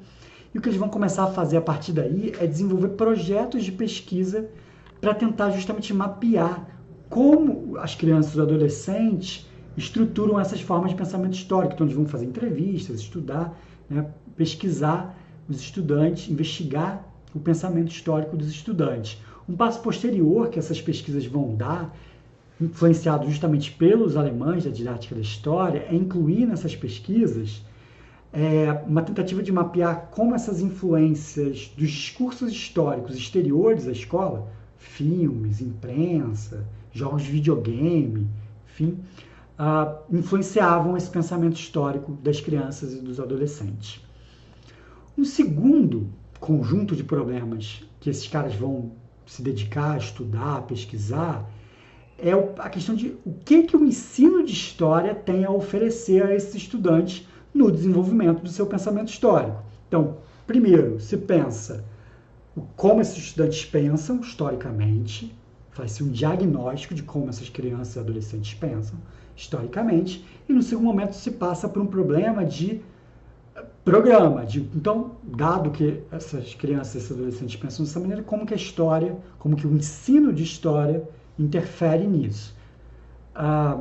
E 0.56 0.58
o 0.58 0.62
que 0.62 0.70
eles 0.70 0.80
vão 0.80 0.88
começar 0.88 1.26
a 1.26 1.28
fazer 1.28 1.58
a 1.58 1.62
partir 1.62 1.92
daí 1.92 2.32
é 2.40 2.48
desenvolver 2.48 2.88
projetos 2.88 3.66
de 3.66 3.74
pesquisa 3.74 4.50
para 5.02 5.14
tentar 5.14 5.50
justamente 5.52 5.94
mapear 5.94 6.66
como 7.10 7.78
as 7.78 7.94
crianças 7.94 8.32
e 8.32 8.36
os 8.36 8.40
adolescentes 8.42 9.46
estruturam 9.76 10.40
essas 10.40 10.62
formas 10.62 10.92
de 10.92 10.96
pensamento 10.96 11.34
histórico. 11.34 11.74
Então, 11.74 11.86
eles 11.86 11.98
vão 11.98 12.06
fazer 12.06 12.24
entrevistas, 12.24 13.02
estudar, 13.02 13.54
né, 13.90 14.10
pesquisar 14.38 15.18
os 15.50 15.60
estudantes, 15.60 16.30
investigar 16.30 17.06
o 17.36 17.40
pensamento 17.40 17.92
histórico 17.92 18.38
dos 18.38 18.48
estudantes. 18.48 19.22
Um 19.50 19.58
passo 19.58 19.82
posterior 19.82 20.48
que 20.48 20.58
essas 20.58 20.82
pesquisas 20.82 21.26
vão 21.26 21.54
dar, 21.54 21.94
influenciado 22.62 23.30
justamente 23.30 23.74
pelos 23.74 24.16
alemães 24.16 24.64
da 24.64 24.72
didática 24.72 25.16
da 25.16 25.22
história, 25.22 25.86
é 25.92 25.94
incluir 25.94 26.46
nessas 26.46 26.74
pesquisas 26.78 27.62
é, 28.36 28.84
uma 28.86 29.02
tentativa 29.02 29.42
de 29.42 29.50
mapear 29.50 30.10
como 30.12 30.36
essas 30.36 30.60
influências 30.60 31.72
dos 31.78 31.90
discursos 31.90 32.52
históricos 32.52 33.16
exteriores 33.16 33.88
à 33.88 33.94
escola, 33.94 34.52
filmes, 34.78 35.62
imprensa, 35.62 36.68
jogos 36.92 37.24
de 37.24 37.32
videogame, 37.32 38.28
enfim, 38.68 39.00
uh, 39.58 40.04
influenciavam 40.14 40.98
esse 40.98 41.10
pensamento 41.10 41.56
histórico 41.56 42.12
das 42.22 42.42
crianças 42.42 42.94
e 42.94 43.00
dos 43.00 43.22
adolescentes. 43.22 44.02
Um 45.18 45.24
segundo 45.24 46.10
conjunto 46.38 46.94
de 46.94 47.06
problemas 47.06 47.84
que 48.02 48.10
esses 48.10 48.28
caras 48.28 48.54
vão 48.54 48.92
se 49.26 49.42
dedicar 49.42 49.94
a 49.94 49.98
estudar, 49.98 50.64
pesquisar, 50.64 51.50
é 52.20 52.32
a 52.32 52.70
questão 52.70 52.96
de 52.96 53.16
o 53.26 53.34
que, 53.34 53.64
que 53.64 53.78
o 53.78 53.86
ensino 53.86 54.44
de 54.44 54.52
história 54.52 55.16
tem 55.16 55.46
a 55.46 55.52
oferecer 55.52 56.22
a 56.24 56.36
esses 56.36 56.54
estudantes 56.56 57.26
no 57.56 57.72
desenvolvimento 57.72 58.44
do 58.44 58.50
seu 58.50 58.66
pensamento 58.66 59.08
histórico. 59.08 59.64
Então, 59.88 60.18
primeiro, 60.46 61.00
se 61.00 61.16
pensa 61.16 61.86
como 62.76 63.02
esses 63.02 63.18
estudantes 63.18 63.66
pensam 63.66 64.20
historicamente, 64.20 65.34
faz-se 65.72 66.04
um 66.04 66.10
diagnóstico 66.10 66.94
de 66.94 67.02
como 67.02 67.30
essas 67.30 67.50
crianças 67.50 67.96
e 67.96 68.00
adolescentes 68.00 68.54
pensam 68.54 69.00
historicamente, 69.36 70.26
e 70.48 70.54
no 70.54 70.62
segundo 70.62 70.86
momento 70.86 71.14
se 71.14 71.32
passa 71.32 71.68
por 71.68 71.82
um 71.82 71.88
problema 71.88 72.46
de 72.46 72.82
programa. 73.84 74.46
De, 74.46 74.62
então, 74.76 75.12
dado 75.24 75.72
que 75.72 76.02
essas 76.12 76.54
crianças 76.56 76.96
e 76.96 76.98
esses 76.98 77.12
adolescentes 77.12 77.56
pensam 77.56 77.86
dessa 77.86 78.00
maneira, 78.00 78.24
como 78.24 78.46
que 78.46 78.54
a 78.54 78.58
história, 78.58 79.18
como 79.40 79.56
que 79.56 79.66
o 79.66 79.74
ensino 79.74 80.34
de 80.34 80.44
história 80.44 81.04
interfere 81.38 82.06
nisso. 82.06 82.56
Ah, 83.34 83.78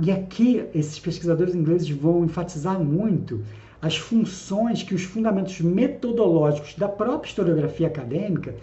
e 0.00 0.12
aqui 0.12 0.64
esses 0.74 0.98
pesquisadores 0.98 1.54
ingleses 1.54 1.90
vão 1.90 2.24
enfatizar 2.24 2.78
muito 2.78 3.42
as 3.82 3.96
funções 3.96 4.82
que 4.82 4.94
os 4.94 5.02
fundamentos 5.02 5.60
metodológicos 5.60 6.74
da 6.74 6.88
própria 6.88 7.28
historiografia 7.28 7.86
acadêmica 7.86 8.54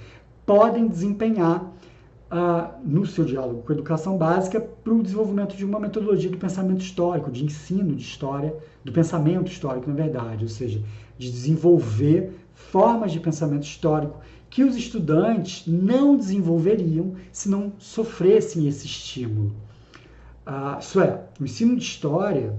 podem 0.45 0.87
desempenhar 0.87 1.71
no 2.83 3.05
seu 3.05 3.23
diálogo 3.23 3.61
com 3.61 3.71
a 3.71 3.75
educação 3.75 4.17
básica 4.17 4.59
para 4.59 4.93
o 4.93 5.03
desenvolvimento 5.03 5.55
de 5.55 5.63
uma 5.63 5.79
metodologia 5.79 6.29
do 6.29 6.37
pensamento 6.37 6.81
histórico, 6.81 7.31
de 7.31 7.45
ensino 7.45 7.95
de 7.95 8.01
história, 8.01 8.53
do 8.83 8.91
pensamento 8.91 9.49
histórico, 9.49 9.89
na 9.89 9.95
verdade, 9.95 10.43
ou 10.43 10.49
seja, 10.49 10.81
de 11.17 11.31
desenvolver 11.31 12.31
formas 12.53 13.11
de 13.11 13.19
pensamento 13.19 13.63
histórico 13.63 14.19
que 14.49 14.63
os 14.63 14.75
estudantes 14.75 15.65
não 15.67 16.17
desenvolveriam 16.17 17.13
se 17.31 17.49
não 17.49 17.73
sofressem 17.77 18.67
esse 18.67 18.85
estímulo. 18.85 19.53
Isso 20.79 20.99
é, 20.99 21.23
o 21.39 21.43
ensino 21.43 21.75
de 21.75 21.83
história, 21.83 22.53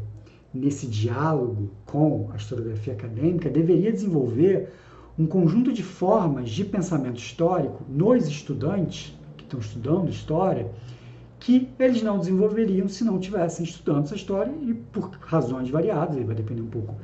nesse 0.52 0.86
diálogo 0.86 1.70
com 1.84 2.28
a 2.32 2.36
historiografia 2.36 2.94
acadêmica, 2.94 3.48
deveria 3.48 3.92
desenvolver 3.92 4.72
um 5.18 5.26
conjunto 5.26 5.72
de 5.72 5.82
formas 5.82 6.50
de 6.50 6.64
pensamento 6.64 7.18
histórico 7.18 7.84
nos 7.88 8.26
estudantes 8.26 9.16
estão 9.46 9.60
estudando 9.60 10.10
história, 10.10 10.70
que 11.38 11.68
eles 11.78 12.02
não 12.02 12.18
desenvolveriam 12.18 12.88
se 12.88 13.04
não 13.04 13.18
tivessem 13.18 13.64
estudando 13.64 14.04
essa 14.04 14.16
história 14.16 14.52
e 14.62 14.74
por 14.74 15.10
razões 15.20 15.70
variadas, 15.70 16.22
vai 16.24 16.34
depender 16.34 16.62
um 16.62 16.66
pouco 16.66 16.94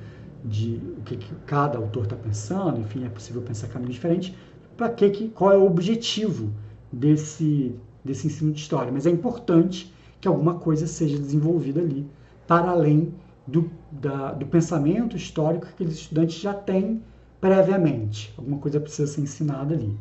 de 0.44 0.80
o 0.98 1.02
que, 1.02 1.16
que 1.16 1.34
cada 1.46 1.78
autor 1.78 2.04
está 2.04 2.16
pensando, 2.16 2.80
enfim, 2.80 3.04
é 3.04 3.08
possível 3.08 3.40
pensar 3.42 3.68
caminhos 3.68 3.94
diferentes, 3.94 4.34
para 4.76 4.88
que, 4.88 5.08
que 5.10 5.28
qual 5.28 5.52
é 5.52 5.56
o 5.56 5.64
objetivo 5.64 6.50
desse, 6.90 7.74
desse 8.04 8.26
ensino 8.26 8.52
de 8.52 8.60
história. 8.60 8.90
Mas 8.90 9.06
é 9.06 9.10
importante 9.10 9.92
que 10.22 10.28
alguma 10.28 10.54
coisa 10.54 10.86
seja 10.86 11.18
desenvolvida 11.18 11.80
ali, 11.80 12.06
para 12.46 12.70
além 12.70 13.12
do, 13.44 13.68
da, 13.90 14.30
do 14.32 14.46
pensamento 14.46 15.16
histórico 15.16 15.66
que 15.66 15.72
aqueles 15.72 15.94
estudantes 15.94 16.36
já 16.36 16.54
têm 16.54 17.02
previamente. 17.40 18.32
Alguma 18.38 18.58
coisa 18.58 18.78
precisa 18.78 19.12
ser 19.12 19.20
ensinada 19.20 19.74
ali. 19.74 19.98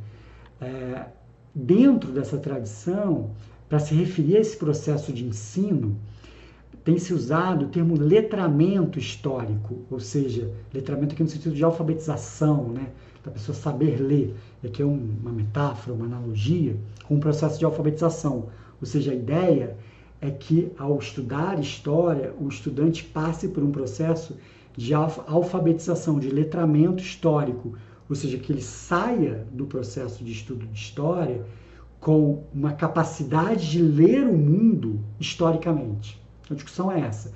É, 0.61 1.05
dentro 1.55 2.11
dessa 2.11 2.37
tradição, 2.37 3.31
para 3.67 3.79
se 3.79 3.95
referir 3.95 4.37
a 4.37 4.41
esse 4.41 4.55
processo 4.55 5.11
de 5.11 5.25
ensino, 5.25 5.97
tem 6.83 6.99
se 6.99 7.15
usado 7.15 7.65
o 7.65 7.69
termo 7.69 7.99
letramento 7.99 8.99
histórico, 8.99 9.79
ou 9.89 9.99
seja, 9.99 10.53
letramento 10.71 11.15
aqui 11.15 11.23
no 11.23 11.29
sentido 11.29 11.55
de 11.55 11.63
alfabetização, 11.63 12.69
né? 12.69 12.89
da 13.23 13.31
pessoa 13.31 13.55
saber 13.55 13.99
ler. 13.99 14.35
Aqui 14.63 14.83
é 14.83 14.85
uma 14.85 15.31
metáfora, 15.31 15.95
uma 15.95 16.05
analogia 16.05 16.75
com 17.07 17.15
o 17.15 17.19
processo 17.19 17.57
de 17.57 17.65
alfabetização. 17.65 18.49
Ou 18.79 18.85
seja, 18.85 19.11
a 19.11 19.15
ideia 19.15 19.77
é 20.21 20.29
que 20.29 20.71
ao 20.77 20.99
estudar 20.99 21.59
história, 21.59 22.31
o 22.39 22.47
estudante 22.47 23.03
passe 23.03 23.47
por 23.47 23.63
um 23.63 23.71
processo 23.71 24.37
de 24.77 24.93
alfabetização, 24.93 26.19
de 26.19 26.29
letramento 26.29 27.03
histórico, 27.03 27.73
ou 28.07 28.15
seja, 28.15 28.37
que 28.37 28.51
ele 28.51 28.61
saia 28.61 29.45
do 29.51 29.65
processo 29.65 30.23
de 30.23 30.31
estudo 30.31 30.67
de 30.67 30.77
história 30.77 31.43
com 31.99 32.43
uma 32.53 32.73
capacidade 32.73 33.69
de 33.69 33.81
ler 33.81 34.27
o 34.27 34.37
mundo 34.37 34.99
historicamente. 35.19 36.21
A 36.49 36.53
discussão 36.53 36.91
é 36.91 36.99
essa. 37.01 37.31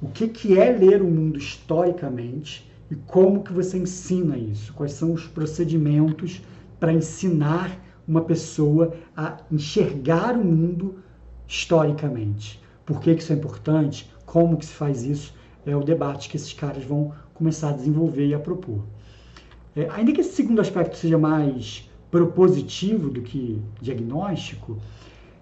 O 0.00 0.08
que, 0.08 0.28
que 0.28 0.58
é 0.58 0.70
ler 0.70 1.02
o 1.02 1.06
mundo 1.06 1.38
historicamente 1.38 2.70
e 2.90 2.94
como 2.94 3.42
que 3.42 3.52
você 3.52 3.78
ensina 3.78 4.36
isso? 4.36 4.72
Quais 4.72 4.92
são 4.92 5.12
os 5.12 5.26
procedimentos 5.26 6.42
para 6.78 6.92
ensinar 6.92 7.78
uma 8.08 8.22
pessoa 8.22 8.94
a 9.16 9.38
enxergar 9.50 10.36
o 10.36 10.44
mundo 10.44 10.96
historicamente? 10.96 11.09
Por 12.86 13.00
que, 13.00 13.12
que 13.14 13.22
isso 13.22 13.32
é 13.32 13.36
importante? 13.36 14.08
Como 14.24 14.56
que 14.56 14.64
se 14.64 14.72
faz 14.72 15.02
isso? 15.02 15.34
É 15.66 15.74
o 15.74 15.82
debate 15.82 16.28
que 16.28 16.36
esses 16.36 16.52
caras 16.52 16.84
vão 16.84 17.12
começar 17.34 17.70
a 17.70 17.72
desenvolver 17.72 18.26
e 18.28 18.34
a 18.34 18.38
propor. 18.38 18.84
É, 19.74 19.88
ainda 19.90 20.12
que 20.12 20.20
esse 20.20 20.34
segundo 20.34 20.60
aspecto 20.60 20.96
seja 20.96 21.18
mais 21.18 21.90
propositivo 22.08 23.10
do 23.10 23.20
que 23.20 23.60
diagnóstico, 23.80 24.78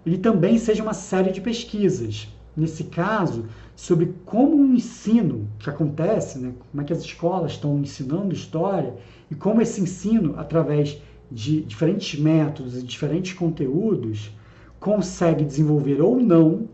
ele 0.03 0.17
também 0.17 0.57
seja 0.57 0.81
uma 0.81 0.95
série 0.95 1.31
de 1.31 1.41
pesquisas. 1.41 2.27
Nesse 2.57 2.85
caso, 2.85 3.45
sobre 3.75 4.13
como 4.25 4.55
o 4.55 4.73
ensino 4.73 5.47
que 5.59 5.69
acontece, 5.69 6.39
né, 6.39 6.53
como 6.71 6.81
é 6.81 6.85
que 6.85 6.93
as 6.93 6.99
escolas 6.99 7.51
estão 7.51 7.77
ensinando 7.79 8.33
história 8.33 8.95
e 9.29 9.35
como 9.35 9.61
esse 9.61 9.79
ensino, 9.79 10.33
através 10.37 10.99
de 11.31 11.61
diferentes 11.61 12.19
métodos 12.19 12.75
e 12.75 12.83
diferentes 12.83 13.33
conteúdos, 13.33 14.31
consegue 14.79 15.43
desenvolver 15.43 16.01
ou 16.01 16.19
não 16.19 16.67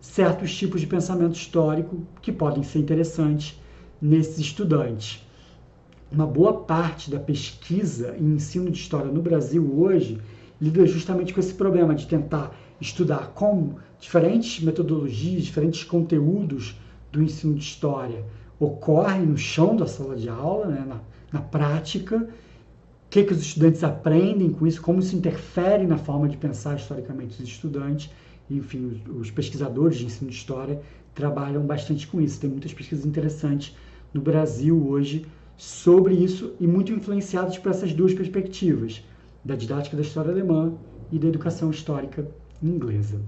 certos 0.00 0.56
tipos 0.56 0.80
de 0.80 0.86
pensamento 0.86 1.34
histórico 1.34 2.02
que 2.22 2.32
podem 2.32 2.62
ser 2.62 2.78
interessantes 2.78 3.60
nesses 4.00 4.38
estudantes. 4.38 5.26
Uma 6.10 6.26
boa 6.26 6.54
parte 6.54 7.10
da 7.10 7.20
pesquisa 7.20 8.16
em 8.18 8.34
ensino 8.34 8.70
de 8.70 8.78
história 8.78 9.12
no 9.12 9.22
Brasil 9.22 9.78
hoje 9.78 10.18
lida 10.60 10.86
justamente 10.86 11.32
com 11.32 11.40
esse 11.40 11.54
problema 11.54 11.94
de 11.94 12.06
tentar 12.06 12.54
estudar 12.80 13.32
como 13.34 13.76
diferentes 13.98 14.62
metodologias, 14.64 15.44
diferentes 15.44 15.84
conteúdos 15.84 16.76
do 17.12 17.22
ensino 17.22 17.54
de 17.54 17.62
história 17.62 18.24
ocorrem 18.58 19.22
no 19.22 19.38
chão 19.38 19.74
da 19.74 19.86
sala 19.86 20.16
de 20.16 20.28
aula, 20.28 20.66
né, 20.66 20.84
na, 20.86 21.00
na 21.32 21.40
prática, 21.40 22.28
que, 23.10 23.24
que 23.24 23.32
os 23.32 23.40
estudantes 23.40 23.82
aprendem 23.82 24.50
com 24.50 24.66
isso, 24.66 24.80
como 24.80 25.00
isso 25.00 25.16
interfere 25.16 25.84
na 25.84 25.98
forma 25.98 26.28
de 26.28 26.36
pensar 26.36 26.76
historicamente 26.76 27.42
os 27.42 27.48
estudantes. 27.48 28.10
Enfim, 28.48 29.00
os, 29.08 29.20
os 29.22 29.30
pesquisadores 29.30 29.98
de 29.98 30.06
ensino 30.06 30.30
de 30.30 30.36
história 30.36 30.80
trabalham 31.12 31.62
bastante 31.62 32.06
com 32.06 32.20
isso. 32.20 32.40
Tem 32.40 32.48
muitas 32.48 32.72
pesquisas 32.72 33.04
interessantes 33.04 33.76
no 34.14 34.20
Brasil 34.20 34.88
hoje 34.88 35.26
sobre 35.56 36.14
isso 36.14 36.54
e 36.60 36.66
muito 36.66 36.92
influenciadas 36.92 37.58
por 37.58 37.70
essas 37.70 37.92
duas 37.92 38.14
perspectivas, 38.14 39.04
da 39.44 39.56
didática 39.56 39.96
da 39.96 40.02
história 40.02 40.30
alemã 40.30 40.72
e 41.10 41.18
da 41.18 41.26
educação 41.26 41.70
histórica 41.70 42.26
inglesa. 42.62 43.20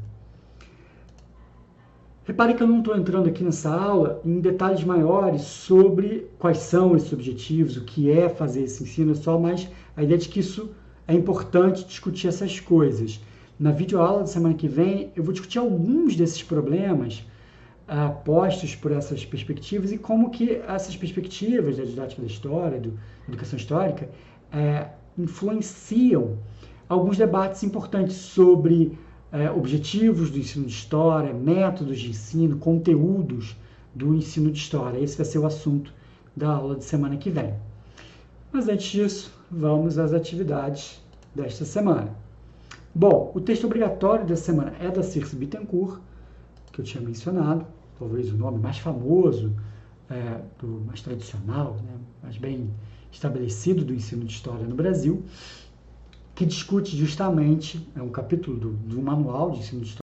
Repare 2.25 2.55
que 2.55 2.63
eu 2.63 2.69
não 2.69 2.79
estou 2.79 2.97
entrando 2.97 3.29
aqui 3.29 3.43
nessa 3.43 3.69
aula 3.69 4.21
em 4.25 4.39
detalhes 4.39 4.85
maiores 4.85 5.43
sobre 5.43 6.29
quais 6.39 6.59
são 6.59 6.95
esses 6.95 7.13
objetivos, 7.13 7.77
o 7.77 7.85
que 7.85 8.13
é 8.13 8.29
fazer 8.29 8.63
esse 8.63 8.85
ensino, 8.85 9.13
só 9.17 9.37
mais 9.41 9.69
a 9.97 10.05
ideia 10.05 10.19
de 10.19 10.29
que 10.29 10.39
isso 10.39 10.71
é 11.09 11.15
importante 11.15 11.85
discutir 11.85 12.29
essas 12.29 12.61
coisas. 12.61 13.21
Na 13.59 13.73
videoaula 13.73 14.21
da 14.21 14.27
semana 14.27 14.55
que 14.55 14.69
vem, 14.69 15.11
eu 15.17 15.25
vou 15.25 15.33
discutir 15.33 15.59
alguns 15.59 16.15
desses 16.15 16.45
problemas 16.45 17.27
uh, 17.89 18.15
postos 18.25 18.77
por 18.77 18.93
essas 18.93 19.25
perspectivas 19.25 19.91
e 19.91 19.99
como 19.99 20.31
que 20.31 20.63
essas 20.69 20.97
perspectivas 20.97 21.77
da 21.77 21.85
didática 21.85 22.23
da 22.23 22.29
história, 22.29 22.79
da 22.79 22.91
educação 23.27 23.59
histórica, 23.59 24.09
uh, 24.55 24.89
influenciam 25.19 26.39
alguns 26.89 27.19
debates 27.19 27.65
importantes 27.65 28.15
sobre 28.15 28.97
é, 29.33 29.51
objetivos 29.51 30.31
do 30.31 30.39
ensino 30.39 30.67
de 30.67 30.73
história, 30.73 31.33
métodos 31.33 31.99
de 31.99 32.11
ensino, 32.11 32.59
conteúdos 32.59 33.57
do 33.95 34.15
ensino 34.15 34.51
de 34.51 34.59
história. 34.59 34.99
Esse 34.99 35.17
vai 35.17 35.25
ser 35.25 35.39
o 35.39 35.47
assunto 35.47 35.93
da 36.37 36.51
aula 36.51 36.77
de 36.77 36.85
semana 36.85 37.17
que 37.17 37.31
vem. 37.31 37.55
Mas 38.53 38.69
antes 38.69 38.91
disso, 38.91 39.33
vamos 39.51 39.99
às 39.99 40.13
atividades 40.13 41.03
desta 41.35 41.65
semana. 41.65 42.15
Bom, 42.95 43.33
o 43.35 43.41
texto 43.41 43.65
obrigatório 43.65 44.27
dessa 44.27 44.45
semana 44.45 44.75
é 44.79 44.91
da 44.91 45.03
Circe 45.03 45.35
Bittencourt, 45.35 45.99
que 46.71 46.81
eu 46.81 46.85
tinha 46.85 47.03
mencionado, 47.03 47.67
talvez 47.99 48.31
o 48.31 48.37
nome 48.37 48.59
mais 48.59 48.79
famoso, 48.79 49.55
é, 50.11 50.41
do, 50.59 50.83
mais 50.87 51.01
tradicional, 51.01 51.77
né, 51.83 51.95
mais 52.23 52.37
bem 52.37 52.71
estabelecido 53.11 53.83
do 53.83 53.95
ensino 53.95 54.25
de 54.25 54.33
história 54.33 54.67
no 54.67 54.75
Brasil 54.75 55.25
que 56.35 56.47
discute 56.47 56.97
justamente, 56.97 57.87
é 57.95 58.03
um 58.03 58.09
capítulo 58.09 58.57
do, 58.57 58.71
do 58.71 59.03
manual 59.03 59.51
de 59.51 59.59
ensino 59.59 59.83
de 59.83 59.91